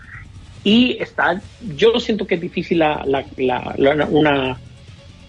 Y 0.63 0.97
está, 0.99 1.41
yo 1.75 1.99
siento 1.99 2.27
que 2.27 2.36
es 2.36 2.41
difícil 2.41 2.79
la, 2.79 3.05
una, 4.10 4.58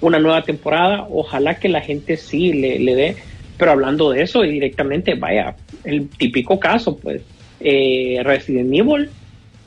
una 0.00 0.18
nueva 0.18 0.42
temporada. 0.42 1.06
Ojalá 1.08 1.58
que 1.60 1.68
la 1.68 1.80
gente 1.80 2.16
sí 2.16 2.52
le, 2.52 2.78
le 2.80 2.94
dé. 2.94 3.16
Pero 3.60 3.70
hablando 3.72 4.10
de 4.10 4.22
eso, 4.22 4.44
y 4.44 4.50
directamente, 4.52 5.14
vaya, 5.14 5.54
el 5.84 6.08
típico 6.08 6.58
caso, 6.58 6.96
pues, 6.96 7.22
eh, 7.60 8.18
Resident 8.24 8.72
Evil, 8.74 9.10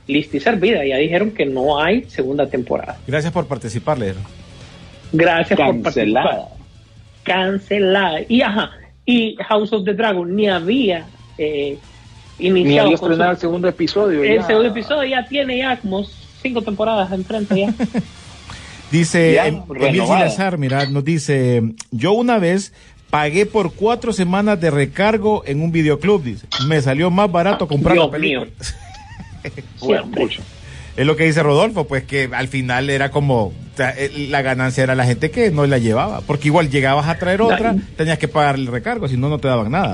lista 0.08 0.36
y 0.36 0.40
servida. 0.42 0.84
Ya 0.86 0.98
dijeron 0.98 1.32
que 1.32 1.46
no 1.46 1.80
hay 1.80 2.04
segunda 2.10 2.48
temporada. 2.50 2.98
Gracias 3.08 3.32
por 3.32 3.46
participar, 3.48 3.98
Lero. 4.00 4.20
Gracias 5.12 5.58
por 5.58 5.82
participar. 5.82 6.48
Cancelada. 7.24 8.20
Y 8.28 8.42
ajá, 8.42 8.72
y 9.06 9.36
House 9.48 9.72
of 9.74 9.86
the 9.86 9.94
Dragon 9.94 10.36
ni 10.36 10.50
había 10.50 11.06
eh, 11.38 11.78
Ni 12.40 12.48
iniciado 12.48 12.88
había 12.88 12.98
su- 12.98 13.06
estrenado 13.06 13.32
el 13.32 13.38
segundo 13.38 13.68
episodio. 13.68 14.24
el 14.24 14.36
ya. 14.40 14.48
segundo 14.48 14.70
episodio 14.70 15.10
ya 15.10 15.26
tiene 15.28 15.58
ya 15.60 15.78
como 15.78 16.04
cinco 16.42 16.62
temporadas 16.64 17.12
enfrente 17.12 17.60
ya. 17.62 17.74
Dice 18.92 19.34
Ya, 19.34 19.48
Em- 19.48 19.56
Emil 19.70 19.82
renovada. 19.82 20.30
Silazar, 20.30 20.58
mira, 20.60 20.86
nos 20.88 21.04
dice, 21.04 21.64
yo 21.92 22.14
una 22.14 22.38
vez 22.38 22.74
pagué 23.14 23.46
por 23.46 23.76
cuatro 23.76 24.12
semanas 24.12 24.60
de 24.60 24.72
recargo 24.72 25.44
en 25.46 25.62
un 25.62 25.72
videoclub, 25.72 26.24
dice. 26.24 26.48
Me 26.68 26.82
salió 26.82 27.12
más 27.12 27.32
barato 27.32 27.68
comprar 27.68 27.94
Dios 27.94 28.08
la 28.08 28.12
película. 28.12 28.48
Bueno. 29.80 30.10
Es 30.96 31.08
lo 31.08 31.16
que 31.16 31.26
dice 31.26 31.42
Rodolfo, 31.42 31.88
pues 31.88 32.04
que 32.04 32.30
al 32.32 32.48
final 32.48 32.88
era 32.92 33.10
como, 33.10 33.46
o 33.46 33.54
sea, 33.76 33.96
eh, 33.98 34.28
la 34.30 34.44
ganancia 34.44 34.84
era 34.84 34.94
la 34.94 35.06
gente 35.06 35.32
que 35.32 35.50
no 35.50 35.66
la 35.66 35.80
llevaba, 35.80 36.22
porque 36.22 36.50
igual 36.50 36.70
llegabas 36.70 37.08
a 37.08 37.18
traer 37.18 37.42
otra, 37.42 37.76
tenías 37.98 38.20
que 38.20 38.28
pagar 38.28 38.56
el 38.56 38.68
recargo, 38.68 39.08
si 39.08 39.18
no, 39.18 39.28
no 39.28 39.40
te 39.40 39.48
daban 39.48 39.72
nada. 39.72 39.94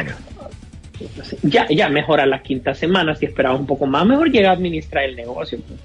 pues. 0.98 1.38
Ya, 1.42 1.66
ya 1.70 1.88
mejora 1.88 2.26
la 2.26 2.42
quinta 2.42 2.76
semana, 2.76 3.16
si 3.16 3.26
esperabas 3.26 3.62
un 3.62 3.66
poco 3.66 3.86
más, 3.86 4.06
mejor 4.06 4.30
llega 4.30 4.50
a 4.50 4.54
administrar 4.54 5.06
el 5.06 5.16
negocio. 5.16 5.60
pues. 5.66 5.80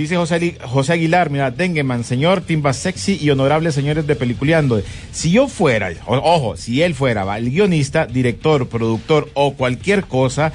Dice 0.00 0.16
José, 0.16 0.92
Aguilar, 0.94 1.28
mira, 1.28 1.50
Dengeman, 1.50 2.04
señor 2.04 2.40
Timba 2.40 2.72
Sexy 2.72 3.18
y 3.20 3.28
honorables 3.28 3.74
señores 3.74 4.06
de 4.06 4.16
Peliculeando. 4.16 4.80
Si 5.12 5.30
yo 5.30 5.46
fuera, 5.46 5.90
ojo, 6.06 6.56
si 6.56 6.80
él 6.80 6.94
fuera 6.94 7.36
el 7.36 7.50
guionista, 7.50 8.06
director, 8.06 8.66
productor 8.66 9.28
o 9.34 9.52
cualquier 9.52 10.04
cosa, 10.04 10.52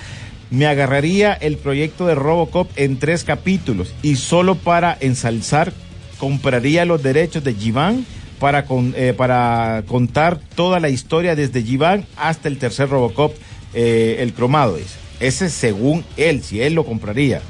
me 0.49 0.65
agarraría 0.65 1.31
el 1.33 1.57
proyecto 1.57 2.07
de 2.07 2.15
Robocop 2.15 2.71
en 2.75 2.97
tres 2.97 3.23
capítulos 3.23 3.93
y 4.01 4.15
solo 4.15 4.55
para 4.55 4.97
ensalzar 4.99 5.73
compraría 6.17 6.83
los 6.85 7.03
derechos 7.03 7.43
de 7.43 7.53
con- 8.65 8.95
eh, 8.97 9.13
para 9.15 9.83
contar 9.87 10.39
toda 10.55 10.79
la 10.79 10.89
historia 10.89 11.35
desde 11.35 11.61
Jivan 11.61 12.03
hasta 12.17 12.47
el 12.47 12.57
tercer 12.57 12.89
Robocop, 12.89 13.35
eh, 13.75 14.15
el 14.21 14.33
cromado. 14.33 14.79
Ese 15.19 15.51
según 15.51 16.03
él, 16.17 16.41
si 16.41 16.61
él 16.63 16.73
lo 16.73 16.83
compraría. 16.83 17.43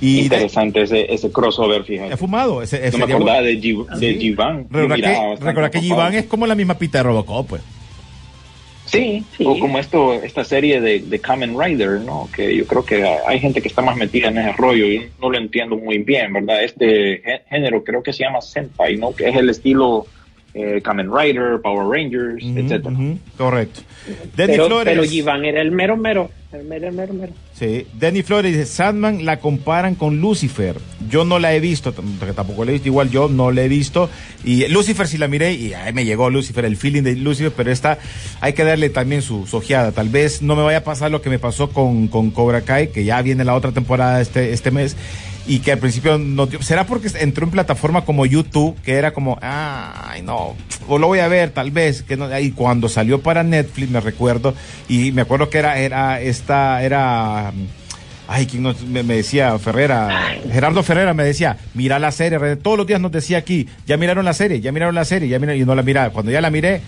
Y 0.00 0.20
Interesante 0.20 0.82
ese, 0.82 1.12
ese 1.12 1.30
crossover, 1.30 1.84
fíjate. 1.84 2.14
He 2.14 2.16
fumado. 2.16 2.62
Ese, 2.62 2.86
ese 2.86 2.96
no 2.98 3.06
me 3.06 3.12
acordaba 3.12 3.42
de, 3.42 3.60
G- 3.60 3.86
de 3.98 4.14
Givan. 4.14 4.66
Yo 4.70 4.88
Recuerda 4.88 5.70
que. 5.70 5.80
Jivan 5.80 6.14
es 6.14 6.24
como 6.24 6.46
la 6.46 6.54
misma 6.54 6.74
pita 6.78 6.98
de 6.98 7.04
Robocop, 7.04 7.48
pues. 7.48 7.62
Sí, 8.86 9.24
o 9.44 9.56
como 9.60 9.78
esto, 9.78 10.14
esta 10.14 10.42
serie 10.42 10.80
de, 10.80 10.98
de 10.98 11.18
Kamen 11.20 11.56
Rider, 11.56 12.00
¿no? 12.00 12.28
Que 12.34 12.56
yo 12.56 12.66
creo 12.66 12.84
que 12.84 13.04
hay 13.04 13.38
gente 13.38 13.62
que 13.62 13.68
está 13.68 13.82
más 13.82 13.96
metida 13.96 14.28
en 14.28 14.38
ese 14.38 14.52
rollo, 14.54 14.84
yo 14.86 15.02
no 15.20 15.30
lo 15.30 15.38
entiendo 15.38 15.76
muy 15.76 15.98
bien, 15.98 16.32
¿verdad? 16.32 16.64
Este 16.64 17.22
gé- 17.22 17.42
género 17.48 17.84
creo 17.84 18.02
que 18.02 18.12
se 18.12 18.24
llama 18.24 18.40
Sentai, 18.40 18.96
¿no? 18.96 19.14
Que 19.14 19.28
es 19.28 19.36
el 19.36 19.48
estilo 19.48 20.06
eh, 20.54 20.80
Kamen 20.82 21.08
Rider, 21.16 21.60
Power 21.62 21.86
Rangers, 21.86 22.42
etcétera. 22.44 22.92
Ujú, 22.92 23.18
correcto. 23.38 23.80
Pero, 24.34 24.66
Flores. 24.66 24.92
pero 24.92 25.04
Iván 25.04 25.44
era 25.44 25.60
el 25.62 25.70
mero 25.70 25.96
mero, 25.96 26.28
Sí, 27.54 27.86
Denny 27.94 28.22
Flores 28.22 28.52
dice, 28.52 28.66
Sandman 28.66 29.24
la 29.24 29.38
comparan 29.38 29.94
con 29.94 30.20
Lucifer. 30.20 30.76
Yo 31.08 31.24
no 31.24 31.38
la 31.38 31.54
he 31.54 31.60
visto, 31.60 31.92
tampoco 31.92 32.64
la 32.64 32.72
he 32.72 32.74
visto, 32.74 32.88
igual 32.88 33.08
yo 33.10 33.28
no 33.28 33.52
la 33.52 33.62
he 33.62 33.68
visto. 33.68 34.10
Y 34.44 34.66
Lucifer 34.66 35.06
sí 35.06 35.16
la 35.16 35.28
miré 35.28 35.52
y 35.52 35.74
ahí 35.74 35.92
me 35.92 36.04
llegó 36.04 36.28
Lucifer, 36.28 36.64
el 36.64 36.76
feeling 36.76 37.02
de 37.02 37.14
Lucifer, 37.14 37.52
pero 37.56 37.70
esta 37.70 37.98
hay 38.40 38.52
que 38.52 38.64
darle 38.64 38.90
también 38.90 39.22
su, 39.22 39.46
su 39.46 39.58
ojeada. 39.58 39.92
Tal 39.92 40.08
vez 40.08 40.42
no 40.42 40.56
me 40.56 40.62
vaya 40.62 40.78
a 40.78 40.84
pasar 40.84 41.12
lo 41.12 41.22
que 41.22 41.30
me 41.30 41.38
pasó 41.38 41.70
con, 41.70 42.08
con 42.08 42.32
Cobra 42.32 42.62
Kai, 42.62 42.88
que 42.88 43.04
ya 43.04 43.22
viene 43.22 43.44
la 43.44 43.54
otra 43.54 43.70
temporada 43.70 44.20
este, 44.20 44.52
este 44.52 44.72
mes. 44.72 44.96
Y 45.46 45.60
que 45.60 45.72
al 45.72 45.78
principio 45.78 46.18
no 46.18 46.46
dio- 46.46 46.62
será 46.62 46.86
porque 46.86 47.08
entró 47.18 47.44
en 47.44 47.50
plataforma 47.50 48.04
como 48.04 48.26
YouTube, 48.26 48.76
que 48.82 48.94
era 48.94 49.12
como, 49.12 49.38
ay 49.42 50.22
no, 50.22 50.54
o 50.86 50.98
lo 50.98 51.06
voy 51.08 51.18
a 51.20 51.28
ver 51.28 51.50
tal 51.50 51.70
vez, 51.70 52.02
que 52.02 52.16
no, 52.16 52.38
y 52.38 52.50
cuando 52.52 52.88
salió 52.88 53.20
para 53.22 53.42
Netflix 53.42 53.90
me 53.90 54.00
recuerdo, 54.00 54.54
y 54.88 55.12
me 55.12 55.22
acuerdo 55.22 55.48
que 55.50 55.58
era, 55.58 55.78
era 55.78 56.20
esta, 56.20 56.82
era 56.82 57.52
Ay, 58.32 58.46
¿quién 58.46 58.62
nos- 58.62 58.82
me, 58.82 59.02
me 59.02 59.16
decía 59.16 59.58
Ferrera? 59.58 60.36
Gerardo 60.52 60.84
Ferrera 60.84 61.14
me 61.14 61.24
decía, 61.24 61.56
mira 61.74 61.98
la 61.98 62.12
serie. 62.12 62.38
Todos 62.54 62.78
los 62.78 62.86
días 62.86 63.00
nos 63.00 63.10
decía 63.10 63.38
aquí, 63.38 63.66
ya 63.86 63.96
miraron 63.96 64.24
la 64.24 64.34
serie, 64.34 64.60
ya 64.60 64.70
miraron 64.70 64.94
la 64.94 65.04
serie, 65.04 65.28
ya 65.28 65.40
miraron, 65.40 65.60
y 65.60 65.64
no 65.64 65.74
la 65.74 65.82
miraba. 65.82 66.10
Cuando 66.10 66.30
ya 66.30 66.40
la 66.40 66.48
miré, 66.48 66.80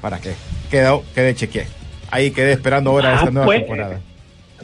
¿para 0.00 0.20
qué? 0.20 0.32
Quedó, 0.70 1.04
quedé, 1.14 1.34
chequeé. 1.34 1.66
Ahí 2.10 2.30
quedé 2.30 2.52
esperando 2.52 2.92
ahora 2.92 3.12
Ah, 3.12 3.16
esta 3.16 3.30
nueva 3.30 3.44
pues. 3.44 3.58
temporada. 3.58 4.00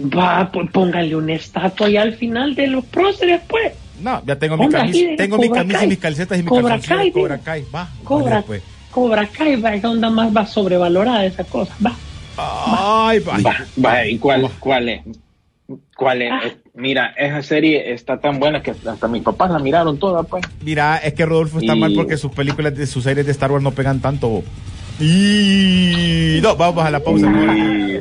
Va, 0.00 0.50
pues 0.50 0.70
póngale 0.70 1.14
una 1.14 1.35
estatua 1.35 1.87
ahí 1.87 1.96
al 1.96 2.14
final 2.14 2.55
de 2.55 2.66
los 2.66 2.85
próceres, 2.87 3.40
pues. 3.48 3.72
No, 4.00 4.22
ya 4.26 4.37
tengo 4.37 4.57
mi 4.57 4.68
camisa, 4.68 5.07
tengo 5.16 5.38
mi 5.38 5.48
camisa 5.50 5.85
y 5.85 5.88
mis 5.88 5.98
calcetas 5.98 6.38
y 6.38 6.42
mi 6.42 6.48
Cobra 6.48 6.78
Kai, 6.81 7.12
Cobra. 7.12 7.38
Kai. 7.38 7.64
Va, 7.74 7.88
Cobra, 8.02 8.31
vale, 8.31 8.44
pues. 8.46 8.62
Cobra 8.90 9.26
Kai, 9.26 9.57
va, 9.61 9.74
es 9.74 9.85
onda 9.85 10.11
más 10.11 10.35
va 10.35 10.46
sobrevalorada 10.46 11.24
esa 11.24 11.44
cosa, 11.44 11.74
va. 11.85 11.94
Ay, 12.37 13.22
ay. 13.31 13.42
Va, 13.42 13.57
va, 13.85 14.07
¿y 14.07 14.18
cuál, 14.18 14.48
cuál 14.59 14.88
es? 14.88 15.02
¿Cuál 15.96 16.22
es? 16.22 16.33
Es- 16.46 16.57
Mira, 16.74 17.12
esa 17.18 17.42
serie 17.42 17.92
está 17.92 18.18
tan 18.18 18.40
buena 18.40 18.62
que 18.62 18.70
hasta 18.70 19.07
mis 19.07 19.22
papás 19.22 19.50
la 19.50 19.59
miraron 19.59 19.98
toda, 19.98 20.22
pues. 20.22 20.42
Mira, 20.62 20.96
es 20.96 21.12
que 21.12 21.26
Rodolfo 21.26 21.59
está 21.61 21.76
Y- 21.76 21.78
mal 21.81 21.92
porque 21.94 22.16
sus 22.16 22.33
películas, 22.33 22.74
de 22.74 22.87
sus 22.87 23.05
series 23.05 23.26
de 23.26 23.33
Star 23.33 23.52
Wars 23.52 23.62
no 23.62 23.72
pegan 23.72 24.00
tanto. 24.00 24.42
Y 25.04 26.38
no, 26.42 26.54
vamos 26.54 26.84
a 26.84 26.90
la 26.90 27.00
pausa. 27.00 27.26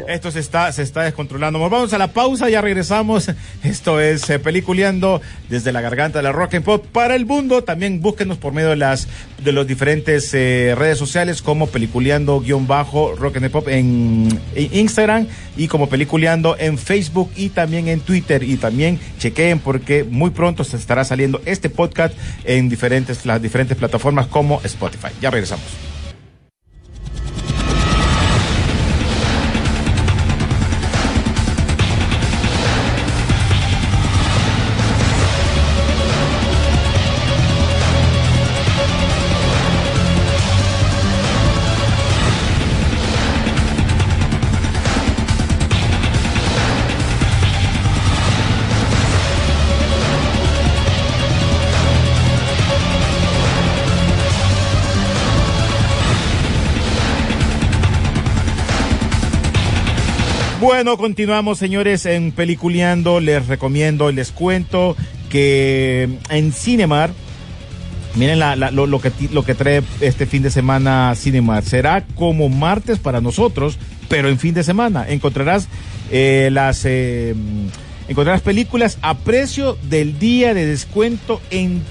Esto 0.07 0.29
se 0.29 0.39
está, 0.39 0.71
se 0.71 0.83
está 0.83 1.01
descontrolando. 1.01 1.57
Vamos 1.57 1.91
a 1.93 1.97
la 1.97 2.13
pausa, 2.13 2.47
ya 2.47 2.61
regresamos. 2.61 3.31
Esto 3.63 3.99
es 3.99 4.29
eh, 4.29 4.37
Peliculeando 4.37 5.19
desde 5.49 5.71
la 5.71 5.81
garganta 5.81 6.19
de 6.19 6.23
la 6.23 6.31
Rock 6.31 6.55
and 6.55 6.65
Pop 6.65 6.85
para 6.85 7.15
el 7.15 7.25
mundo. 7.25 7.63
También 7.63 8.01
búsquenos 8.01 8.37
por 8.37 8.53
medio 8.53 8.69
de 8.69 8.75
las 8.75 9.07
de 9.43 9.51
los 9.51 9.65
diferentes 9.65 10.31
eh, 10.35 10.75
redes 10.77 10.99
sociales 10.99 11.41
como 11.41 11.67
Peliculeando 11.67 12.39
guion 12.39 12.67
bajo 12.67 13.15
Rock 13.15 13.37
and 13.37 13.49
Pop 13.49 13.67
en, 13.67 14.39
en 14.53 14.69
Instagram 14.71 15.25
y 15.57 15.67
como 15.67 15.89
Peliculeando 15.89 16.55
en 16.59 16.77
Facebook 16.77 17.31
y 17.35 17.49
también 17.49 17.87
en 17.87 18.01
Twitter. 18.01 18.43
Y 18.43 18.57
también 18.57 18.99
chequeen 19.17 19.57
porque 19.57 20.03
muy 20.03 20.29
pronto 20.29 20.63
se 20.63 20.77
estará 20.77 21.03
saliendo 21.03 21.41
este 21.45 21.71
podcast 21.71 22.13
en 22.43 22.69
diferentes, 22.69 23.25
las 23.25 23.41
diferentes 23.41 23.75
plataformas 23.75 24.27
como 24.27 24.61
Spotify. 24.63 25.09
Ya 25.19 25.31
regresamos. 25.31 25.90
Bueno, 60.83 60.97
continuamos, 60.97 61.59
señores, 61.59 62.07
en 62.07 62.31
Peliculeando. 62.31 63.19
Les 63.19 63.45
recomiendo, 63.45 64.11
les 64.11 64.31
cuento 64.31 64.97
que 65.29 66.09
en 66.31 66.51
Cinemar, 66.51 67.11
miren 68.15 68.39
lo, 68.39 68.99
que, 68.99 69.11
lo 69.31 69.45
que 69.45 69.53
trae 69.53 69.83
este 69.99 70.25
fin 70.25 70.41
de 70.41 70.49
semana 70.49 71.13
Cinemar. 71.15 71.63
Será 71.63 72.03
como 72.15 72.49
martes 72.49 72.97
para 72.97 73.21
nosotros, 73.21 73.77
pero 74.09 74.27
en 74.27 74.39
fin 74.39 74.55
de 74.55 74.63
semana. 74.63 75.05
Encontrarás 75.07 75.67
eh, 76.09 76.49
las... 76.51 76.83
eh, 76.85 77.35
encontrarás 78.07 78.41
películas 78.41 78.97
a 79.03 79.19
precio 79.19 79.77
del 79.83 80.17
día 80.17 80.55
de 80.55 80.65
descuento 80.65 81.41
en 81.51 81.81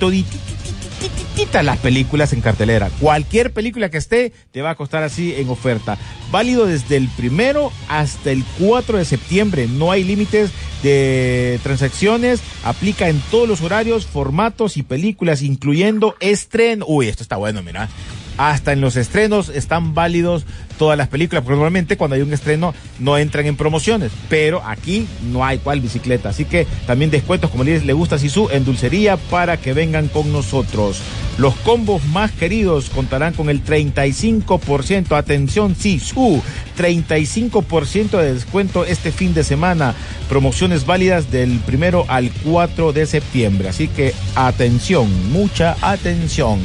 las 1.63 1.79
películas 1.79 2.33
en 2.33 2.41
cartelera. 2.41 2.91
Cualquier 3.01 3.53
película 3.53 3.91
que 3.91 3.99
esté 3.99 4.33
te 4.53 4.63
va 4.63 4.71
a 4.71 4.75
costar 4.77 5.03
así 5.03 5.35
en 5.37 5.49
oferta. 5.49 5.99
Válido 6.31 6.65
desde 6.65 6.97
el 6.97 7.09
primero 7.09 7.73
hasta 7.89 8.31
el 8.31 8.45
4 8.59 8.99
de 8.99 9.05
septiembre. 9.05 9.67
No 9.67 9.91
hay 9.91 10.05
límites 10.05 10.53
de 10.83 11.59
transacciones. 11.63 12.41
Aplica 12.65 13.09
en 13.09 13.21
todos 13.31 13.49
los 13.49 13.63
horarios, 13.63 14.07
formatos 14.07 14.77
y 14.77 14.83
películas, 14.83 15.43
incluyendo 15.43 16.15
estreno. 16.21 16.85
Uy, 16.89 17.09
esto 17.09 17.23
está 17.23 17.37
bueno, 17.37 17.63
mira. 17.63 17.89
Hasta 18.37 18.73
en 18.73 18.81
los 18.81 18.97
estrenos 18.97 19.49
están 19.49 19.95
válidos 19.95 20.45
todas 20.79 20.97
las 20.97 21.09
películas, 21.09 21.45
porque 21.45 21.57
normalmente 21.57 21.99
cuando 21.99 22.17
hay 22.17 22.23
un 22.23 22.33
estreno 22.33 22.75
no 22.99 23.19
entran 23.19 23.45
en 23.45 23.57
promociones, 23.57 24.11
pero 24.31 24.63
aquí 24.65 25.07
no 25.31 25.45
hay 25.45 25.59
cual 25.59 25.81
bicicleta, 25.81 26.31
así 26.31 26.47
que 26.47 26.67
también 26.87 27.11
descuentos 27.11 27.51
como 27.51 27.65
les 27.65 27.85
le 27.85 27.93
gusta 27.93 28.19
Sisu 28.19 28.49
en 28.51 28.65
dulcería 28.65 29.19
para 29.19 29.59
que 29.59 29.75
vengan 29.75 30.09
con 30.09 30.33
nosotros. 30.33 31.03
Los 31.37 31.55
combos 31.57 32.03
más 32.07 32.31
queridos 32.33 32.89
contarán 32.89 33.35
con 33.35 33.51
el 33.51 33.63
35%, 33.63 35.17
atención 35.17 35.75
Sisu, 35.75 36.43
35% 36.79 38.11
de 38.19 38.35
descuento 38.35 38.87
este 38.87 39.13
fin 39.13 39.35
de 39.35 39.45
semana, 39.45 39.95
promociones 40.31 40.87
válidas 40.87 41.31
del 41.31 41.59
primero 41.59 42.07
al 42.09 42.31
4 42.43 42.95
de 42.95 43.05
septiembre, 43.05 43.69
así 43.69 43.89
que 43.89 44.15
atención, 44.35 45.31
mucha 45.31 45.77
atención. 45.83 46.59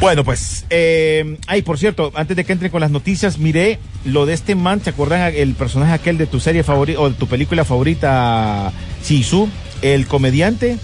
Bueno, 0.00 0.22
pues, 0.22 0.64
eh, 0.70 1.38
ay, 1.48 1.62
por 1.62 1.76
cierto, 1.76 2.12
antes 2.14 2.36
de 2.36 2.44
que 2.44 2.52
entre 2.52 2.70
con 2.70 2.80
las 2.80 2.92
noticias, 2.92 3.38
miré 3.38 3.80
lo 4.04 4.26
de 4.26 4.34
este 4.34 4.54
man, 4.54 4.80
¿se 4.80 4.90
acuerdan 4.90 5.32
el 5.34 5.54
personaje 5.54 5.92
aquel 5.92 6.18
de 6.18 6.26
tu 6.26 6.38
serie 6.38 6.62
favorita 6.62 7.00
o 7.00 7.10
de 7.10 7.16
tu 7.16 7.26
película 7.26 7.64
favorita, 7.64 8.72
Sisu? 9.02 9.48
El 9.82 10.06
comediante 10.06 10.78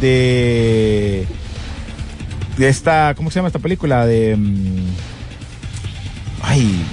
de 0.00 1.26
de 2.58 2.68
esta, 2.68 3.14
¿cómo 3.16 3.30
se 3.30 3.36
llama 3.36 3.48
esta 3.48 3.58
película? 3.58 4.04
De 4.04 4.36
mm, 4.36 4.86
ay, 6.42 6.84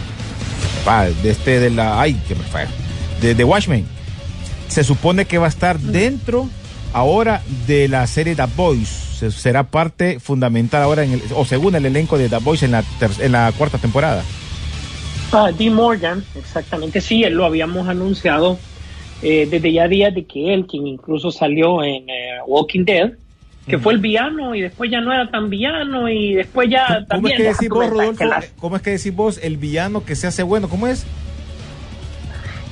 de 1.23 1.30
este 1.30 1.59
de 1.59 1.71
la 1.71 1.99
ay, 1.99 2.13
que 2.28 2.36
me 2.36 2.43
falla. 2.43 2.69
De, 3.21 3.36
de 3.36 3.43
Watchmen. 3.43 3.86
Se 4.67 4.84
supone 4.84 5.26
que 5.26 5.38
va 5.38 5.47
a 5.47 5.49
estar 5.49 5.80
dentro 5.80 6.49
ahora 6.96 7.41
de 7.68 7.88
la 7.88 8.08
serie 8.08 8.36
The 8.36 8.46
Boys. 8.56 8.88
Se- 8.88 9.32
será 9.32 9.64
parte 9.64 10.20
fundamental 10.20 10.82
ahora 10.82 11.04
en 11.04 11.12
el, 11.14 11.22
o 11.36 11.46
según 11.46 11.76
el 11.76 11.86
elenco 11.86 12.18
de 12.18 12.30
The 12.30 12.38
Boys 12.38 12.64
en 12.64 12.72
la 12.72 12.84
ter- 13.00 13.12
en 13.22 13.32
la 13.34 13.52
cuarta 13.58 13.78
temporada. 13.78 14.24
D. 15.58 15.70
Morgan, 15.70 16.24
exactamente, 16.38 17.02
sí, 17.02 17.24
él 17.26 17.34
lo 17.34 17.43
habíamos 17.46 17.89
anunciado 17.89 18.58
eh, 19.22 19.46
desde 19.52 19.74
ya 19.74 19.88
días 19.89 20.14
de 20.16 20.24
que 20.26 20.54
él, 20.54 20.66
quien 20.66 20.88
incluso 20.88 21.30
salió 21.30 21.84
en 21.84 22.10
eh, 22.10 22.38
Walking 22.48 22.86
Dead, 22.86 23.12
que 23.68 23.78
fue 23.80 23.93
el 23.93 24.00
villano 24.00 24.56
y 24.56 24.62
después 24.62 24.89
ya 24.91 25.02
no 25.02 25.12
era 25.12 25.30
tan 25.30 25.50
villano 25.50 26.08
y 26.08 26.36
después 26.36 26.70
ya 26.70 26.86
¿Cómo 26.88 27.00
es 27.00 27.08
también... 27.08 27.38
que 27.38 27.43
ya 27.43 27.50
decís 27.52 27.70
vos, 27.70 27.84
que 27.84 27.89
Rodolfo? 27.89 28.24
¿Cómo 28.60 28.76
es 28.78 28.82
que 28.82 28.89
decís 28.91 29.14
vos 29.16 29.39
el 29.43 29.58
villano 29.58 30.06
que 30.06 30.16
se 30.16 30.28
hace 30.28 30.43
bueno? 30.43 30.70
¿Cómo 30.70 30.88
es? 30.88 31.06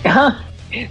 Ajá. 0.06 0.44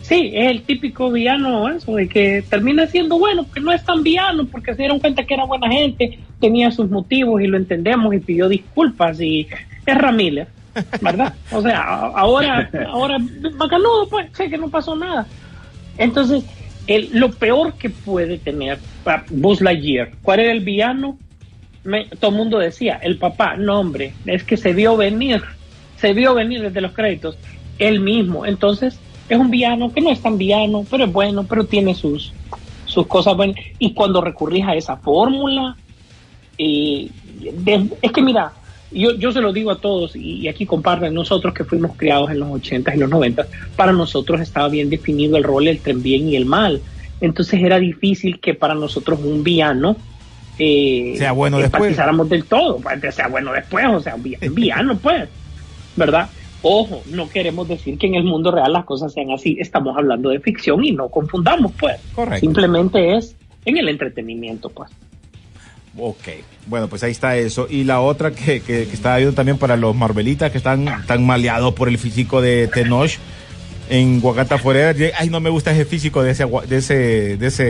Sí, 0.02 0.30
es 0.34 0.50
el 0.50 0.62
típico 0.62 1.10
villano, 1.10 1.68
eso, 1.68 1.96
de 1.96 2.08
que 2.08 2.44
termina 2.48 2.86
siendo 2.86 3.18
bueno, 3.18 3.46
que 3.52 3.60
no 3.60 3.72
es 3.72 3.84
tan 3.84 4.02
villano, 4.02 4.46
porque 4.46 4.72
se 4.72 4.82
dieron 4.82 5.00
cuenta 5.00 5.24
que 5.24 5.34
era 5.34 5.44
buena 5.44 5.68
gente, 5.68 6.18
tenía 6.40 6.70
sus 6.70 6.88
motivos 6.88 7.42
y 7.42 7.48
lo 7.48 7.56
entendemos 7.56 8.14
y 8.14 8.20
pidió 8.20 8.48
disculpas 8.48 9.20
y 9.20 9.48
es 9.84 9.98
Ramírez, 9.98 10.48
¿verdad? 11.00 11.34
O 11.50 11.60
sea, 11.62 11.80
ahora, 11.82 12.70
ahora, 12.88 13.18
bacanudo, 13.56 14.08
pues, 14.08 14.28
sé 14.34 14.48
que 14.48 14.58
no 14.58 14.68
pasó 14.68 14.94
nada. 14.94 15.26
Entonces, 15.98 16.44
el, 16.86 17.10
lo 17.12 17.30
peor 17.32 17.74
que 17.74 17.90
puede 17.90 18.38
tener 18.38 18.78
ah, 19.06 19.24
Buzz 19.30 19.60
Lightyear, 19.60 20.12
¿cuál 20.22 20.40
era 20.40 20.52
el 20.52 20.60
villano? 20.60 21.18
Todo 22.20 22.30
el 22.30 22.36
mundo 22.36 22.58
decía, 22.58 23.00
el 23.02 23.18
papá, 23.18 23.56
no 23.56 23.80
hombre, 23.80 24.14
es 24.26 24.44
que 24.44 24.56
se 24.56 24.72
vio 24.72 24.96
venir, 24.96 25.42
se 25.96 26.12
vio 26.12 26.34
venir 26.34 26.62
desde 26.62 26.80
los 26.80 26.92
créditos, 26.92 27.36
él 27.78 27.98
mismo. 27.98 28.46
Entonces, 28.46 29.00
es 29.28 29.38
un 29.38 29.50
villano 29.50 29.92
que 29.92 30.00
no 30.00 30.10
es 30.10 30.20
tan 30.20 30.36
villano, 30.38 30.84
pero 30.90 31.04
es 31.04 31.12
bueno, 31.12 31.44
pero 31.48 31.64
tiene 31.66 31.94
sus, 31.94 32.32
sus 32.84 33.06
cosas 33.06 33.36
buenas. 33.36 33.56
Y 33.78 33.94
cuando 33.94 34.20
recurrís 34.20 34.64
a 34.66 34.74
esa 34.74 34.96
fórmula, 34.96 35.76
eh, 36.58 37.08
de- 37.54 37.88
es 38.02 38.12
que 38.12 38.22
mira, 38.22 38.52
yo, 38.90 39.12
yo 39.16 39.32
se 39.32 39.40
lo 39.40 39.52
digo 39.52 39.70
a 39.70 39.80
todos, 39.80 40.14
y, 40.16 40.40
y 40.40 40.48
aquí 40.48 40.66
comparten 40.66 41.14
nosotros 41.14 41.54
que 41.54 41.64
fuimos 41.64 41.96
criados 41.96 42.30
en 42.30 42.40
los 42.40 42.50
80 42.50 42.94
y 42.94 42.98
los 42.98 43.08
90, 43.08 43.46
para 43.76 43.92
nosotros 43.92 44.40
estaba 44.40 44.68
bien 44.68 44.90
definido 44.90 45.36
el 45.36 45.44
rol 45.44 45.66
entre 45.68 45.92
el 45.92 45.98
bien 45.98 46.28
y 46.28 46.36
el 46.36 46.44
mal. 46.46 46.82
Entonces 47.20 47.60
era 47.62 47.78
difícil 47.78 48.40
que 48.40 48.54
para 48.54 48.74
nosotros 48.74 49.20
un 49.22 49.42
villano 49.42 49.96
eh, 50.58 51.14
Sea 51.16 51.32
bueno 51.32 51.58
después. 51.58 51.96
del 52.28 52.44
todo, 52.44 52.78
pues, 52.80 53.14
sea 53.14 53.28
bueno 53.28 53.52
después, 53.52 53.86
o 53.86 54.00
sea, 54.00 54.14
un 54.16 54.22
villano, 54.54 54.98
pues, 54.98 55.28
¿verdad? 55.96 56.28
Ojo, 56.62 57.02
no 57.10 57.28
queremos 57.28 57.66
decir 57.66 57.98
que 57.98 58.06
en 58.06 58.14
el 58.14 58.24
mundo 58.24 58.52
real 58.52 58.72
las 58.72 58.84
cosas 58.84 59.12
sean 59.12 59.32
así, 59.32 59.56
estamos 59.58 59.96
hablando 59.96 60.30
de 60.30 60.38
ficción 60.38 60.84
y 60.84 60.92
no 60.92 61.08
confundamos, 61.08 61.72
pues. 61.78 61.96
Correcto. 62.14 62.40
Simplemente 62.40 63.16
es 63.16 63.34
en 63.64 63.78
el 63.78 63.88
entretenimiento, 63.88 64.68
pues. 64.68 64.90
Ok, 65.98 66.28
bueno, 66.66 66.88
pues 66.88 67.02
ahí 67.02 67.10
está 67.10 67.36
eso. 67.36 67.66
Y 67.68 67.84
la 67.84 68.00
otra 68.00 68.30
que, 68.30 68.60
que, 68.60 68.86
que 68.86 68.94
estaba 68.94 69.16
viendo 69.16 69.34
también 69.34 69.58
para 69.58 69.76
los 69.76 69.94
Marvelitas 69.94 70.50
que 70.50 70.58
están 70.58 70.86
tan 71.06 71.26
maleados 71.26 71.74
por 71.74 71.88
el 71.88 71.98
físico 71.98 72.40
de 72.40 72.68
Tenoch 72.68 73.18
en 73.90 74.20
Wakanda 74.22 74.56
Forever. 74.56 75.12
Ay, 75.18 75.28
no 75.28 75.40
me 75.40 75.50
gusta 75.50 75.72
ese 75.72 75.84
físico 75.84 76.22
de 76.22 76.30
ese, 76.30 76.46
de 76.46 76.76
ese, 76.76 77.36
de 77.36 77.46
ese, 77.46 77.64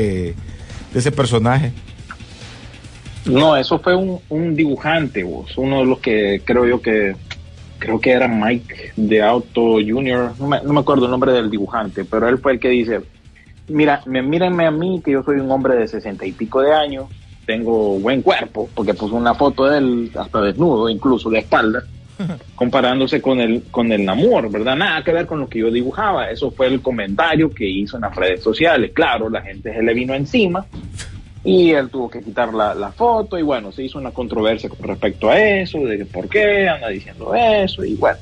de 0.92 0.98
ese 0.98 1.10
personaje. 1.10 1.72
No, 3.24 3.56
eso 3.56 3.78
fue 3.78 3.94
un, 3.96 4.20
un 4.28 4.54
dibujante, 4.54 5.22
vos, 5.22 5.56
uno 5.56 5.78
de 5.80 5.86
los 5.86 5.98
que 6.00 6.42
creo 6.44 6.66
yo 6.66 6.82
que 6.82 7.14
creo 7.82 8.00
que 8.00 8.12
era 8.12 8.28
Mike 8.28 8.92
de 8.96 9.22
Auto 9.22 9.78
Junior, 9.84 10.32
no 10.38 10.46
me, 10.46 10.62
no 10.62 10.72
me 10.72 10.80
acuerdo 10.80 11.06
el 11.06 11.10
nombre 11.10 11.32
del 11.32 11.50
dibujante, 11.50 12.04
pero 12.04 12.28
él 12.28 12.38
fue 12.38 12.52
el 12.52 12.60
que 12.60 12.68
dice, 12.68 13.00
mira, 13.66 14.02
me, 14.06 14.22
mírenme 14.22 14.66
a 14.66 14.70
mí 14.70 15.02
que 15.04 15.10
yo 15.10 15.24
soy 15.24 15.40
un 15.40 15.50
hombre 15.50 15.74
de 15.74 15.88
sesenta 15.88 16.24
y 16.24 16.30
pico 16.30 16.60
de 16.60 16.72
años, 16.72 17.06
tengo 17.44 17.98
buen 17.98 18.22
cuerpo, 18.22 18.70
porque 18.72 18.94
puso 18.94 19.16
una 19.16 19.34
foto 19.34 19.64
de 19.64 19.78
él 19.78 20.12
hasta 20.14 20.40
desnudo, 20.42 20.88
incluso 20.88 21.28
de 21.28 21.40
espalda, 21.40 21.82
comparándose 22.54 23.20
con 23.20 23.40
el 23.40 23.64
con 23.72 23.90
el 23.90 24.04
Namor, 24.04 24.48
¿verdad? 24.48 24.76
Nada 24.76 25.02
que 25.02 25.12
ver 25.12 25.26
con 25.26 25.40
lo 25.40 25.48
que 25.48 25.58
yo 25.58 25.70
dibujaba. 25.72 26.30
Eso 26.30 26.52
fue 26.52 26.68
el 26.68 26.80
comentario 26.80 27.50
que 27.50 27.68
hizo 27.68 27.96
en 27.96 28.02
las 28.02 28.14
redes 28.14 28.44
sociales. 28.44 28.92
Claro, 28.94 29.28
la 29.28 29.42
gente 29.42 29.72
se 29.74 29.82
le 29.82 29.92
vino 29.92 30.14
encima 30.14 30.64
y 31.44 31.72
él 31.72 31.90
tuvo 31.90 32.08
que 32.08 32.22
quitar 32.22 32.54
la, 32.54 32.74
la 32.74 32.92
foto 32.92 33.38
y 33.38 33.42
bueno, 33.42 33.72
se 33.72 33.82
hizo 33.82 33.98
una 33.98 34.10
controversia 34.12 34.68
con 34.68 34.86
respecto 34.86 35.28
a 35.28 35.38
eso, 35.40 35.78
de 35.80 35.98
que 35.98 36.04
por 36.06 36.28
qué 36.28 36.68
anda 36.68 36.88
diciendo 36.88 37.34
eso 37.34 37.84
y 37.84 37.94
bueno, 37.94 38.18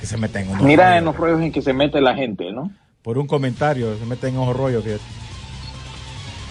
Que 0.00 0.06
se 0.06 0.16
meten 0.16 0.50
en 0.50 0.64
mira 0.64 0.98
en 0.98 1.04
los 1.06 1.16
rollos 1.16 1.40
en 1.40 1.52
que 1.52 1.62
se 1.62 1.72
mete 1.72 2.00
la 2.00 2.14
gente, 2.14 2.52
¿no? 2.52 2.70
Por 3.02 3.18
un 3.18 3.26
comentario, 3.26 3.96
se 3.98 4.04
meten 4.04 4.34
en 4.34 4.40
fíjate. 4.82 5.00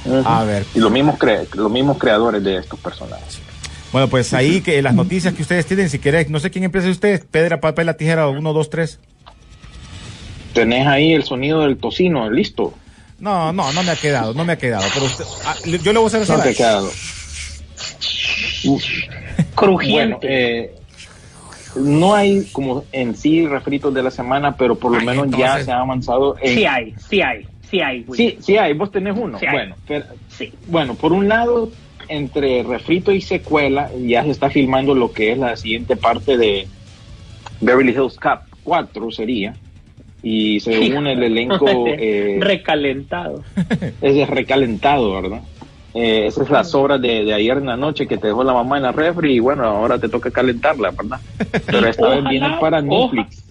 Ujú. 0.04 0.24
A 0.28 0.44
ver. 0.46 0.66
Y 0.74 0.80
los 0.80 0.92
mismos, 0.92 1.20
cre- 1.20 1.48
los 1.54 1.72
mismos 1.72 1.98
creadores 2.00 2.44
de 2.44 2.58
estos 2.58 2.80
personajes. 2.80 3.40
Bueno, 3.92 4.08
pues 4.08 4.34
ahí 4.34 4.62
que 4.62 4.82
las 4.82 4.96
noticias 4.96 5.34
que 5.34 5.42
ustedes 5.44 5.66
tienen, 5.66 5.90
si 5.90 6.00
querés, 6.00 6.30
no 6.30 6.40
sé 6.40 6.50
quién 6.50 6.64
empieza 6.64 6.90
usted, 6.90 7.24
piedra, 7.30 7.60
papel, 7.60 7.86
la 7.86 7.96
tijera, 7.98 8.28
uno, 8.30 8.52
dos, 8.54 8.70
tres. 8.70 9.00
Tenés 10.54 10.88
ahí 10.88 11.14
el 11.14 11.24
sonido 11.24 11.62
del 11.62 11.78
tocino, 11.78 12.30
listo. 12.30 12.74
No, 13.22 13.54
no, 13.54 13.72
no 13.72 13.84
me 13.84 13.92
ha 13.92 13.96
quedado, 13.96 14.34
no 14.34 14.44
me 14.44 14.54
ha 14.54 14.58
quedado. 14.58 14.84
Pero 14.94 15.06
usted, 15.06 15.24
ah, 15.46 15.56
yo 15.64 15.94
le 15.94 16.00
voy 16.00 16.12
a 16.12 16.18
hacer 16.18 16.38
No 16.38 16.44
te 16.44 16.50
ha 16.50 16.54
quedado. 16.54 16.90
Crujiente. 19.56 20.16
Bueno, 20.18 20.20
eh, 20.24 20.76
no 21.76 22.16
hay 22.16 22.46
como 22.52 22.84
en 22.92 23.16
sí 23.16 23.46
refritos 23.46 23.94
de 23.94 24.02
la 24.04 24.12
semana, 24.12 24.56
pero 24.58 24.76
por 24.76 24.92
lo 24.92 25.00
Ay, 25.00 25.06
menos 25.06 25.28
ya 25.38 25.64
se 25.64 25.72
ha 25.72 25.80
avanzado 25.80 26.36
en... 26.42 26.56
sí 26.56 26.66
hay, 26.66 26.94
sí 27.10 27.22
hay, 27.22 27.48
sí 27.70 27.80
hay. 27.80 28.06
Sí, 28.16 28.38
sí 28.42 28.58
hay, 28.58 28.74
vos 28.74 28.92
tenés 28.92 29.16
uno. 29.16 29.40
Sí 29.40 29.46
bueno, 29.52 29.76
pero- 29.88 30.06
sí. 30.30 30.52
bueno, 30.68 30.96
por 30.96 31.14
un 31.14 31.28
lado, 31.30 31.72
entre 32.08 32.64
refrito 32.64 33.12
y 33.12 33.22
secuela, 33.22 33.92
ya 34.04 34.24
se 34.24 34.32
está 34.32 34.50
filmando 34.50 34.96
lo 34.96 35.12
que 35.14 35.32
es 35.34 35.38
la 35.38 35.56
siguiente 35.56 35.96
parte 35.96 36.38
de 36.38 36.68
Beverly 37.62 37.92
Hills 37.92 38.18
Cop 38.18 38.42
4 38.64 39.12
sería. 39.12 39.54
Y 40.24 40.60
según 40.60 41.08
el 41.08 41.24
elenco, 41.24 41.68
eh, 41.88 42.38
Recalentado. 42.40 43.44
es 44.02 44.30
recalentado, 44.30 45.22
¿verdad? 45.22 45.42
Eh, 45.94 46.28
esas 46.28 46.48
son 46.48 46.56
las 46.56 46.74
obras 46.76 47.02
de, 47.02 47.26
de 47.26 47.34
ayer 47.34 47.58
en 47.58 47.66
la 47.66 47.76
noche 47.76 48.08
que 48.08 48.18
te 48.18 48.28
dejó 48.28 48.44
la 48.44 48.54
mamá 48.54 48.78
en 48.78 48.84
la 48.84 48.92
refri 48.94 49.34
y 49.34 49.40
bueno, 49.40 49.64
ahora 49.64 50.00
te 50.00 50.08
toca 50.08 50.32
calentarla, 50.32 50.92
¿verdad? 50.92 51.20
Pero 51.66 51.88
esta 51.88 52.08
vez 52.08 52.20
Ojalá, 52.20 52.30
viene 52.30 52.58
para 52.62 52.82
Netflix. 52.82 53.44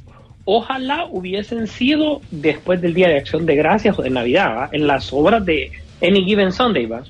Ojalá 0.46 1.06
hubiesen 1.10 1.66
sido 1.66 2.22
después 2.30 2.80
del 2.80 2.94
Día 2.94 3.08
de 3.08 3.18
Acción 3.18 3.44
de 3.44 3.56
Gracias 3.56 3.98
o 3.98 4.02
de 4.02 4.10
Navidad, 4.10 4.56
¿va? 4.56 4.68
en 4.72 4.86
las 4.86 5.12
obras 5.12 5.44
de 5.44 5.70
Any 6.00 6.24
Given 6.24 6.52
Sunday, 6.52 6.86
¿va? 6.86 7.02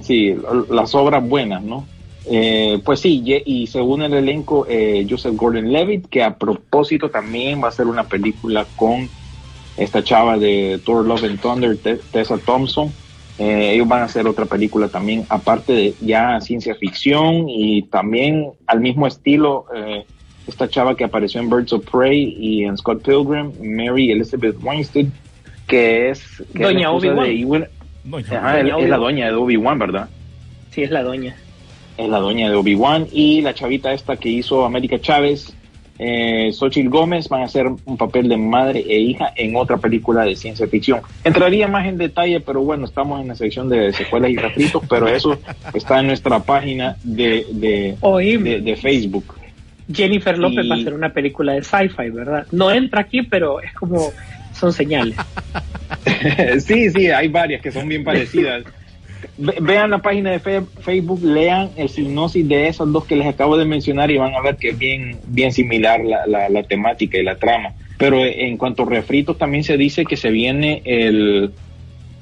Sí, 0.00 0.36
las 0.70 0.94
obras 0.94 1.26
buenas, 1.26 1.62
¿no? 1.62 1.86
Eh, 2.30 2.80
pues 2.84 3.00
sí, 3.00 3.22
y 3.44 3.66
según 3.66 4.02
el 4.02 4.14
elenco, 4.14 4.66
eh, 4.68 5.06
Joseph 5.08 5.34
Gordon-Levitt, 5.36 6.06
que 6.08 6.22
a 6.22 6.36
propósito 6.36 7.10
también 7.10 7.60
va 7.60 7.66
a 7.66 7.68
hacer 7.68 7.86
una 7.86 8.04
película 8.04 8.66
con 8.76 9.08
esta 9.76 10.02
chava 10.02 10.38
de 10.38 10.80
Thor 10.84 11.04
Love 11.04 11.24
and 11.24 11.40
Thunder, 11.40 11.76
Te- 11.76 11.96
Tessa 11.96 12.38
Thompson. 12.38 12.92
Eh, 13.38 13.72
ellos 13.74 13.88
van 13.88 14.02
a 14.02 14.04
hacer 14.04 14.26
otra 14.28 14.46
película 14.46 14.88
también, 14.88 15.26
aparte 15.28 15.72
de 15.72 15.94
ya 16.00 16.40
ciencia 16.40 16.74
ficción 16.76 17.48
y 17.48 17.82
también 17.82 18.50
al 18.66 18.80
mismo 18.80 19.06
estilo, 19.08 19.66
eh, 19.74 20.04
esta 20.46 20.68
chava 20.68 20.96
que 20.96 21.04
apareció 21.04 21.40
en 21.40 21.50
Birds 21.50 21.72
of 21.72 21.84
Prey 21.90 22.36
y 22.38 22.64
en 22.64 22.76
Scott 22.78 23.02
Pilgrim, 23.02 23.50
Mary 23.60 24.12
Elizabeth 24.12 24.56
Weinstein, 24.62 25.12
que 25.66 26.10
es, 26.10 26.22
que 26.54 26.62
Doña 26.62 26.92
Obi-Wan. 26.92 27.26
es 28.84 28.88
la 28.90 28.96
doña 28.98 29.26
de 29.26 29.34
Obi-Wan, 29.34 29.78
¿verdad? 29.78 30.08
Sí, 30.70 30.82
es 30.82 30.90
la 30.90 31.02
doña. 31.02 31.34
Es 31.96 32.08
la 32.08 32.18
doña 32.18 32.48
de 32.50 32.56
Obi-Wan 32.56 33.06
y 33.12 33.40
la 33.42 33.54
chavita 33.54 33.92
esta 33.92 34.16
que 34.16 34.28
hizo 34.28 34.64
América 34.64 35.00
Chávez, 35.00 35.54
eh, 35.98 36.50
Xochitl 36.52 36.88
Gómez, 36.88 37.28
van 37.28 37.42
a 37.42 37.44
hacer 37.44 37.66
un 37.66 37.96
papel 37.96 38.28
de 38.28 38.36
madre 38.36 38.84
e 38.88 38.98
hija 38.98 39.32
en 39.36 39.54
otra 39.54 39.76
película 39.76 40.24
de 40.24 40.34
ciencia 40.34 40.66
ficción. 40.66 41.00
Entraría 41.22 41.68
más 41.68 41.86
en 41.86 41.98
detalle, 41.98 42.40
pero 42.40 42.62
bueno, 42.62 42.84
estamos 42.84 43.20
en 43.20 43.28
la 43.28 43.36
sección 43.36 43.68
de 43.68 43.92
secuelas 43.92 44.30
y 44.30 44.36
refritos, 44.36 44.82
pero 44.90 45.06
eso 45.08 45.38
está 45.72 46.00
en 46.00 46.08
nuestra 46.08 46.40
página 46.40 46.96
de, 47.04 47.46
de, 47.52 47.96
de, 48.42 48.60
de 48.60 48.76
Facebook. 48.76 49.34
Jennifer 49.92 50.36
López 50.38 50.64
Y- 50.64 50.68
va 50.68 50.74
a 50.76 50.78
hacer 50.78 50.94
una 50.94 51.12
película 51.12 51.52
de 51.52 51.62
sci-fi, 51.62 52.10
¿verdad? 52.10 52.46
No 52.50 52.70
entra 52.72 53.02
aquí, 53.02 53.22
pero 53.22 53.60
es 53.60 53.72
como 53.74 54.10
son 54.52 54.72
señales. 54.72 55.16
sí, 56.64 56.90
sí, 56.90 57.08
hay 57.10 57.28
varias 57.28 57.60
que 57.62 57.70
son 57.72 57.88
bien 57.88 58.02
parecidas. 58.04 58.64
Ve- 59.36 59.56
vean 59.60 59.90
la 59.90 59.98
página 59.98 60.30
de 60.30 60.40
fe- 60.40 60.66
Facebook, 60.80 61.20
lean 61.22 61.70
el 61.76 61.88
sinopsis 61.88 62.46
de 62.48 62.68
esas 62.68 62.90
dos 62.92 63.04
que 63.04 63.16
les 63.16 63.26
acabo 63.26 63.56
de 63.56 63.64
mencionar 63.64 64.10
y 64.10 64.18
van 64.18 64.34
a 64.34 64.40
ver 64.40 64.56
que 64.56 64.70
es 64.70 64.78
bien, 64.78 65.18
bien 65.26 65.52
similar 65.52 66.04
la, 66.04 66.26
la, 66.26 66.48
la 66.48 66.62
temática 66.62 67.18
y 67.18 67.22
la 67.22 67.36
trama. 67.36 67.74
Pero 67.98 68.24
eh, 68.24 68.46
en 68.46 68.56
cuanto 68.56 68.82
a 68.82 68.86
refritos, 68.90 69.38
también 69.38 69.64
se 69.64 69.76
dice 69.76 70.04
que 70.04 70.16
se 70.16 70.30
viene 70.30 70.82
el, 70.84 71.52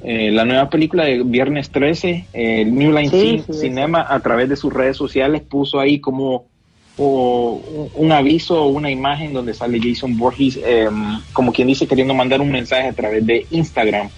eh, 0.04 0.30
la 0.30 0.44
nueva 0.44 0.68
película 0.68 1.04
de 1.04 1.22
Viernes 1.22 1.70
13, 1.70 2.28
el 2.32 2.74
New 2.74 2.90
Line 2.92 3.08
Sí, 3.10 3.42
sí. 3.46 3.52
Cinema, 3.68 4.06
a 4.08 4.20
través 4.20 4.48
de 4.48 4.56
sus 4.56 4.72
redes 4.72 4.96
sociales, 4.96 5.42
puso 5.42 5.78
ahí 5.80 5.98
como 6.00 6.50
o 6.94 7.90
un, 7.94 8.06
un 8.06 8.12
aviso 8.12 8.62
o 8.62 8.68
una 8.68 8.90
imagen 8.90 9.32
donde 9.32 9.54
sale 9.54 9.80
Jason 9.82 10.16
Borges, 10.18 10.60
eh, 10.62 10.88
como 11.32 11.50
quien 11.52 11.68
dice, 11.68 11.86
queriendo 11.86 12.12
mandar 12.14 12.40
un 12.42 12.50
mensaje 12.52 12.88
a 12.88 12.92
través 12.92 13.24
de 13.24 13.46
Instagram. 13.50 14.10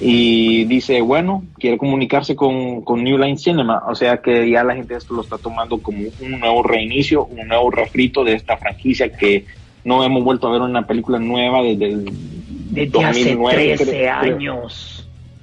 Y 0.00 0.64
dice, 0.64 1.00
bueno, 1.02 1.44
quiere 1.58 1.76
comunicarse 1.76 2.34
con, 2.34 2.80
con 2.82 3.04
New 3.04 3.18
Line 3.18 3.36
Cinema, 3.36 3.82
o 3.86 3.94
sea 3.94 4.16
que 4.18 4.48
ya 4.48 4.64
la 4.64 4.74
gente 4.74 4.94
esto 4.96 5.12
lo 5.14 5.20
está 5.20 5.36
tomando 5.36 5.76
como 5.78 5.98
un 6.20 6.40
nuevo 6.40 6.62
reinicio, 6.62 7.26
un 7.26 7.46
nuevo 7.48 7.70
refrito 7.70 8.24
de 8.24 8.34
esta 8.34 8.56
franquicia 8.56 9.12
que 9.12 9.44
no 9.84 10.02
hemos 10.02 10.24
vuelto 10.24 10.48
a 10.48 10.52
ver 10.52 10.62
una 10.62 10.86
película 10.86 11.18
nueva 11.18 11.62
desde 11.62 11.86
el 11.86 12.04
Desde 12.70 13.04
hace 13.04 13.34
2009, 13.34 13.76
13 13.76 13.84
creo- 13.90 14.12
años. 14.14 14.96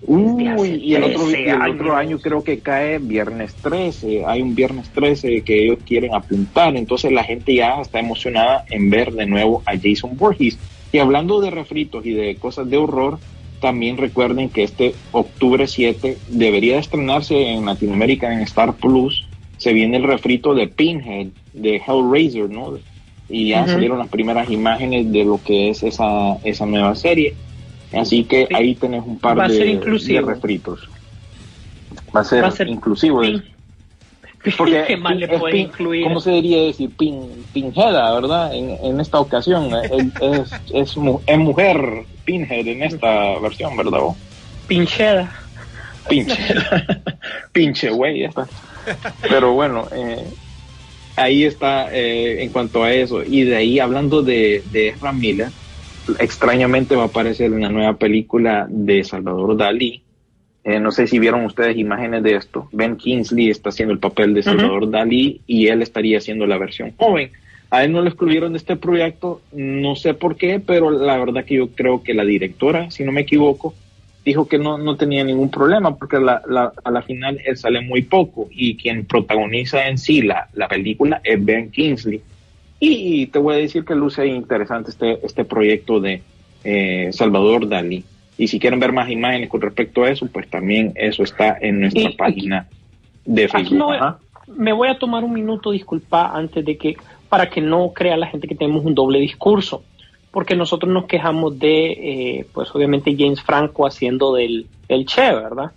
Uy, 0.05 0.47
hace 0.47 0.75
y 0.77 0.93
el 0.95 1.03
otro, 1.03 1.27
y 1.29 1.33
13 1.33 1.49
el 1.49 1.61
otro 1.71 1.95
año 1.95 2.19
creo 2.19 2.43
que 2.43 2.59
cae 2.59 2.97
viernes 2.99 3.53
13. 3.55 4.23
Hay 4.25 4.41
un 4.41 4.55
viernes 4.55 4.89
13 4.89 5.41
que 5.41 5.65
ellos 5.65 5.79
quieren 5.85 6.13
apuntar. 6.15 6.75
Entonces 6.77 7.11
la 7.11 7.23
gente 7.23 7.53
ya 7.55 7.81
está 7.81 7.99
emocionada 7.99 8.63
en 8.69 8.89
ver 8.89 9.11
de 9.11 9.25
nuevo 9.25 9.63
a 9.65 9.73
Jason 9.75 10.15
Voorhees. 10.15 10.57
Y 10.93 10.99
hablando 10.99 11.41
de 11.41 11.49
refritos 11.51 12.05
y 12.05 12.13
de 12.13 12.35
cosas 12.37 12.69
de 12.69 12.77
horror, 12.77 13.19
también 13.61 13.97
recuerden 13.97 14.49
que 14.49 14.63
este 14.63 14.95
octubre 15.11 15.67
7 15.67 16.17
debería 16.27 16.73
de 16.73 16.79
estrenarse 16.79 17.35
en 17.35 17.65
Latinoamérica 17.65 18.31
en 18.31 18.41
Star 18.41 18.75
Plus. 18.75 19.27
Se 19.57 19.73
viene 19.73 19.97
el 19.97 20.03
refrito 20.03 20.53
de 20.53 20.67
Pinhead, 20.67 21.27
de 21.53 21.81
Hellraiser, 21.85 22.49
¿no? 22.49 22.77
Y 23.29 23.49
ya 23.49 23.67
salieron 23.67 23.97
las 23.99 24.07
primeras 24.07 24.49
imágenes 24.49 25.11
de 25.11 25.25
lo 25.25 25.41
que 25.43 25.69
es 25.69 25.83
esa, 25.83 26.37
esa 26.43 26.65
nueva 26.65 26.95
serie. 26.95 27.35
Así 27.93 28.23
que 28.23 28.47
ahí 28.53 28.75
tenés 28.75 29.03
un 29.05 29.19
par 29.19 29.37
de, 29.49 29.79
refritos. 30.21 30.89
Va 32.15 32.21
a 32.21 32.23
ser, 32.23 32.43
Va 32.43 32.47
a 32.47 32.51
ser 32.51 32.67
inclusivo. 32.67 33.21
pin- 33.21 33.43
Porque 34.57 34.83
¿Qué 34.87 34.97
más 34.97 35.15
le 35.17 35.25
es 35.25 35.39
puede 35.39 35.53
pin- 35.55 35.67
incluir? 35.67 36.03
¿Cómo 36.03 36.19
se 36.19 36.29
debería 36.31 36.63
decir? 36.63 36.95
Pin, 36.95 37.49
pinheada, 37.51 38.13
¿verdad? 38.13 38.53
En, 38.53 38.71
en 38.83 38.99
esta 38.99 39.19
ocasión. 39.19 39.71
es, 39.91 40.13
es, 40.21 40.63
es, 40.73 40.97
mu- 40.97 41.23
es 41.25 41.37
mujer 41.37 42.07
Pinhead 42.23 42.67
en 42.67 42.83
esta 42.83 43.39
versión, 43.39 43.75
¿verdad? 43.77 43.99
vos? 43.99 44.17
Pincheda. 44.67 45.33
Pinche. 46.07 46.41
Pinche, 47.53 47.89
güey. 47.89 48.19
ya 48.21 48.27
está. 48.29 48.49
Pero 49.27 49.53
bueno, 49.53 49.89
eh, 49.91 50.37
ahí 51.15 51.43
está 51.45 51.93
eh, 51.93 52.43
en 52.43 52.51
cuanto 52.51 52.83
a 52.83 52.93
eso. 52.93 53.23
Y 53.23 53.43
de 53.45 53.55
ahí, 53.57 53.79
hablando 53.79 54.23
de, 54.23 54.63
de 54.65 54.89
Ezra 54.89 55.13
Miller, 55.13 55.53
extrañamente 56.19 56.95
va 56.95 57.03
a 57.03 57.07
aparecer 57.07 57.47
en 57.53 57.61
la 57.61 57.69
nueva 57.69 57.97
película 57.97 58.67
de 58.69 59.03
Salvador 59.03 59.57
Dalí. 59.57 60.06
Eh, 60.69 60.81
no 60.81 60.91
sé 60.91 61.07
si 61.07 61.17
vieron 61.17 61.45
ustedes 61.45 61.77
imágenes 61.77 62.23
de 62.23 62.35
esto. 62.35 62.67
Ben 62.73 62.97
Kingsley 62.97 63.49
está 63.49 63.69
haciendo 63.69 63.93
el 63.93 63.99
papel 63.99 64.33
de 64.33 64.43
Salvador 64.43 64.89
Dalí 64.91 65.39
y 65.47 65.67
él 65.67 65.81
estaría 65.81 66.17
haciendo 66.17 66.45
la 66.45 66.57
versión 66.57 66.91
joven. 66.97 67.31
A 67.69 67.85
él 67.85 67.93
no 67.93 68.01
lo 68.01 68.09
excluyeron 68.09 68.51
de 68.51 68.57
este 68.57 68.75
proyecto, 68.75 69.41
no 69.53 69.95
sé 69.95 70.13
por 70.13 70.35
qué, 70.35 70.59
pero 70.59 70.89
la 70.91 71.17
verdad 71.17 71.45
que 71.45 71.55
yo 71.55 71.69
creo 71.69 72.03
que 72.03 72.13
la 72.13 72.25
directora, 72.25 72.91
si 72.91 73.05
no 73.05 73.13
me 73.13 73.21
equivoco, 73.21 73.75
dijo 74.25 74.49
que 74.49 74.57
no, 74.57 74.77
no 74.77 74.97
tenía 74.97 75.23
ningún 75.23 75.49
problema 75.49 75.95
porque 75.95 76.19
la, 76.19 76.41
la- 76.49 76.73
a 76.83 76.91
la 76.91 77.01
final 77.01 77.39
él 77.45 77.55
sale 77.55 77.79
muy 77.79 78.01
poco 78.01 78.49
y 78.51 78.75
quien 78.75 79.05
protagoniza 79.05 79.87
en 79.87 79.97
sí 79.97 80.21
la, 80.21 80.49
la 80.53 80.67
película 80.67 81.21
es 81.23 81.43
Ben 81.45 81.71
Kingsley. 81.71 82.21
Y, 82.81 83.27
te 83.27 83.39
voy 83.39 83.55
a 83.55 83.57
decir 83.59 83.85
que 83.85 83.95
luce 83.95 84.27
interesante 84.27 84.91
este, 84.91 85.25
este 85.25 85.45
proyecto 85.45 86.01
de 86.01 86.21
eh, 86.65 87.09
Salvador 87.13 87.69
Dalí. 87.69 88.03
Y 88.37 88.47
si 88.47 88.59
quieren 88.59 88.79
ver 88.79 88.93
más 88.93 89.09
imágenes 89.09 89.49
con 89.49 89.61
respecto 89.61 90.03
a 90.03 90.09
eso, 90.09 90.27
pues 90.27 90.47
también 90.49 90.93
eso 90.95 91.23
está 91.23 91.57
en 91.59 91.81
nuestra 91.81 92.09
Y- 92.11 92.15
página 92.15 92.67
de 93.25 93.47
Facebook. 93.47 93.93
Ajá. 93.93 94.19
me 94.55 94.71
voy 94.71 94.87
a 94.87 94.97
tomar 94.97 95.23
un 95.25 95.33
minuto, 95.33 95.71
disculpa, 95.71 96.31
antes 96.33 96.63
de 96.63 96.77
que, 96.77 96.95
para 97.27 97.49
que 97.49 97.59
no 97.59 97.91
crea 97.93 98.15
la 98.15 98.27
gente 98.27 98.47
que 98.47 98.55
tenemos 98.55 98.85
un 98.85 98.95
doble 98.95 99.19
discurso, 99.19 99.83
porque 100.31 100.55
nosotros 100.55 100.89
nos 100.93 101.05
quejamos 101.05 101.59
de, 101.59 101.91
eh, 101.91 102.47
pues 102.53 102.73
obviamente 102.73 103.13
James 103.17 103.41
Franco 103.41 103.85
haciendo 103.85 104.33
del 104.33 104.67
el 104.87 105.05
Che, 105.05 105.33
¿verdad? 105.33 105.71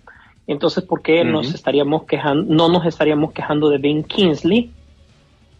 Entonces, 0.47 0.83
¿por 0.85 1.01
qué 1.01 1.25
nos 1.25 1.53
estaríamos 1.53 2.03
quejando, 2.03 2.53
no 2.53 2.69
nos 2.69 2.85
estaríamos 2.85 3.33
quejando 3.33 3.69
de 3.69 3.77
Ben 3.79 4.03
Kingsley 4.03 4.71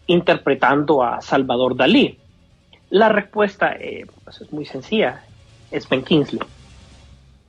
interpretando 0.06 1.02
a 1.02 1.20
Salvador 1.20 1.76
Dalí? 1.76 2.18
La 2.90 3.08
respuesta 3.08 3.72
eh, 3.78 4.06
pues 4.24 4.40
es 4.40 4.52
muy 4.52 4.64
sencilla, 4.64 5.22
es 5.70 5.88
Ben 5.88 6.02
Kingsley. 6.02 6.40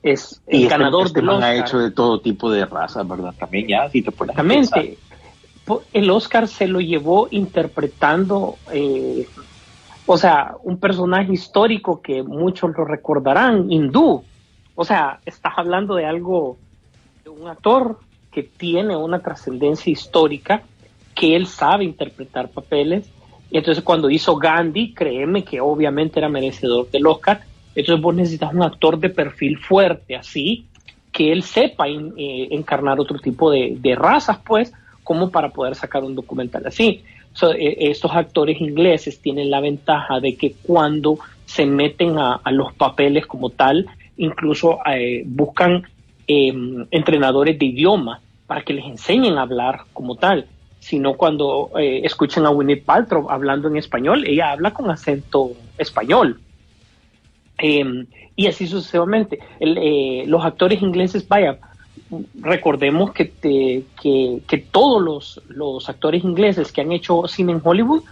Es 0.04 0.42
el 0.48 0.60
Y 0.60 0.64
este- 0.64 0.70
ganador 0.78 1.08
este 1.08 1.20
del 1.20 1.26
man 1.26 1.36
ha 1.44 1.50
Oscar. 1.52 1.66
hecho 1.66 1.80
de 1.80 1.92
todo 1.92 2.20
tipo 2.20 2.52
de 2.52 2.66
razas, 2.66 3.08
¿verdad? 3.08 3.34
También 3.40 3.68
ya, 3.68 3.90
si 3.90 4.02
te 4.02 4.12
pones. 4.12 4.36
Exactamente. 4.38 4.98
El 5.94 6.10
Oscar 6.10 6.48
se 6.50 6.68
lo 6.68 6.82
llevó 6.82 7.30
interpretando, 7.32 8.58
eh, 8.74 9.26
o 10.06 10.18
sea, 10.18 10.56
un 10.64 10.78
personaje 10.78 11.32
histórico 11.32 12.02
que 12.02 12.22
muchos 12.22 12.72
lo 12.78 12.84
recordarán, 12.84 13.72
hindú. 13.72 14.24
O 14.76 14.84
sea, 14.84 15.20
estás 15.26 15.54
hablando 15.56 15.96
de 15.96 16.06
algo, 16.06 16.58
de 17.24 17.30
un 17.30 17.48
actor 17.48 17.98
que 18.32 18.44
tiene 18.44 18.98
una 18.98 19.20
trascendencia 19.20 19.90
histórica, 19.92 20.64
que 21.16 21.36
él 21.38 21.48
sabe 21.48 21.86
interpretar 21.86 22.50
papeles. 22.50 23.10
Y 23.50 23.58
entonces 23.58 23.84
cuando 23.84 24.10
hizo 24.10 24.36
Gandhi, 24.36 24.94
créeme 24.94 25.46
que 25.46 25.62
obviamente 25.62 26.20
era 26.20 26.28
merecedor 26.28 26.90
del 26.92 27.08
Oscar. 27.08 27.42
Entonces 27.76 28.02
vos 28.02 28.16
necesitas 28.16 28.54
un 28.54 28.64
actor 28.64 29.00
de 29.00 29.10
perfil 29.10 29.58
fuerte, 29.58 30.16
así, 30.16 30.66
que 31.12 31.32
él 31.32 31.44
sepa 31.44 31.88
eh, 31.88 32.48
encarnar 32.52 33.00
otro 33.00 33.20
tipo 33.20 33.52
de, 33.52 33.96
razas, 33.96 34.40
pues, 34.46 34.74
como 35.04 35.30
para 35.30 35.50
poder 35.50 35.76
sacar 35.76 36.04
un 36.04 36.16
documental 36.16 36.66
así. 36.66 37.04
So, 37.34 37.52
eh, 37.54 37.90
estos 37.90 38.12
actores 38.12 38.62
ingleses 38.62 39.20
tienen 39.20 39.50
la 39.50 39.60
ventaja 39.60 40.20
de 40.20 40.36
que 40.36 40.54
cuando 40.64 41.18
se 41.46 41.66
meten 41.66 42.18
a, 42.18 42.42
los 42.52 42.74
papeles 42.74 43.26
como 43.26 43.50
tal, 43.50 43.86
incluso 44.18 44.80
eh, 44.86 45.24
buscan 45.26 45.84
eh, 46.28 46.54
entrenadores 46.92 47.60
de 47.60 47.66
idioma 47.66 48.22
para 48.48 48.62
que 48.62 48.74
les 48.74 48.86
enseñen 48.86 49.38
a 49.38 49.44
hablar 49.44 49.82
como 49.94 50.16
tal. 50.16 50.48
Sino 50.80 51.14
cuando 51.14 51.72
eh, 51.78 52.02
escuchen 52.04 52.46
a 52.46 52.50
Winnie 52.50 52.78
Paltrow 52.78 53.30
hablando 53.30 53.68
en 53.68 53.78
español, 53.78 54.26
ella 54.28 54.52
habla 54.52 54.72
con 54.72 54.90
acento 54.90 55.52
español. 55.78 56.40
Eh, 57.66 58.08
y 58.36 58.48
así 58.48 58.68
sucesivamente. 58.68 59.40
Eh, 59.62 60.26
los 60.28 60.44
actores 60.44 60.82
ingleses, 60.82 61.26
vaya, 61.28 61.60
recordemos 62.42 63.14
que, 63.14 63.26
te- 63.26 63.88
que, 64.02 64.44
que 64.46 64.58
todos 64.58 65.02
los, 65.02 65.42
los 65.48 65.88
actores 65.88 66.24
ingleses 66.26 66.74
que 66.74 66.82
han 66.82 66.92
hecho 66.92 67.26
cine 67.28 67.54
en 67.54 67.62
Hollywood, 67.64 68.04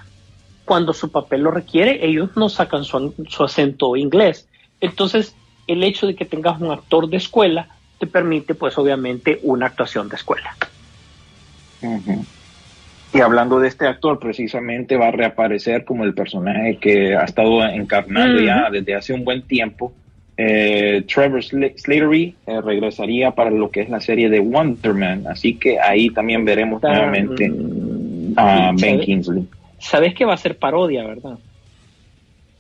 cuando 0.63 0.93
su 0.93 1.11
papel 1.11 1.41
lo 1.41 1.51
requiere, 1.51 2.05
ellos 2.05 2.29
no 2.37 2.47
sacan 2.47 2.85
su, 2.85 3.13
su 3.27 3.43
acento 3.43 3.97
inglés. 3.97 4.47
Entonces, 4.79 5.37
el 5.67 5.83
hecho 5.83 6.07
de 6.07 6.15
que 6.15 6.25
tengas 6.25 6.61
un 6.61 6.71
actor 6.71 7.09
de 7.09 7.17
escuela 7.17 7.67
te 7.99 8.07
permite, 8.07 8.55
pues 8.55 8.77
obviamente, 8.77 9.39
una 9.43 9.65
actuación 9.67 10.07
de 10.07 10.15
escuela. 10.15 10.55
Ujú. 11.81 12.25
Y 13.13 13.19
hablando 13.19 13.59
de 13.59 13.67
este 13.67 13.87
actor, 13.87 14.19
precisamente 14.19 14.95
va 14.95 15.07
a 15.09 15.11
reaparecer 15.11 15.83
como 15.83 16.05
el 16.05 16.13
personaje 16.13 16.77
que 16.77 17.15
ha 17.15 17.23
estado 17.25 17.61
encarnando 17.65 18.39
ya 18.41 18.69
desde 18.71 18.95
hace 18.95 19.13
un 19.13 19.25
buen 19.25 19.41
tiempo. 19.41 19.91
Eh, 20.37 21.03
Trevor 21.13 21.41
Sl- 21.41 21.73
Slattery 21.77 22.35
eh, 22.47 22.61
regresaría 22.61 23.31
para 23.31 23.51
lo 23.51 23.69
que 23.69 23.81
es 23.81 23.89
la 23.89 23.99
serie 23.99 24.29
de 24.29 24.39
Wonder 24.39 24.93
Man, 24.93 25.25
así 25.27 25.55
que 25.55 25.77
ahí 25.79 26.09
también 26.09 26.45
veremos 26.45 26.81
nuevamente 26.81 27.49
Mm, 27.49 28.33
a 28.37 28.71
Ben. 28.79 29.01
Kingsley. 29.01 29.43
Sabes 29.77 30.13
que 30.15 30.23
va 30.23 30.33
a 30.35 30.37
ser 30.37 30.57
parodia, 30.57 31.03
¿verdad? 31.05 31.37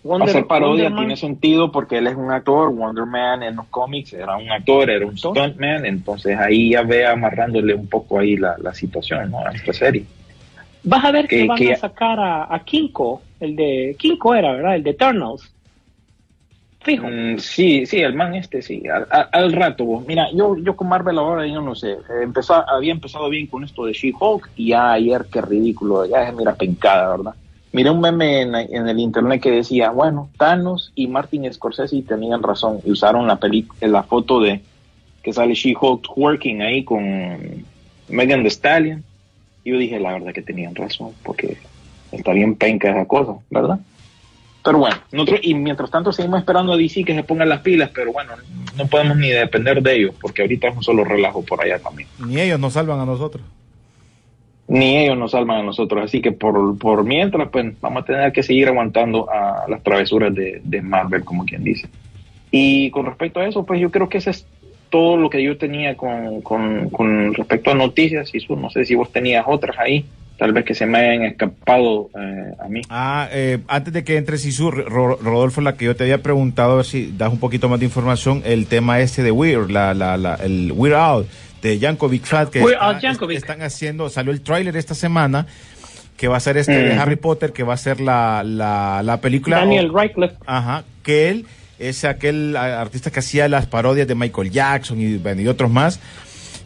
Va 0.05 0.25
a 0.25 0.27
ser 0.27 0.45
parodia, 0.47 0.83
Wonder 0.83 0.89
Man- 0.91 0.99
tiene 0.99 1.15
sentido 1.15 1.71
porque 1.71 1.99
él 1.99 2.07
es 2.07 2.15
un 2.15 2.29
actor, 2.29 2.71
Wonder 2.73 3.05
Man 3.05 3.41
en 3.43 3.55
los 3.55 3.67
cómics 3.67 4.11
era 4.13 4.35
un 4.35 4.51
actor, 4.51 4.89
era 4.89 5.05
un 5.05 5.17
stuntman, 5.17 5.85
entonces 5.85 6.37
ahí 6.37 6.71
ya 6.71 6.81
ve 6.81 7.05
amarrándole 7.05 7.73
un 7.73 7.87
poco 7.87 8.19
ahí 8.19 8.35
la, 8.35 8.57
la 8.61 8.73
situación 8.73 9.31
¿no? 9.31 9.39
a 9.39 9.51
esta 9.51 9.71
serie. 9.71 10.03
Vas 10.83 11.05
a 11.05 11.11
ver 11.11 11.27
que, 11.27 11.41
que- 11.41 11.47
van 11.47 11.57
que- 11.57 11.73
a 11.73 11.77
sacar 11.77 12.19
a, 12.19 12.53
a 12.53 12.63
Kinko, 12.63 13.21
el 13.39 13.55
de 13.55 13.95
Kinko 13.99 14.33
era, 14.35 14.53
¿verdad? 14.53 14.75
El 14.75 14.83
de 14.83 14.89
Eternals. 14.91 15.51
Fijo. 16.83 17.07
Mm, 17.07 17.37
sí, 17.37 17.85
sí, 17.85 17.99
el 17.99 18.15
man 18.15 18.33
este, 18.33 18.63
sí, 18.63 18.81
al 19.31 19.51
rato. 19.53 19.85
vos. 19.85 20.03
Mira, 20.07 20.29
yo, 20.33 20.57
yo 20.57 20.75
con 20.75 20.89
Marvel 20.89 21.19
ahora, 21.19 21.45
yo 21.45 21.61
no 21.61 21.75
sé, 21.75 21.91
eh, 21.91 22.23
empezó, 22.23 22.67
había 22.67 22.91
empezado 22.91 23.29
bien 23.29 23.45
con 23.45 23.63
esto 23.63 23.85
de 23.85 23.93
She-Hulk 23.93 24.49
y 24.55 24.69
ya 24.69 24.93
ayer, 24.93 25.27
qué 25.31 25.41
ridículo, 25.41 26.05
ya 26.07 26.23
es 26.27 26.33
mira 26.35 26.55
pencada, 26.55 27.15
¿verdad? 27.15 27.35
Miré 27.71 27.91
un 27.91 28.01
meme 28.01 28.41
en, 28.41 28.55
en 28.55 28.89
el 28.89 28.99
internet 28.99 29.41
que 29.41 29.51
decía, 29.51 29.91
bueno, 29.91 30.29
Thanos 30.37 30.91
y 30.95 31.07
Martin 31.07 31.51
Scorsese 31.53 32.01
tenían 32.01 32.41
razón 32.41 32.79
y 32.83 32.91
usaron 32.91 33.27
la, 33.27 33.35
peli 33.35 33.67
la 33.81 34.01
foto 34.03 34.39
de 34.41 34.61
que 35.21 35.31
sale 35.33 35.53
She-Hulk 35.53 36.17
working 36.17 36.63
ahí 36.63 36.83
con 36.83 37.63
Megan 38.09 38.41
Thee 38.41 38.47
Stallion. 38.49 39.03
Y 39.63 39.71
yo 39.71 39.77
dije, 39.77 39.99
la 39.99 40.13
verdad 40.13 40.33
que 40.33 40.41
tenían 40.41 40.75
razón, 40.75 41.11
porque 41.23 41.57
está 42.11 42.33
bien 42.33 42.55
penca 42.55 42.89
esa 42.89 43.05
cosa, 43.05 43.33
¿verdad? 43.49 43.79
Pero 44.63 44.77
bueno, 44.77 44.95
nosotros, 45.11 45.39
y 45.43 45.55
mientras 45.55 45.89
tanto 45.89 46.11
seguimos 46.11 46.39
esperando 46.39 46.73
a 46.73 46.77
DC 46.77 47.03
que 47.03 47.15
se 47.15 47.23
pongan 47.23 47.49
las 47.49 47.61
pilas, 47.61 47.89
pero 47.93 48.13
bueno, 48.13 48.33
no 48.77 48.87
podemos 48.87 49.17
ni 49.17 49.29
depender 49.29 49.81
de 49.81 49.95
ellos, 49.95 50.15
porque 50.21 50.43
ahorita 50.43 50.67
es 50.67 50.75
un 50.75 50.83
solo 50.83 51.03
relajo 51.03 51.43
por 51.43 51.63
allá 51.63 51.79
también. 51.79 52.07
Ni 52.27 52.39
ellos 52.39 52.59
nos 52.59 52.73
salvan 52.73 52.99
a 52.99 53.05
nosotros. 53.05 53.43
Ni 54.67 54.97
ellos 54.97 55.17
nos 55.17 55.31
salvan 55.31 55.61
a 55.61 55.63
nosotros, 55.63 56.03
así 56.03 56.21
que 56.21 56.31
por, 56.31 56.77
por 56.77 57.03
mientras, 57.03 57.49
pues 57.49 57.73
vamos 57.81 58.03
a 58.03 58.05
tener 58.05 58.31
que 58.31 58.43
seguir 58.43 58.67
aguantando 58.67 59.29
a 59.29 59.65
las 59.67 59.81
travesuras 59.83 60.33
de, 60.33 60.61
de 60.63 60.81
Marvel, 60.81 61.25
como 61.25 61.43
quien 61.43 61.63
dice. 61.63 61.89
Y 62.51 62.91
con 62.91 63.05
respecto 63.05 63.39
a 63.39 63.47
eso, 63.47 63.65
pues 63.65 63.81
yo 63.81 63.89
creo 63.89 64.09
que 64.09 64.19
ese 64.19 64.29
es 64.29 64.45
todo 64.91 65.17
lo 65.17 65.29
que 65.31 65.41
yo 65.41 65.57
tenía 65.57 65.97
con, 65.97 66.41
con, 66.41 66.89
con 66.91 67.33
respecto 67.33 67.71
a 67.71 67.73
noticias, 67.73 68.29
y 68.35 68.37
eso, 68.37 68.55
no 68.55 68.69
sé 68.69 68.85
si 68.85 68.93
vos 68.93 69.11
tenías 69.11 69.45
otras 69.47 69.79
ahí 69.79 70.05
tal 70.37 70.53
vez 70.53 70.65
que 70.65 70.73
se 70.73 70.87
me 70.87 70.97
hayan 70.97 71.23
escapado 71.23 72.09
eh, 72.19 72.51
a 72.59 72.67
mí. 72.67 72.81
Ah, 72.89 73.27
eh, 73.31 73.59
antes 73.67 73.93
de 73.93 74.03
que 74.03 74.17
entre 74.17 74.37
Sisu, 74.39 74.71
Ro- 74.71 75.17
Rodolfo, 75.21 75.61
la 75.61 75.77
que 75.77 75.85
yo 75.85 75.95
te 75.95 76.03
había 76.03 76.23
preguntado, 76.23 76.73
a 76.73 76.75
ver 76.77 76.85
si 76.85 77.13
das 77.15 77.31
un 77.31 77.39
poquito 77.39 77.69
más 77.69 77.79
de 77.79 77.85
información, 77.85 78.41
el 78.43 78.65
tema 78.65 78.99
este 79.01 79.21
de 79.21 79.29
Weird, 79.31 79.69
la, 79.69 79.93
la, 79.93 80.17
la, 80.17 80.35
el 80.35 80.71
Weird 80.75 80.95
Out 80.95 81.27
de 81.61 81.77
Jankovic 81.79 82.23
Fat, 82.25 82.49
que 82.49 82.59
está- 82.59 82.77
Al 82.89 82.99
Yankovic. 82.99 83.37
están 83.37 83.61
haciendo, 83.61 84.09
salió 84.09 84.31
el 84.31 84.41
tráiler 84.41 84.75
esta 84.77 84.95
semana, 84.95 85.45
que 86.17 86.27
va 86.27 86.37
a 86.37 86.39
ser 86.39 86.57
este 86.57 86.71
de 86.75 86.91
Ujú. 86.93 86.99
Harry 87.01 87.15
Potter, 87.17 87.53
que 87.53 87.61
va 87.61 87.75
a 87.75 87.77
ser 87.77 88.01
la, 88.01 88.41
la, 88.43 89.01
la 89.03 89.21
película. 89.21 89.57
Daniel 89.57 89.91
o- 89.91 89.97
Radcliffe. 89.97 90.35
Ajá, 90.47 90.83
que 91.03 91.29
él 91.29 91.45
es 91.89 92.03
aquel 92.05 92.55
artista 92.55 93.11
que 93.11 93.19
hacía 93.19 93.47
las 93.49 93.65
parodias 93.65 94.07
de 94.07 94.15
Michael 94.15 94.51
Jackson 94.51 94.99
y, 95.01 95.17
bueno, 95.17 95.41
y 95.41 95.47
otros 95.47 95.69
más. 95.71 95.99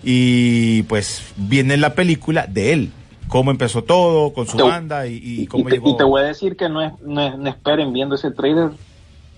Y 0.04 0.84
pues 0.84 1.24
viene 1.36 1.78
la 1.78 1.96
película 1.96 2.46
de 2.48 2.74
él, 2.74 2.92
cómo 3.28 3.52
empezó 3.52 3.84
todo 3.84 4.34
con 4.34 4.46
su 4.48 4.58
Te- 4.58 4.64
banda 4.64 5.08
y, 5.08 5.14
y 5.16 5.42
Y, 5.44 5.48
cómo 5.48 5.66
te, 5.66 5.72
llegó. 5.72 5.90
y 5.90 5.98
te 5.98 6.04
voy 6.04 6.22
a 6.22 6.26
decir 6.26 6.56
que 6.56 6.70
no, 6.70 6.82
es, 6.82 6.94
no, 7.02 7.22
es- 7.28 7.38
no 7.38 7.50
esperen 7.50 7.92
viendo 7.92 8.16
ese 8.16 8.32
trailer, 8.32 8.70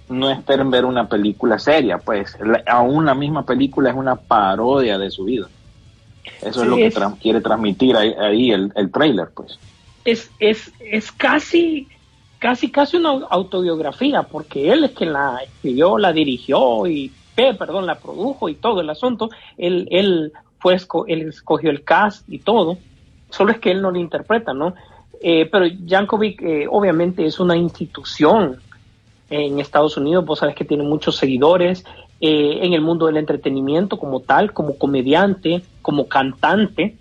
no 0.09 0.29
esperen 0.29 0.69
ver 0.69 0.83
una 0.85 1.07
película 1.07 1.57
seria, 1.59 1.97
pues 1.99 2.35
la- 2.43 2.63
aún 2.67 3.05
la 3.05 3.13
misma 3.15 3.45
película 3.45 3.89
es 3.89 3.95
una 3.95 4.15
parodia 4.15 4.97
de 4.97 5.09
su 5.09 5.23
vida. 5.25 5.47
Eso 6.41 6.59
Sí, 6.59 6.61
es 6.61 6.67
lo 6.67 6.75
que 6.75 6.85
es- 6.87 6.95
tra- 6.97 7.17
quiere 7.19 7.39
transmitir 7.41 7.95
ahí, 7.95 8.13
ahí 8.19 8.51
el, 8.51 8.71
el 8.75 8.91
trailer, 8.91 9.29
pues. 9.33 9.57
es, 10.03 10.29
es, 10.39 10.71
es 10.79 11.11
casi, 11.13 11.87
casi, 12.39 12.71
casi 12.71 12.97
una 12.97 13.09
autobiografía, 13.29 14.23
porque 14.23 14.71
él 14.71 14.83
es 14.83 14.91
quien 14.91 15.13
la 15.13 15.39
escribió, 15.43 15.97
la 15.97 16.13
dirigió 16.13 16.87
y, 16.87 17.11
perdón, 17.35 17.85
la 17.85 17.95
produjo 17.95 18.49
y 18.49 18.55
todo 18.55 18.81
el 18.81 18.89
asunto. 18.89 19.29
Él, 19.57 19.87
él 19.91 20.31
fue, 20.59 20.77
él 21.07 21.21
escogió 21.29 21.69
el 21.69 21.83
cast 21.83 22.27
y 22.29 22.39
todo. 22.39 22.77
Solo 23.29 23.51
es 23.51 23.59
que 23.59 23.71
él 23.71 23.81
no 23.81 23.91
lo 23.91 23.99
interpreta, 23.99 24.53
¿no? 24.53 24.73
Eh, 25.21 25.47
pero 25.51 25.65
Jankovic, 25.87 26.41
eh, 26.41 26.67
obviamente, 26.69 27.25
es 27.25 27.39
una 27.39 27.57
institución 27.57 28.57
en 29.29 29.59
Estados 29.59 29.97
Unidos. 29.97 30.25
Vos 30.25 30.39
sabes 30.39 30.55
que 30.55 30.65
tiene 30.65 30.83
muchos 30.83 31.17
seguidores 31.17 31.83
eh, 32.21 32.59
en 32.61 32.73
el 32.73 32.81
mundo 32.81 33.07
del 33.07 33.17
entretenimiento 33.17 33.97
como 33.97 34.21
tal, 34.21 34.53
como 34.53 34.77
comediante, 34.77 35.61
como 35.81 36.07
cantante 36.07 36.95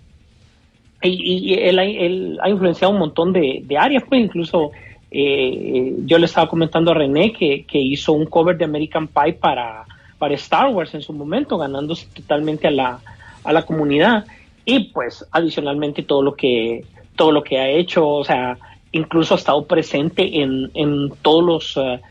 y, 1.01 1.51
y 1.51 1.53
él, 1.53 1.79
él 1.79 2.39
ha 2.41 2.49
influenciado 2.49 2.91
un 2.91 2.99
montón 2.99 3.31
de 3.31 3.77
áreas, 3.77 4.03
pues 4.09 4.19
incluso 4.19 4.71
eh, 5.11 5.95
yo 6.05 6.17
le 6.17 6.25
estaba 6.25 6.49
comentando 6.49 6.91
a 6.91 6.93
René 6.93 7.33
que, 7.33 7.65
que 7.65 7.79
hizo 7.79 8.13
un 8.13 8.25
cover 8.25 8.57
de 8.57 8.65
American 8.65 9.07
Pie 9.07 9.33
para, 9.33 9.85
para 10.17 10.33
Star 10.35 10.69
Wars 10.69 10.93
en 10.93 11.01
su 11.01 11.13
momento, 11.13 11.57
ganándose 11.57 12.07
totalmente 12.13 12.67
a 12.67 12.71
la, 12.71 12.99
a 13.43 13.53
la 13.53 13.65
comunidad. 13.65 14.25
Y 14.65 14.91
pues 14.91 15.25
adicionalmente 15.31 16.03
todo 16.03 16.21
lo 16.21 16.35
que, 16.35 16.83
todo 17.15 17.31
lo 17.31 17.43
que 17.43 17.57
ha 17.57 17.69
hecho, 17.69 18.07
o 18.07 18.23
sea, 18.23 18.57
incluso 18.91 19.33
ha 19.33 19.37
estado 19.37 19.65
presente 19.65 20.41
en, 20.41 20.69
en 20.73 21.11
todos 21.21 21.43
los 21.43 21.77
eh, 21.77 22.01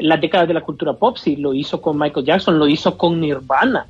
las 0.00 0.20
décadas 0.20 0.48
de 0.48 0.54
la 0.54 0.60
cultura 0.60 0.92
pop, 0.94 1.16
sí, 1.16 1.36
lo 1.36 1.54
hizo 1.54 1.80
con 1.80 1.98
Michael 1.98 2.26
Jackson, 2.26 2.58
lo 2.58 2.66
hizo 2.66 2.98
con 2.98 3.20
Nirvana, 3.20 3.86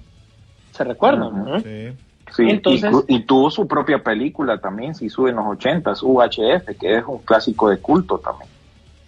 ¿se 0.71 0.85
recuerdan? 0.85 1.35
Ajá. 1.35 1.51
no? 1.51 1.61
Sí. 1.61 1.93
Sí, 2.35 2.43
Entonces- 2.49 2.93
y, 3.09 3.21
tuvo 3.21 3.51
su 3.51 3.67
propia 3.69 4.03
película 4.03 4.59
también, 4.59 4.95
si 4.95 5.09
sube 5.09 5.31
en 5.31 5.37
los 5.37 5.47
80s, 5.47 6.03
UHF, 6.03 6.77
que 6.79 6.97
es 6.99 7.05
un 7.07 7.19
clásico 7.19 7.69
de 7.71 7.79
culto 7.79 8.19
también. 8.19 8.49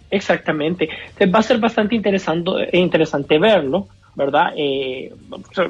Exactamente. 0.09 0.87
Entonces 1.09 1.33
va 1.35 1.39
a 1.39 1.43
ser 1.43 1.57
bastante 1.59 1.95
interesante, 1.95 2.49
interesante 2.73 3.37
verlo, 3.39 3.87
¿verdad? 4.15 4.53
Eh, 4.55 5.13
sea, 5.53 5.67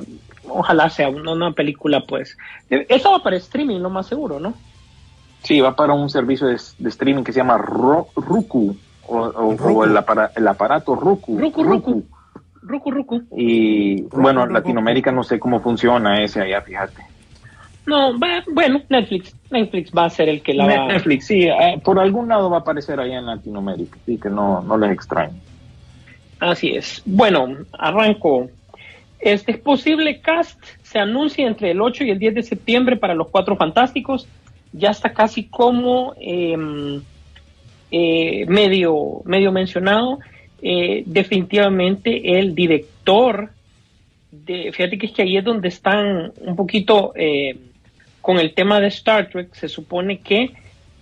ojalá 0.48 0.90
sea 0.92 1.10
una, 1.10 1.32
una 1.32 1.52
película, 1.54 2.02
pues. 2.08 2.38
eh, 2.70 2.86
Eso 2.90 3.12
va 3.12 3.24
para 3.24 3.38
streaming, 3.38 3.80
lo 3.80 3.90
más 3.90 4.06
seguro, 4.08 4.40
¿no? 4.40 4.54
Sí, 5.44 5.60
va 5.60 5.76
para 5.76 5.94
un 5.94 6.10
servicio 6.10 6.48
de, 6.48 6.58
de 6.78 6.90
streaming 6.90 7.24
que 7.24 7.32
se 7.34 7.40
llama 7.40 7.58
Ro- 7.58 8.10
Roku, 8.16 8.76
o, 9.08 9.18
o- 9.18 9.56
Roku. 9.58 9.80
o 9.80 9.84
el, 9.84 9.96
apara- 9.98 10.32
el 10.36 10.48
aparato 10.48 10.96
Roku. 10.96 11.40
Roku, 11.40 11.64
Roku. 11.64 12.04
Ruku 12.62 12.92
Ruku. 12.92 13.24
Y 13.36 14.02
bueno, 14.12 14.42
Roku. 14.42 14.54
Latinoamérica 14.54 15.10
no 15.12 15.24
sé 15.24 15.40
cómo 15.40 15.62
funciona 15.62 16.22
ese 16.22 16.42
allá, 16.42 16.62
fíjate. 16.62 17.02
No, 17.88 18.20
va- 18.20 18.44
bueno, 18.52 18.82
Netflix. 18.90 19.34
Netflix 19.50 19.92
va 19.98 20.06
a 20.06 20.10
ser 20.10 20.28
el 20.30 20.42
que 20.42 20.54
la 20.54 20.66
va 20.66 20.88
Netflix, 20.88 21.28
sí, 21.28 21.44
eh, 21.44 21.80
por 21.84 21.98
algún 22.00 22.28
lado 22.28 22.50
va 22.50 22.58
a 22.58 22.60
aparecer 22.60 23.00
allá 23.00 23.18
en 23.18 23.26
Latinoamérica, 23.26 23.98
sí, 24.06 24.20
que 24.20 24.30
no, 24.30 24.62
no 24.62 24.78
les 24.78 24.92
extrañe. 24.92 25.40
Así 26.40 26.76
es. 26.76 27.02
Bueno, 27.06 27.48
arranco. 27.74 28.50
Este 29.20 29.56
posible 29.58 30.20
cast 30.22 30.64
se 30.84 31.00
anuncia 31.00 31.48
entre 31.48 31.72
el 31.72 31.82
8 31.82 32.04
y 32.04 32.12
el 32.12 32.20
10 32.20 32.36
de 32.36 32.44
septiembre 32.44 32.98
para 32.98 33.16
los 33.16 33.30
Cuatro 33.30 33.56
Fantásticos. 33.56 34.28
Ya 34.74 34.92
está 34.92 35.14
casi 35.14 35.46
como 35.46 36.14
em, 36.20 37.02
eh, 37.90 38.46
medio, 38.48 39.22
medio 39.26 39.52
mencionado. 39.52 40.20
Eh, 40.62 41.04
definitivamente 41.06 42.38
el 42.38 42.54
director 42.54 43.50
de, 44.32 44.72
fíjate 44.72 44.98
que 44.98 45.06
es 45.08 45.12
que 45.14 45.22
ahí 45.24 45.38
es 45.38 45.44
donde 45.44 45.70
están 45.70 46.34
un 46.42 46.56
poquito 46.56 47.14
eh, 47.16 47.58
con 48.28 48.40
el 48.40 48.54
tema 48.54 48.82
de 48.82 48.88
Star 48.88 49.30
Trek. 49.30 49.54
Se 49.54 49.70
supone 49.70 50.20
que 50.20 50.52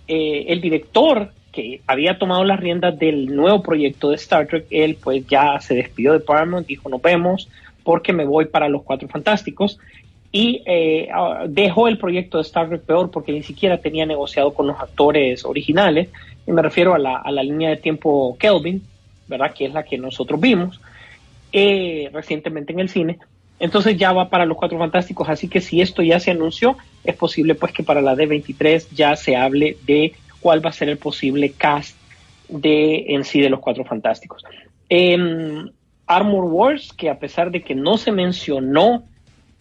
eh, 0.06 0.44
el 0.46 0.60
director 0.60 1.32
que 1.50 1.80
había 1.88 2.20
tomado 2.20 2.44
las 2.44 2.60
riendas 2.60 2.96
del 3.00 3.34
nuevo 3.34 3.64
proyecto 3.64 4.10
de 4.10 4.14
Star 4.14 4.46
Trek, 4.46 4.66
él 4.70 4.96
pues 5.02 5.26
ya 5.26 5.58
se 5.58 5.74
despidió 5.74 6.12
de 6.12 6.20
Paramount, 6.20 6.68
dijo 6.68 6.88
nos 6.88 7.02
vemos 7.02 7.48
porque 7.82 8.12
me 8.12 8.24
voy 8.24 8.44
para 8.44 8.68
los 8.68 8.84
Cuatro 8.84 9.08
Fantásticos 9.08 9.80
y 10.30 10.62
eh, 10.66 11.08
ah, 11.12 11.46
dejó 11.48 11.88
el 11.88 11.98
proyecto 11.98 12.38
de 12.38 12.42
Star 12.42 12.68
Trek 12.68 12.82
peor 12.82 13.10
porque 13.10 13.32
ni 13.32 13.42
siquiera 13.42 13.78
tenía 13.78 14.06
negociado 14.06 14.54
con 14.54 14.68
los 14.68 14.78
actores 14.78 15.44
originales, 15.44 16.10
y 16.46 16.52
me 16.52 16.62
refiero 16.62 16.94
a 16.94 16.98
la, 17.00 17.16
a 17.16 17.32
la 17.32 17.42
línea 17.42 17.70
de 17.70 17.78
tiempo 17.78 18.36
Kelvin, 18.38 18.84
¿verdad? 19.26 19.52
Que 19.52 19.64
es 19.64 19.72
la 19.72 19.82
que 19.82 19.98
nosotros 19.98 20.40
vimos 20.40 20.80
eh, 21.50 22.08
recientemente 22.12 22.72
en 22.72 22.78
el 22.78 22.88
cine. 22.88 23.18
Entonces 23.58 23.96
ya 23.96 24.12
va 24.12 24.28
para 24.28 24.44
los 24.44 24.56
Cuatro 24.56 24.78
Fantásticos, 24.78 25.28
así 25.28 25.48
que 25.48 25.60
si 25.60 25.80
esto 25.80 26.02
ya 26.02 26.20
se 26.20 26.30
anunció, 26.30 26.76
es 27.04 27.16
posible 27.16 27.54
pues 27.54 27.72
que 27.72 27.82
para 27.82 28.02
la 28.02 28.14
D23 28.14 28.88
ya 28.92 29.16
se 29.16 29.36
hable 29.36 29.78
de 29.86 30.12
cuál 30.40 30.64
va 30.64 30.70
a 30.70 30.74
ser 30.74 30.88
el 30.88 30.98
posible 30.98 31.52
cast 31.52 31.96
de 32.48 33.06
en 33.08 33.24
sí 33.24 33.40
de 33.40 33.50
los 33.50 33.60
Cuatro 33.60 33.84
Fantásticos. 33.84 34.44
Em, 34.88 35.70
Armor 36.06 36.44
Wars, 36.44 36.92
que 36.92 37.10
a 37.10 37.18
pesar 37.18 37.50
de 37.50 37.62
que 37.62 37.74
no 37.74 37.96
se 37.96 38.12
mencionó 38.12 39.04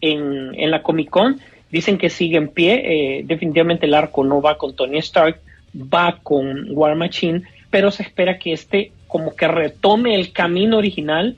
en, 0.02 0.54
en 0.56 0.72
la 0.72 0.84
Comic 0.84 1.10
Con, 1.10 1.40
dicen 1.72 1.98
que 1.98 2.10
sigue 2.10 2.38
en 2.38 2.50
pie. 2.50 3.20
Eh, 3.20 3.24
definitivamente 3.26 3.86
el 3.86 3.94
arco 3.94 4.24
no 4.24 4.42
va 4.42 4.58
con 4.58 4.76
Tony 4.76 5.00
Stark, 5.00 5.42
va 5.76 6.20
con 6.22 6.68
War 6.72 6.96
Machine, 6.96 7.44
pero 7.70 7.92
se 7.92 8.04
espera 8.04 8.38
que 8.40 8.54
este 8.54 8.92
como 9.08 9.36
que 9.36 9.48
retome 9.48 10.16
el 10.16 10.32
camino 10.32 10.78
original 10.78 11.36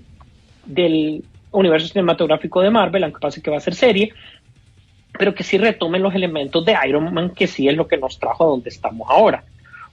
del 0.66 1.24
universo 1.52 1.88
cinematográfico 1.88 2.62
de 2.62 2.70
Marvel, 2.70 3.04
aunque 3.04 3.20
pase 3.20 3.42
que 3.42 3.52
va 3.52 3.58
a 3.58 3.62
ser 3.62 3.76
serie, 3.76 4.14
pero 5.18 5.34
que 5.34 5.44
sí 5.44 5.58
retome 5.58 6.00
los 6.00 6.14
elementos 6.14 6.64
de 6.66 6.76
Iron 6.88 7.14
Man, 7.14 7.32
que 7.32 7.48
sí 7.48 7.68
es 7.68 7.76
lo 7.76 7.88
que 7.88 7.98
nos 7.98 8.20
trajo 8.20 8.44
a 8.44 8.48
donde 8.48 8.70
estamos 8.70 9.08
ahora. 9.10 9.44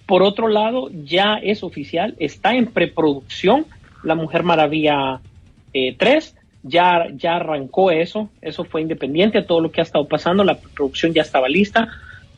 Por 0.07 0.23
otro 0.23 0.49
lado, 0.49 0.91
ya 1.05 1.39
es 1.43 1.63
oficial, 1.63 2.15
está 2.19 2.55
en 2.55 2.67
preproducción 2.67 3.67
La 4.03 4.15
Mujer 4.15 4.43
Maravilla 4.43 5.21
eh, 5.73 5.95
3, 5.97 6.37
ya, 6.63 7.07
ya 7.15 7.37
arrancó 7.37 7.91
eso, 7.91 8.29
eso 8.43 8.65
fue 8.65 8.83
independiente 8.83 9.41
de 9.41 9.47
todo 9.47 9.61
lo 9.61 9.71
que 9.71 9.81
ha 9.81 9.85
estado 9.85 10.07
pasando, 10.07 10.45
la 10.45 10.59
producción 10.59 11.13
ya 11.13 11.23
estaba 11.23 11.49
lista. 11.49 11.89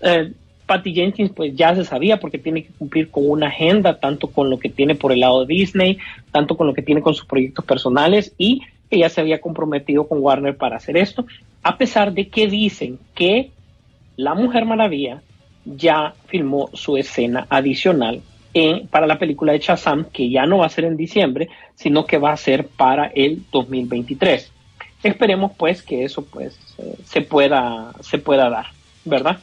Eh, 0.00 0.32
Patty 0.66 0.92
Jenkins 0.92 1.30
pues 1.30 1.54
ya 1.54 1.74
se 1.74 1.84
sabía 1.84 2.18
porque 2.18 2.38
tiene 2.38 2.64
que 2.64 2.72
cumplir 2.72 3.10
con 3.10 3.28
una 3.28 3.48
agenda, 3.48 3.98
tanto 3.98 4.28
con 4.28 4.50
lo 4.50 4.58
que 4.58 4.68
tiene 4.68 4.96
por 4.96 5.12
el 5.12 5.20
lado 5.20 5.44
de 5.44 5.54
Disney, 5.54 5.98
tanto 6.32 6.56
con 6.56 6.66
lo 6.66 6.74
que 6.74 6.82
tiene 6.82 7.02
con 7.02 7.14
sus 7.14 7.24
proyectos 7.24 7.64
personales 7.64 8.34
y 8.36 8.62
ella 8.90 9.08
se 9.08 9.20
había 9.20 9.40
comprometido 9.40 10.06
con 10.08 10.18
Warner 10.20 10.56
para 10.56 10.76
hacer 10.76 10.96
esto, 10.96 11.26
a 11.62 11.76
pesar 11.76 12.12
de 12.12 12.28
que 12.28 12.46
dicen 12.46 12.98
que 13.14 13.50
La 14.16 14.34
Mujer 14.34 14.64
Maravilla 14.64 15.22
ya 15.64 16.14
filmó 16.26 16.70
su 16.72 16.96
escena 16.96 17.46
adicional 17.50 18.22
en- 18.54 18.86
para 18.86 19.06
la 19.06 19.18
película 19.18 19.52
de 19.52 19.58
Shazam, 19.58 20.06
que 20.12 20.30
ya 20.30 20.46
no 20.46 20.58
va 20.58 20.66
a 20.66 20.70
ser 20.70 20.84
en 20.84 20.96
diciembre, 20.96 21.48
sino 21.74 22.06
que 22.06 22.18
va 22.18 22.32
a 22.32 22.36
ser 22.36 22.68
para 22.68 23.06
el 23.08 23.42
2023. 23.52 24.52
Esperemos 25.02 25.52
pues 25.58 25.82
que 25.82 26.04
eso 26.04 26.24
pues 26.24 26.58
eh, 26.78 26.94
se 27.04 27.20
pueda 27.20 27.92
se 28.00 28.18
pueda 28.18 28.48
dar, 28.48 28.66
¿verdad? 29.04 29.38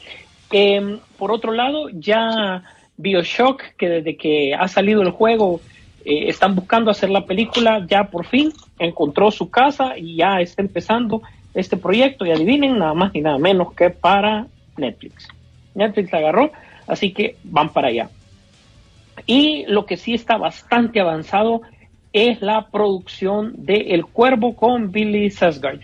Em, 0.50 0.98
por 1.18 1.30
otro 1.30 1.52
lado, 1.52 1.88
ya 1.90 2.62
BioShock, 2.96 3.62
que 3.76 3.88
desde 3.88 4.16
que 4.16 4.54
ha 4.54 4.66
salido 4.68 5.02
el 5.02 5.10
juego 5.10 5.60
eh, 6.04 6.28
están 6.28 6.54
buscando 6.54 6.90
hacer 6.90 7.10
la 7.10 7.24
película, 7.24 7.84
ya 7.88 8.04
por 8.04 8.26
fin 8.26 8.52
encontró 8.78 9.30
su 9.30 9.50
casa 9.50 9.96
y 9.96 10.16
ya 10.16 10.40
está 10.40 10.62
empezando 10.62 11.22
este 11.54 11.76
proyecto. 11.76 12.26
Y 12.26 12.30
adivinen, 12.30 12.78
nada 12.78 12.94
más 12.94 13.12
ni 13.14 13.20
nada 13.20 13.38
menos 13.38 13.72
que 13.72 13.90
para 13.90 14.46
Netflix. 14.76 15.28
Netflix 15.74 16.12
la 16.12 16.18
agarró, 16.18 16.52
así 16.86 17.12
que 17.12 17.36
van 17.44 17.70
para 17.70 17.88
allá. 17.88 18.10
Y 19.26 19.64
lo 19.66 19.86
que 19.86 19.96
sí 19.96 20.14
está 20.14 20.36
bastante 20.36 21.00
avanzado 21.00 21.62
es 22.12 22.40
la 22.42 22.68
producción 22.68 23.52
de 23.56 23.74
El 23.90 24.06
Cuervo 24.06 24.54
con 24.54 24.92
Billy 24.92 25.30
Sasgard. 25.30 25.80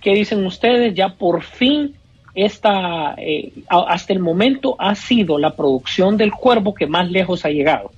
¿Qué 0.00 0.14
dicen 0.14 0.44
ustedes? 0.46 0.94
Ya 0.94 1.10
por 1.10 1.42
fin 1.42 1.94
esta, 2.34 3.14
eh, 3.18 3.52
hasta 3.68 4.12
el 4.12 4.20
momento 4.20 4.76
ha 4.78 4.94
sido 4.94 5.38
la 5.38 5.56
producción 5.56 6.16
del 6.16 6.32
cuervo 6.32 6.74
que 6.74 6.86
más 6.86 7.10
lejos 7.10 7.44
ha 7.44 7.50
llegado. 7.50 7.90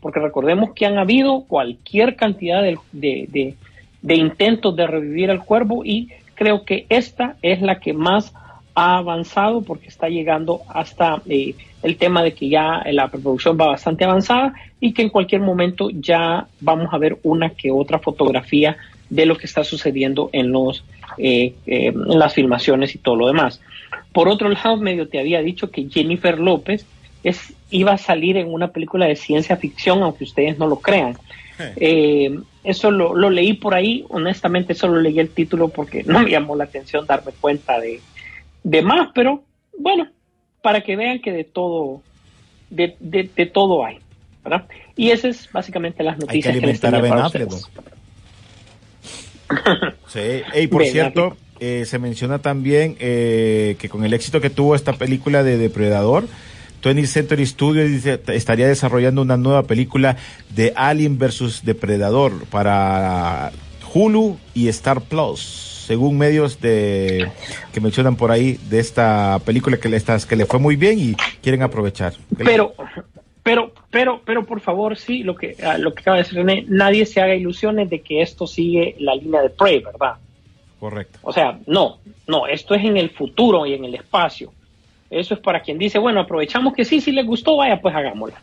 Porque 0.00 0.20
recordemos 0.20 0.72
que 0.74 0.86
han 0.86 0.98
habido 0.98 1.42
cualquier 1.46 2.16
cantidad 2.16 2.62
de, 2.62 2.78
de- 2.92 3.54
de- 4.02 4.14
intentos 4.16 4.74
de 4.76 4.86
revivir 4.86 5.30
al 5.30 5.44
cuervo 5.44 5.84
y 5.84 6.08
creo 6.34 6.64
que 6.64 6.86
esta 6.88 7.36
es 7.42 7.60
la 7.60 7.80
que 7.80 7.92
más 7.92 8.32
ha 8.74 8.96
avanzado 8.96 9.62
porque 9.62 9.88
está 9.88 10.08
llegando 10.08 10.62
hasta 10.68 11.20
eh, 11.28 11.54
el 11.82 11.96
tema 11.96 12.22
de 12.22 12.32
que 12.32 12.48
ya 12.48 12.82
la 12.90 13.08
preproducción 13.08 13.58
va 13.60 13.66
bastante 13.66 14.04
avanzada 14.04 14.54
y 14.80 14.92
que 14.94 15.02
en 15.02 15.10
cualquier 15.10 15.42
momento 15.42 15.90
ya 15.90 16.46
vamos 16.60 16.88
a 16.92 16.98
ver 16.98 17.18
una 17.24 17.50
que 17.50 17.70
otra 17.70 17.98
fotografía 17.98 18.76
de 19.10 19.26
lo 19.26 19.36
que 19.36 19.46
está 19.46 19.64
sucediendo 19.64 20.30
en 20.32 20.50
los 20.52 20.84
eh, 21.18 21.54
eh, 21.66 21.88
en 21.88 22.18
las 22.18 22.32
filmaciones 22.32 22.94
y 22.94 22.98
todo 22.98 23.16
lo 23.16 23.26
demás. 23.26 23.60
Por 24.12 24.28
otro 24.28 24.48
lado, 24.48 24.76
medio 24.76 25.08
te 25.08 25.18
había 25.18 25.42
dicho 25.42 25.70
que 25.70 25.88
Jennifer 25.90 26.38
López 26.38 26.86
es, 27.22 27.52
iba 27.70 27.92
a 27.92 27.98
salir 27.98 28.36
en 28.36 28.52
una 28.52 28.68
película 28.68 29.06
de 29.06 29.16
ciencia 29.16 29.56
ficción, 29.56 30.02
aunque 30.02 30.24
ustedes 30.24 30.58
no 30.58 30.66
lo 30.66 30.76
crean. 30.76 31.16
Eh, 31.76 32.38
eso 32.64 32.90
lo, 32.90 33.14
lo 33.14 33.28
leí 33.28 33.52
por 33.52 33.74
ahí, 33.74 34.04
honestamente 34.08 34.74
solo 34.74 35.00
leí 35.00 35.18
el 35.18 35.28
título 35.28 35.68
porque 35.68 36.02
no 36.06 36.20
me 36.20 36.30
llamó 36.30 36.56
la 36.56 36.64
atención 36.64 37.06
darme 37.06 37.32
cuenta 37.38 37.78
de, 37.78 38.00
de 38.62 38.82
más, 38.82 39.10
pero 39.14 39.44
bueno, 39.78 40.08
para 40.62 40.82
que 40.82 40.96
vean 40.96 41.20
que 41.20 41.32
de 41.32 41.44
todo, 41.44 42.02
de, 42.70 42.96
de, 43.00 43.28
de 43.34 43.46
todo 43.46 43.84
hay, 43.84 43.98
¿verdad? 44.42 44.66
Y 44.96 45.10
esas 45.10 45.36
es 45.36 45.52
básicamente 45.52 46.02
las 46.02 46.14
Hay 46.14 46.20
que 46.20 46.26
noticias 46.26 46.54
que, 46.54 46.66
les 46.66 46.84
alimentar 46.84 46.94
a 46.94 47.00
tenía 47.00 47.14
Ben 47.14 47.24
Affleck. 47.24 47.50
Sí. 50.06 50.42
Ey, 50.54 50.66
por 50.66 50.82
Ben 50.82 50.92
cierto, 50.92 51.36
eh, 51.58 51.84
se 51.86 51.98
menciona 51.98 52.38
también 52.40 52.96
eh, 53.00 53.76
que 53.78 53.88
con 53.88 54.04
el 54.04 54.14
éxito 54.14 54.40
que 54.40 54.50
tuvo 54.50 54.74
esta 54.74 54.94
película 54.94 55.42
de 55.42 55.58
Depredador, 55.58 56.26
20th 56.82 57.06
Century 57.06 57.46
Studios 57.46 57.88
dice, 57.88 58.20
estaría 58.28 58.66
desarrollando 58.66 59.22
una 59.22 59.36
nueva 59.36 59.64
película 59.64 60.16
de 60.54 60.72
Alien 60.76 61.18
versus 61.18 61.64
Depredador 61.64 62.46
para 62.46 63.52
Hulu 63.92 64.38
y 64.54 64.68
Star 64.68 65.00
Plus, 65.02 65.40
según 65.86 66.16
medios 66.16 66.60
de 66.60 67.30
que 67.72 67.80
mencionan 67.80 68.16
por 68.16 68.30
ahí 68.30 68.58
de 68.68 68.78
esta 68.78 69.40
película 69.44 69.78
que 69.78 69.88
le, 69.88 69.96
estas, 69.96 70.26
que 70.26 70.36
le 70.36 70.46
fue 70.46 70.58
muy 70.58 70.76
bien 70.76 70.98
y 70.98 71.14
quieren 71.42 71.62
aprovechar. 71.62 72.14
Pero, 72.38 72.74
pero, 73.42 73.72
pero, 73.90 74.22
pero 74.24 74.46
por 74.46 74.60
favor, 74.60 74.96
sí, 74.96 75.22
lo 75.22 75.34
que, 75.34 75.56
ah, 75.62 75.76
lo 75.76 75.92
que 75.92 76.00
acaba 76.00 76.16
de 76.16 76.22
decir 76.22 76.38
René, 76.38 76.64
nadie 76.68 77.04
se 77.04 77.20
haga 77.20 77.34
ilusiones 77.34 77.90
de 77.90 78.00
que 78.00 78.22
esto 78.22 78.46
sigue 78.46 78.96
la 79.00 79.14
línea 79.14 79.42
de 79.42 79.50
Prey, 79.50 79.80
¿verdad? 79.80 80.14
Correcto. 80.78 81.18
O 81.22 81.32
sea, 81.32 81.58
no, 81.66 81.98
no, 82.26 82.46
esto 82.46 82.74
es 82.74 82.84
en 82.84 82.96
el 82.96 83.10
futuro 83.10 83.66
y 83.66 83.74
en 83.74 83.84
el 83.84 83.94
espacio. 83.96 84.52
Eso 85.10 85.34
es 85.34 85.40
para 85.40 85.60
quien 85.60 85.76
dice, 85.76 85.98
bueno, 85.98 86.20
aprovechamos 86.20 86.72
que 86.72 86.84
sí, 86.84 87.00
si 87.00 87.10
les 87.10 87.26
gustó, 87.26 87.56
vaya, 87.56 87.80
pues 87.80 87.94
hagámosla. 87.94 88.40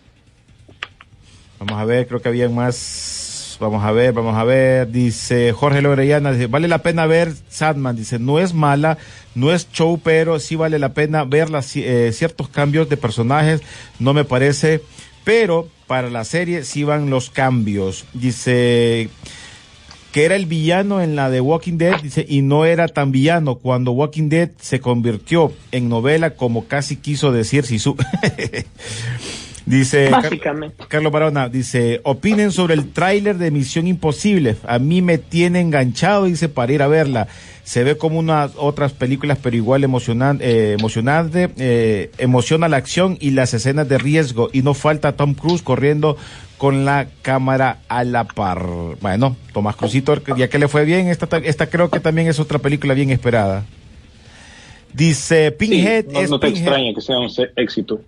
Vamos 1.59 1.81
a 1.81 1.85
ver, 1.85 2.07
creo 2.07 2.21
que 2.21 2.29
habían 2.29 2.53
más. 2.53 3.57
Vamos 3.59 3.83
a 3.83 3.91
ver, 3.91 4.13
vamos 4.13 4.35
a 4.35 4.43
ver. 4.43 4.91
Dice 4.91 5.51
Jorge 5.53 5.81
Lorellana, 5.81 6.31
dice, 6.31 6.47
vale 6.47 6.67
la 6.67 6.83
pena 6.83 7.07
ver 7.07 7.33
Sadman. 7.49 7.95
Dice, 7.95 8.19
no 8.19 8.37
es 8.37 8.53
mala, 8.53 8.97
no 9.33 9.51
es 9.51 9.71
show, 9.71 9.99
pero 10.03 10.39
sí 10.39 10.55
vale 10.55 10.77
la 10.77 10.93
pena 10.93 11.23
ver 11.23 11.49
las, 11.49 11.75
eh, 11.75 12.11
ciertos 12.13 12.49
cambios 12.49 12.89
de 12.89 12.97
personajes. 12.97 13.61
No 13.97 14.13
me 14.13 14.25
parece, 14.25 14.83
pero 15.23 15.67
para 15.87 16.09
la 16.11 16.25
serie 16.25 16.63
sí 16.63 16.83
van 16.83 17.09
los 17.09 17.31
cambios. 17.31 18.05
Dice 18.13 19.09
que 20.11 20.25
era 20.25 20.35
el 20.35 20.45
villano 20.45 21.01
en 21.01 21.15
la 21.15 21.29
de 21.29 21.41
Walking 21.41 21.77
Dead, 21.77 22.01
dice, 22.01 22.25
y 22.27 22.41
no 22.41 22.65
era 22.65 22.87
tan 22.87 23.11
villano 23.11 23.55
cuando 23.55 23.91
Walking 23.91 24.29
Dead 24.29 24.51
se 24.59 24.79
convirtió 24.79 25.51
en 25.71 25.89
novela 25.89 26.31
como 26.31 26.65
casi 26.65 26.95
quiso 26.95 27.31
decir 27.31 27.65
Sisu. 27.65 27.95
dice 29.65 30.09
Car-. 30.09 30.71
Carlos 30.87 31.11
Barona, 31.11 31.49
dice, 31.49 32.01
opinen 32.03 32.51
sobre 32.51 32.73
el 32.73 32.91
tráiler 32.91 33.37
de 33.37 33.51
Misión 33.51 33.85
Imposible. 33.85 34.55
A 34.65 34.79
mí 34.79 35.01
me 35.01 35.17
tiene 35.17 35.59
enganchado, 35.59 36.25
dice, 36.25 36.49
para 36.49 36.71
ir 36.71 36.81
a 36.81 36.87
verla. 36.87 37.27
Se 37.63 37.83
ve 37.83 37.97
como 37.97 38.17
unas 38.17 38.51
otras 38.55 38.93
películas, 38.93 39.37
pero 39.43 39.57
igual 39.57 39.83
emocionante, 39.83 40.45
eh, 40.45 40.73
emocionante, 40.79 41.49
eh, 41.57 42.11
emociona 42.17 42.69
la 42.69 42.77
acción 42.77 43.17
y 43.19 43.31
las 43.31 43.53
escenas 43.53 43.89
de 43.89 43.97
riesgo. 43.97 44.49
Y 44.53 44.61
no 44.61 44.73
falta 44.73 45.17
Tom 45.17 45.33
Cruise 45.33 45.61
corriendo 45.61 46.15
con 46.57 46.85
la 46.85 47.07
cámara 47.21 47.79
a 47.87 48.03
la 48.03 48.23
par. 48.25 48.65
Bueno, 49.01 49.35
Tomás 49.53 49.75
Cruzito, 49.75 50.15
ya 50.35 50.49
que 50.49 50.57
le 50.59 50.67
fue 50.67 50.85
bien, 50.85 51.07
esta, 51.07 51.27
ta- 51.27 51.37
esta 51.37 51.67
creo 51.69 51.89
que 51.89 51.99
también 51.99 52.27
es 52.27 52.39
otra 52.39 52.59
película 52.59 52.93
bien 52.93 53.11
esperada. 53.11 53.63
Dice 54.93 55.49
Sí, 55.49 55.55
Pinhead 55.57 56.05
no, 56.07 56.19
es 56.21 56.29
no 56.29 56.39
te 56.39 56.47
Pinhead. 56.47 56.63
extraña 56.63 56.93
que 56.95 57.01
sea 57.01 57.19
un 57.19 57.29
éxito. 57.55 58.01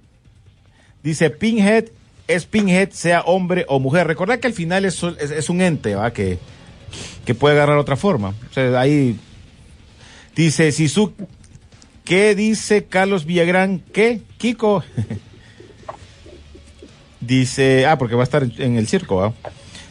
Dice 1.03 1.29
Pinhead 1.29 1.85
es 2.27 2.45
Pinhead, 2.45 2.89
sea 2.91 3.21
hombre 3.21 3.65
o 3.67 3.79
mujer. 3.79 4.07
Recordad 4.07 4.39
que 4.39 4.47
al 4.47 4.53
final 4.53 4.85
es, 4.85 5.01
es, 5.03 5.31
es 5.31 5.49
un 5.49 5.61
ente, 5.61 5.95
¿va? 5.95 6.11
Que, 6.11 6.39
que 7.25 7.35
puede 7.35 7.55
agarrar 7.55 7.77
otra 7.77 7.95
forma. 7.95 8.33
O 8.49 8.53
sea, 8.53 8.79
ahí 8.79 9.15
dice 10.35 10.71
Sisu, 10.71 11.13
¿qué 12.03 12.33
dice 12.35 12.85
Carlos 12.85 13.25
Villagrán? 13.25 13.81
¿Qué? 13.93 14.21
Kiko. 14.37 14.83
dice, 17.19 17.85
ah, 17.85 17.97
porque 17.97 18.15
va 18.15 18.21
a 18.21 18.23
estar 18.23 18.43
en, 18.57 18.75
el 18.77 18.87
circo, 18.87 19.17
¿va? 19.17 19.33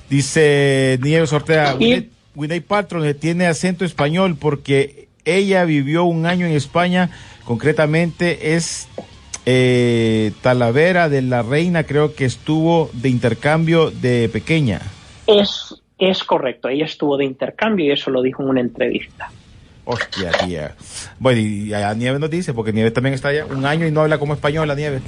Dice 0.08 0.98
Nieves 1.02 1.32
Ortega, 1.32 1.76
Y- 1.78 2.08
Winnie, 2.34 2.60
Paltrow 2.60 3.02
eh, 3.04 3.14
tiene 3.14 3.46
acento 3.46 3.84
español 3.84 4.36
porque 4.38 5.08
ella 5.24 5.64
vivió 5.64 6.04
un 6.04 6.24
año 6.24 6.46
en 6.46 6.52
España, 6.52 7.10
concretamente 7.44 8.54
es 8.54 8.88
eh, 9.44 10.32
Talavera 10.40 11.08
de 11.08 11.22
la 11.22 11.42
Reina, 11.42 11.84
creo 11.84 12.14
que 12.14 12.24
estuvo 12.24 12.90
de 12.92 13.08
intercambio 13.08 13.90
de 13.90 14.28
pequeña. 14.32 14.80
Es, 15.26 15.74
es 15.98 16.22
correcto, 16.24 16.68
ella 16.68 16.84
estuvo 16.84 17.16
de 17.16 17.24
intercambio 17.24 17.86
y 17.86 17.90
eso 17.90 18.10
lo 18.10 18.22
dijo 18.22 18.42
en 18.42 18.50
una 18.50 18.60
entrevista. 18.60 19.30
Hostia, 19.84 20.30
tía. 20.32 20.74
Bueno, 21.18 21.40
y 21.40 21.72
a 21.72 21.94
Nieves 21.94 22.20
nos 22.20 22.28
dice, 22.30 22.52
porque 22.52 22.74
Nieves 22.74 22.92
también 22.92 23.14
está 23.14 23.28
allá 23.28 23.46
un 23.46 23.64
año 23.64 23.86
y 23.86 23.90
no 23.90 24.02
habla 24.02 24.18
como 24.18 24.34
español 24.34 24.68
la 24.68 24.74
Nieves. 24.74 25.02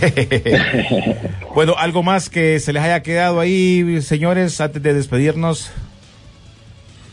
bueno, 1.54 1.74
algo 1.78 2.02
más 2.02 2.28
que 2.30 2.58
se 2.60 2.72
les 2.72 2.82
haya 2.82 3.02
quedado 3.02 3.40
ahí, 3.40 4.00
señores, 4.02 4.60
antes 4.60 4.82
de 4.82 4.94
despedirnos. 4.94 5.70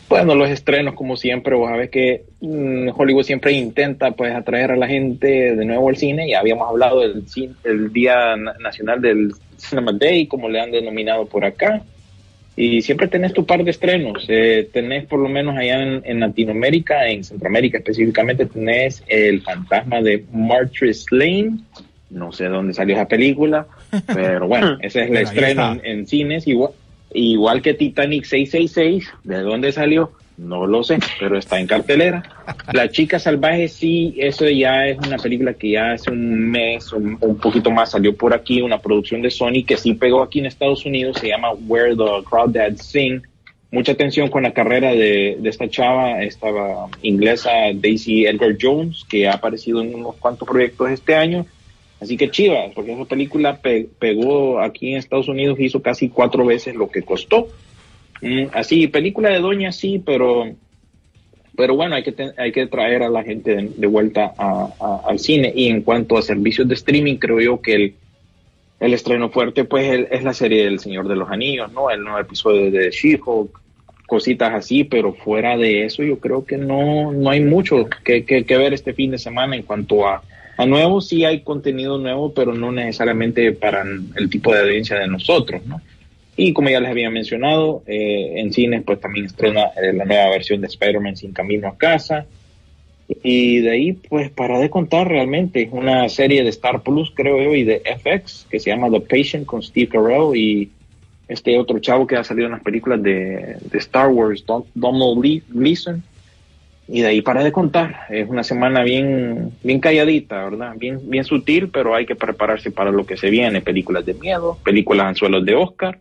Bueno, 0.08 0.34
los 0.34 0.48
estrenos, 0.48 0.94
como 0.94 1.16
siempre, 1.18 1.54
vos 1.54 1.68
sabés 1.68 1.90
que 1.90 2.22
mm, 2.40 2.88
Hollywood 2.96 3.24
siempre 3.24 3.52
intenta 3.52 4.12
pues 4.12 4.34
atraer 4.34 4.70
a 4.72 4.76
la 4.76 4.86
gente 4.86 5.54
de 5.54 5.64
nuevo 5.66 5.90
al 5.90 5.98
cine. 5.98 6.28
Ya 6.30 6.40
habíamos 6.40 6.66
hablado 6.68 7.00
del 7.00 7.26
cin- 7.26 7.54
el 7.64 7.92
Día 7.92 8.34
Na- 8.36 8.54
Nacional 8.58 9.02
del 9.02 9.32
Cinema 9.58 9.92
Day, 9.92 10.26
como 10.26 10.48
le 10.48 10.60
han 10.60 10.70
denominado 10.70 11.26
por 11.26 11.44
acá. 11.44 11.82
Y 12.56 12.80
siempre 12.82 13.06
tenés 13.06 13.34
tu 13.34 13.44
par 13.44 13.62
de 13.62 13.70
estrenos. 13.70 14.24
Eh, 14.28 14.68
tenés 14.72 15.04
por 15.04 15.20
lo 15.20 15.28
menos 15.28 15.56
allá 15.56 15.80
en, 15.82 16.20
Latinoamérica, 16.20 17.06
en 17.08 17.22
Centroamérica 17.22 17.78
específicamente, 17.78 18.46
tenés 18.46 19.02
El 19.08 19.42
Fantasma 19.42 20.00
de 20.00 20.24
Martyr's 20.32 21.04
Lane. 21.12 21.58
No 22.10 22.32
sé 22.32 22.46
dónde 22.46 22.74
salió 22.74 22.96
esa 22.96 23.06
película, 23.06 23.66
pero 24.06 24.48
bueno, 24.48 24.78
ese 24.80 25.04
es 25.04 25.10
el 25.10 25.16
estreno 25.16 25.78
en, 25.82 26.06
cines. 26.06 26.46
Igual, 26.46 26.72
igual 27.12 27.62
que 27.62 27.74
Titanic 27.74 28.24
666, 28.24 29.12
¿de 29.24 29.40
dónde 29.40 29.72
salió? 29.72 30.12
No 30.38 30.68
lo 30.68 30.84
sé, 30.84 30.98
pero 31.18 31.36
está 31.36 31.58
en 31.58 31.66
cartelera. 31.66 32.22
La 32.72 32.88
chica 32.88 33.18
salvaje 33.18 33.66
sí, 33.66 34.14
eso 34.18 34.48
ya 34.48 34.86
es 34.86 34.96
una 34.98 35.16
película 35.16 35.52
que 35.52 35.72
ya 35.72 35.92
hace 35.92 36.12
un 36.12 36.50
mes 36.50 36.92
un, 36.92 37.18
un 37.20 37.36
poquito 37.38 37.72
más 37.72 37.90
salió 37.90 38.16
por 38.16 38.32
aquí, 38.32 38.62
una 38.62 38.78
producción 38.78 39.20
de 39.20 39.32
Sony 39.32 39.64
que 39.66 39.76
sí 39.76 39.94
pegó 39.94 40.22
aquí 40.22 40.38
en 40.38 40.46
Estados 40.46 40.86
Unidos, 40.86 41.18
se 41.18 41.28
llama 41.28 41.50
Where 41.66 41.96
the 41.96 42.24
Crawdads 42.30 42.82
Sing. 42.82 43.20
Mucha 43.72 43.92
atención 43.92 44.30
con 44.30 44.44
la 44.44 44.52
carrera 44.52 44.92
de, 44.92 45.36
de 45.40 45.48
esta 45.50 45.68
chava, 45.68 46.22
esta 46.22 46.46
inglesa 47.02 47.50
Daisy 47.74 48.24
Edgar 48.24 48.56
Jones, 48.58 49.04
que 49.08 49.26
ha 49.28 49.34
aparecido 49.34 49.82
en 49.82 49.92
unos 49.92 50.14
cuantos 50.16 50.48
proyectos 50.48 50.90
este 50.90 51.16
año. 51.16 51.46
Así 52.00 52.16
que 52.16 52.30
chiva, 52.30 52.70
porque 52.74 52.92
esa 52.92 53.04
película 53.06 53.60
pe- 53.60 53.88
pegó 53.98 54.60
aquí 54.60 54.92
en 54.92 54.98
Estados 54.98 55.28
Unidos, 55.28 55.58
hizo 55.58 55.82
casi 55.82 56.08
cuatro 56.10 56.44
veces 56.46 56.74
lo 56.76 56.90
que 56.90 57.02
costó. 57.02 57.48
Mm, 58.22 58.46
así, 58.52 58.86
película 58.88 59.30
de 59.30 59.40
doña 59.40 59.72
sí, 59.72 59.98
pero 60.04 60.44
pero 61.56 61.74
bueno, 61.74 61.96
hay 61.96 62.04
que, 62.04 62.14
hay 62.36 62.52
que 62.52 62.66
traer 62.68 63.02
a 63.02 63.08
la 63.08 63.24
gente 63.24 63.72
de, 63.74 63.86
vuelta 63.88 64.32
a- 64.38 65.00
al 65.06 65.18
cine. 65.18 65.52
Y 65.54 65.68
en 65.68 65.82
cuanto 65.82 66.16
a 66.16 66.22
servicios 66.22 66.68
de 66.68 66.74
streaming, 66.74 67.16
creo 67.16 67.40
yo 67.40 67.60
que 67.60 67.74
el, 67.74 67.94
el 68.80 68.94
estreno 68.94 69.30
fuerte 69.30 69.64
pues 69.64 69.88
el- 69.90 70.08
es 70.10 70.22
la 70.22 70.34
serie 70.34 70.64
del 70.64 70.78
Señor 70.78 71.08
de 71.08 71.16
los 71.16 71.28
Anillos, 71.30 71.72
¿no? 71.72 71.90
El 71.90 72.02
nuevo 72.02 72.18
episodio 72.20 72.70
de 72.70 72.90
She-Hulk, 72.90 73.60
cositas 74.06 74.54
así, 74.54 74.84
pero 74.84 75.14
fuera 75.14 75.56
de 75.56 75.84
eso 75.84 76.02
yo 76.04 76.20
creo 76.20 76.44
que 76.46 76.56
no, 76.58 77.12
no 77.12 77.30
hay 77.30 77.40
mucho 77.40 77.88
que, 78.04 78.24
que, 78.24 78.44
que 78.46 78.56
ver 78.56 78.72
este 78.72 78.94
fin 78.94 79.10
de 79.10 79.18
semana 79.18 79.56
en 79.56 79.64
cuanto 79.64 80.06
a, 80.06 80.22
a 80.58 80.66
nuevo. 80.66 81.00
Sí 81.00 81.24
hay 81.24 81.40
contenido 81.40 81.96
nuevo, 81.98 82.34
pero 82.34 82.52
no 82.54 82.70
necesariamente 82.70 83.52
para 83.52 83.82
el 84.16 84.28
tipo 84.28 84.52
de 84.52 84.60
audiencia 84.60 84.98
de 84.98 85.08
nosotros, 85.08 85.64
¿no? 85.64 85.80
Y 86.36 86.52
como 86.52 86.68
ya 86.68 86.78
les 86.80 86.90
había 86.90 87.10
mencionado, 87.10 87.82
eh, 87.86 88.34
en 88.36 88.52
cines 88.52 88.82
pues 88.84 89.00
también 89.00 89.26
estrena 89.26 89.70
eh, 89.82 89.92
la 89.92 90.04
nueva 90.04 90.28
versión 90.30 90.60
de 90.60 90.68
Spider-Man 90.68 91.16
Sin 91.16 91.32
Camino 91.32 91.66
a 91.68 91.76
Casa. 91.76 92.26
Y 93.22 93.60
de 93.60 93.70
ahí, 93.70 93.92
pues, 93.94 94.30
para 94.30 94.58
de 94.58 94.68
contar 94.68 95.08
realmente 95.08 95.68
una 95.72 96.08
serie 96.10 96.42
de 96.42 96.50
Star 96.50 96.82
Plus, 96.82 97.10
creo 97.14 97.42
yo, 97.42 97.54
y 97.54 97.64
de 97.64 97.80
FX, 97.80 98.46
que 98.50 98.60
se 98.60 98.68
llama 98.70 98.90
The 98.90 99.00
Patient 99.00 99.46
con 99.46 99.62
Steve 99.62 99.88
Carell 99.88 100.36
y 100.36 100.70
este 101.26 101.58
otro 101.58 101.78
chavo 101.78 102.06
que 102.06 102.16
ha 102.16 102.24
salido 102.24 102.46
en 102.46 102.52
las 102.52 102.62
películas 102.62 103.02
de, 103.02 103.56
de 103.62 103.78
Star 103.78 104.08
Wars, 104.08 104.44
Don- 104.46 104.64
Donald 104.74 105.24
Lee- 105.24 105.42
Gleason. 105.48 106.02
Y 106.88 107.02
de 107.02 107.08
ahí 107.08 107.22
para 107.22 107.44
de 107.44 107.52
contar. 107.52 108.06
Es 108.08 108.28
una 108.28 108.42
semana 108.42 108.82
bien, 108.82 109.52
bien 109.62 109.78
calladita, 109.78 110.44
¿verdad? 110.44 110.74
Bien, 110.76 110.98
bien 111.02 111.24
sutil, 111.24 111.68
pero 111.68 111.94
hay 111.94 112.06
que 112.06 112.16
prepararse 112.16 112.70
para 112.70 112.90
lo 112.90 113.04
que 113.04 113.16
se 113.16 113.28
viene. 113.28 113.60
Películas 113.60 114.06
de 114.06 114.14
miedo, 114.14 114.58
películas 114.64 115.06
anzuelos 115.06 115.44
de 115.44 115.54
Oscar 115.54 115.98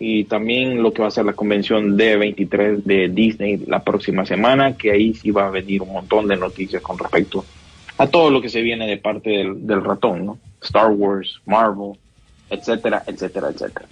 y 0.00 0.24
también 0.24 0.82
lo 0.82 0.92
que 0.92 1.02
va 1.02 1.08
a 1.08 1.12
ser 1.12 1.26
la 1.26 1.34
convención 1.34 1.96
D23 1.96 2.82
de 2.84 3.08
Disney 3.10 3.58
la 3.66 3.84
próxima 3.84 4.24
semana, 4.24 4.74
que 4.76 4.90
ahí 4.90 5.12
sí 5.12 5.30
va 5.30 5.46
a 5.46 5.50
venir 5.50 5.82
un 5.82 5.92
montón 5.92 6.26
de 6.26 6.38
noticias 6.38 6.82
con 6.82 6.98
respecto 6.98 7.44
a 7.98 8.06
todo 8.06 8.30
lo 8.30 8.40
que 8.40 8.48
se 8.48 8.62
viene 8.62 8.86
de 8.86 8.96
parte 8.96 9.28
del, 9.28 9.66
del 9.66 9.84
ratón, 9.84 10.24
¿no? 10.24 10.38
Star 10.62 10.90
Wars, 10.90 11.38
Marvel, 11.44 11.92
etcétera, 12.48 13.02
etcétera, 13.06 13.48
etcétera. 13.50 13.86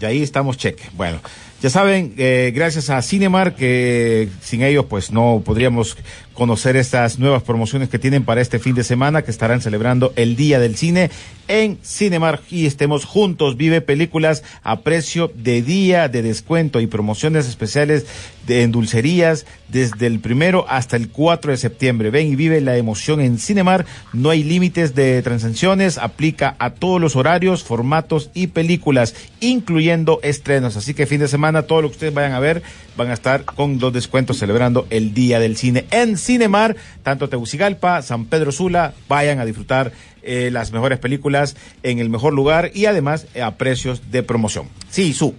Y 0.00 0.04
ahí 0.04 0.22
estamos 0.22 0.56
cheque. 0.56 0.84
Bueno, 0.94 1.20
ya 1.60 1.70
saben, 1.70 2.14
eh, 2.18 2.52
gracias 2.54 2.88
a 2.88 3.02
Cinemark, 3.02 3.56
que 3.56 4.28
sin 4.40 4.62
ellos 4.62 4.86
pues 4.88 5.10
no 5.10 5.42
podríamos 5.44 5.96
conocer 6.38 6.76
estas 6.76 7.18
nuevas 7.18 7.42
promociones 7.42 7.88
que 7.88 7.98
tienen 7.98 8.24
para 8.24 8.40
este 8.40 8.60
fin 8.60 8.76
de 8.76 8.84
semana, 8.84 9.22
que 9.22 9.32
estarán 9.32 9.60
celebrando 9.60 10.12
el 10.14 10.36
Día 10.36 10.60
del 10.60 10.76
Cine 10.76 11.10
en 11.48 11.78
Cinemark 11.82 12.42
y 12.48 12.66
estemos 12.66 13.04
juntos. 13.04 13.56
Vive 13.56 13.80
películas 13.80 14.44
a 14.62 14.82
precio 14.82 15.32
de 15.34 15.62
día, 15.62 16.06
de 16.06 16.22
descuento 16.22 16.80
y 16.80 16.86
promociones 16.86 17.48
especiales 17.48 18.06
de 18.46 18.62
en 18.62 18.70
dulcerías 18.70 19.46
desde 19.66 20.06
el 20.06 20.20
primero 20.20 20.64
hasta 20.68 20.96
el 20.96 21.08
4 21.08 21.50
de 21.50 21.56
septiembre. 21.56 22.10
Ven 22.10 22.28
y 22.28 22.36
vive 22.36 22.60
la 22.60 22.76
emoción 22.76 23.20
en 23.20 23.38
Cinemark. 23.38 23.84
No 24.12 24.30
hay 24.30 24.44
límites 24.44 24.94
de 24.94 25.20
transacciones, 25.22 25.98
aplica 25.98 26.54
a 26.60 26.70
todos 26.70 27.00
los 27.00 27.16
horarios, 27.16 27.64
formatos 27.64 28.30
y 28.32 28.48
películas, 28.48 29.16
incluyendo 29.40 30.20
estrenos. 30.22 30.76
Así 30.76 30.94
que 30.94 31.06
fin 31.06 31.18
de 31.18 31.26
semana, 31.26 31.62
todo 31.62 31.82
lo 31.82 31.88
que 31.88 31.94
ustedes 31.94 32.14
vayan 32.14 32.32
a 32.32 32.40
ver, 32.40 32.62
van 32.98 33.10
a 33.10 33.14
estar 33.14 33.44
con 33.44 33.78
los 33.78 33.92
descuentos 33.92 34.38
celebrando 34.38 34.86
el 34.90 35.14
Día 35.14 35.38
del 35.38 35.56
Cine 35.56 35.86
en 35.92 36.18
Cinemar, 36.18 36.76
tanto 37.02 37.28
Tegucigalpa, 37.28 38.02
San 38.02 38.26
Pedro 38.26 38.52
Sula, 38.52 38.92
vayan 39.08 39.38
a 39.38 39.46
disfrutar 39.46 39.92
eh, 40.22 40.50
las 40.52 40.72
mejores 40.72 40.98
películas 40.98 41.56
en 41.84 42.00
el 42.00 42.10
mejor 42.10 42.34
lugar 42.34 42.72
y 42.74 42.86
además 42.86 43.28
eh, 43.34 43.40
a 43.40 43.56
precios 43.56 44.10
de 44.10 44.22
promoción. 44.24 44.66
Sí, 44.90 45.14
su. 45.14 45.34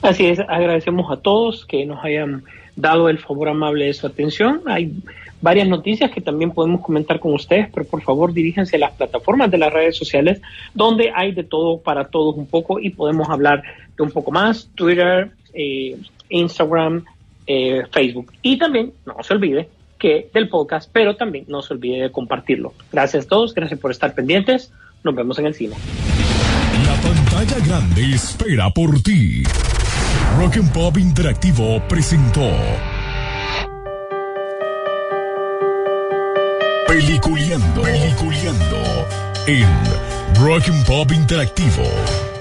Así 0.00 0.26
es, 0.26 0.38
agradecemos 0.40 1.10
a 1.10 1.20
todos 1.20 1.66
que 1.66 1.84
nos 1.84 2.02
hayan 2.04 2.44
dado 2.76 3.08
el 3.08 3.18
favor 3.18 3.48
amable 3.48 3.86
de 3.86 3.92
su 3.92 4.06
atención. 4.06 4.62
Hay 4.66 4.92
varias 5.40 5.66
noticias 5.66 6.12
que 6.12 6.20
también 6.20 6.52
podemos 6.52 6.80
comentar 6.80 7.18
con 7.18 7.34
ustedes, 7.34 7.68
pero 7.74 7.86
por 7.86 8.02
favor 8.02 8.32
diríjanse 8.32 8.76
a 8.76 8.78
las 8.78 8.92
plataformas 8.92 9.50
de 9.50 9.58
las 9.58 9.72
redes 9.72 9.96
sociales 9.96 10.40
donde 10.74 11.12
hay 11.14 11.32
de 11.32 11.42
todo 11.42 11.78
para 11.78 12.06
todos 12.06 12.36
un 12.36 12.46
poco 12.46 12.78
y 12.78 12.90
podemos 12.90 13.28
hablar 13.28 13.64
de 13.96 14.02
un 14.02 14.10
poco 14.10 14.30
más, 14.30 14.70
Twitter, 14.74 15.32
eh, 15.52 15.96
Instagram, 16.28 17.04
eh, 17.46 17.82
Facebook. 17.90 18.32
Y 18.42 18.58
también, 18.58 18.92
no 19.06 19.22
se 19.22 19.34
olvide 19.34 19.68
que 19.98 20.28
del 20.34 20.48
podcast, 20.48 20.90
pero 20.92 21.16
también 21.16 21.44
no 21.48 21.62
se 21.62 21.74
olvide 21.74 22.02
de 22.02 22.10
compartirlo. 22.10 22.74
Gracias 22.90 23.26
a 23.26 23.28
todos, 23.28 23.54
gracias 23.54 23.78
por 23.78 23.90
estar 23.90 24.14
pendientes. 24.14 24.72
Nos 25.04 25.14
vemos 25.14 25.38
en 25.38 25.46
el 25.46 25.54
cine. 25.54 25.76
La 26.84 26.94
pantalla 27.00 27.66
grande 27.66 28.14
espera 28.14 28.70
por 28.70 29.00
ti. 29.02 29.44
Rock 30.38 30.56
and 30.56 30.72
Pop 30.72 30.96
Interactivo 30.96 31.80
presentó 31.88 32.48
Peliculeando, 36.88 37.82
Peliculeando 37.82 39.06
en 39.46 39.68
Rock 40.42 40.68
and 40.68 40.86
Pop 40.86 41.12
Interactivo. 41.12 42.31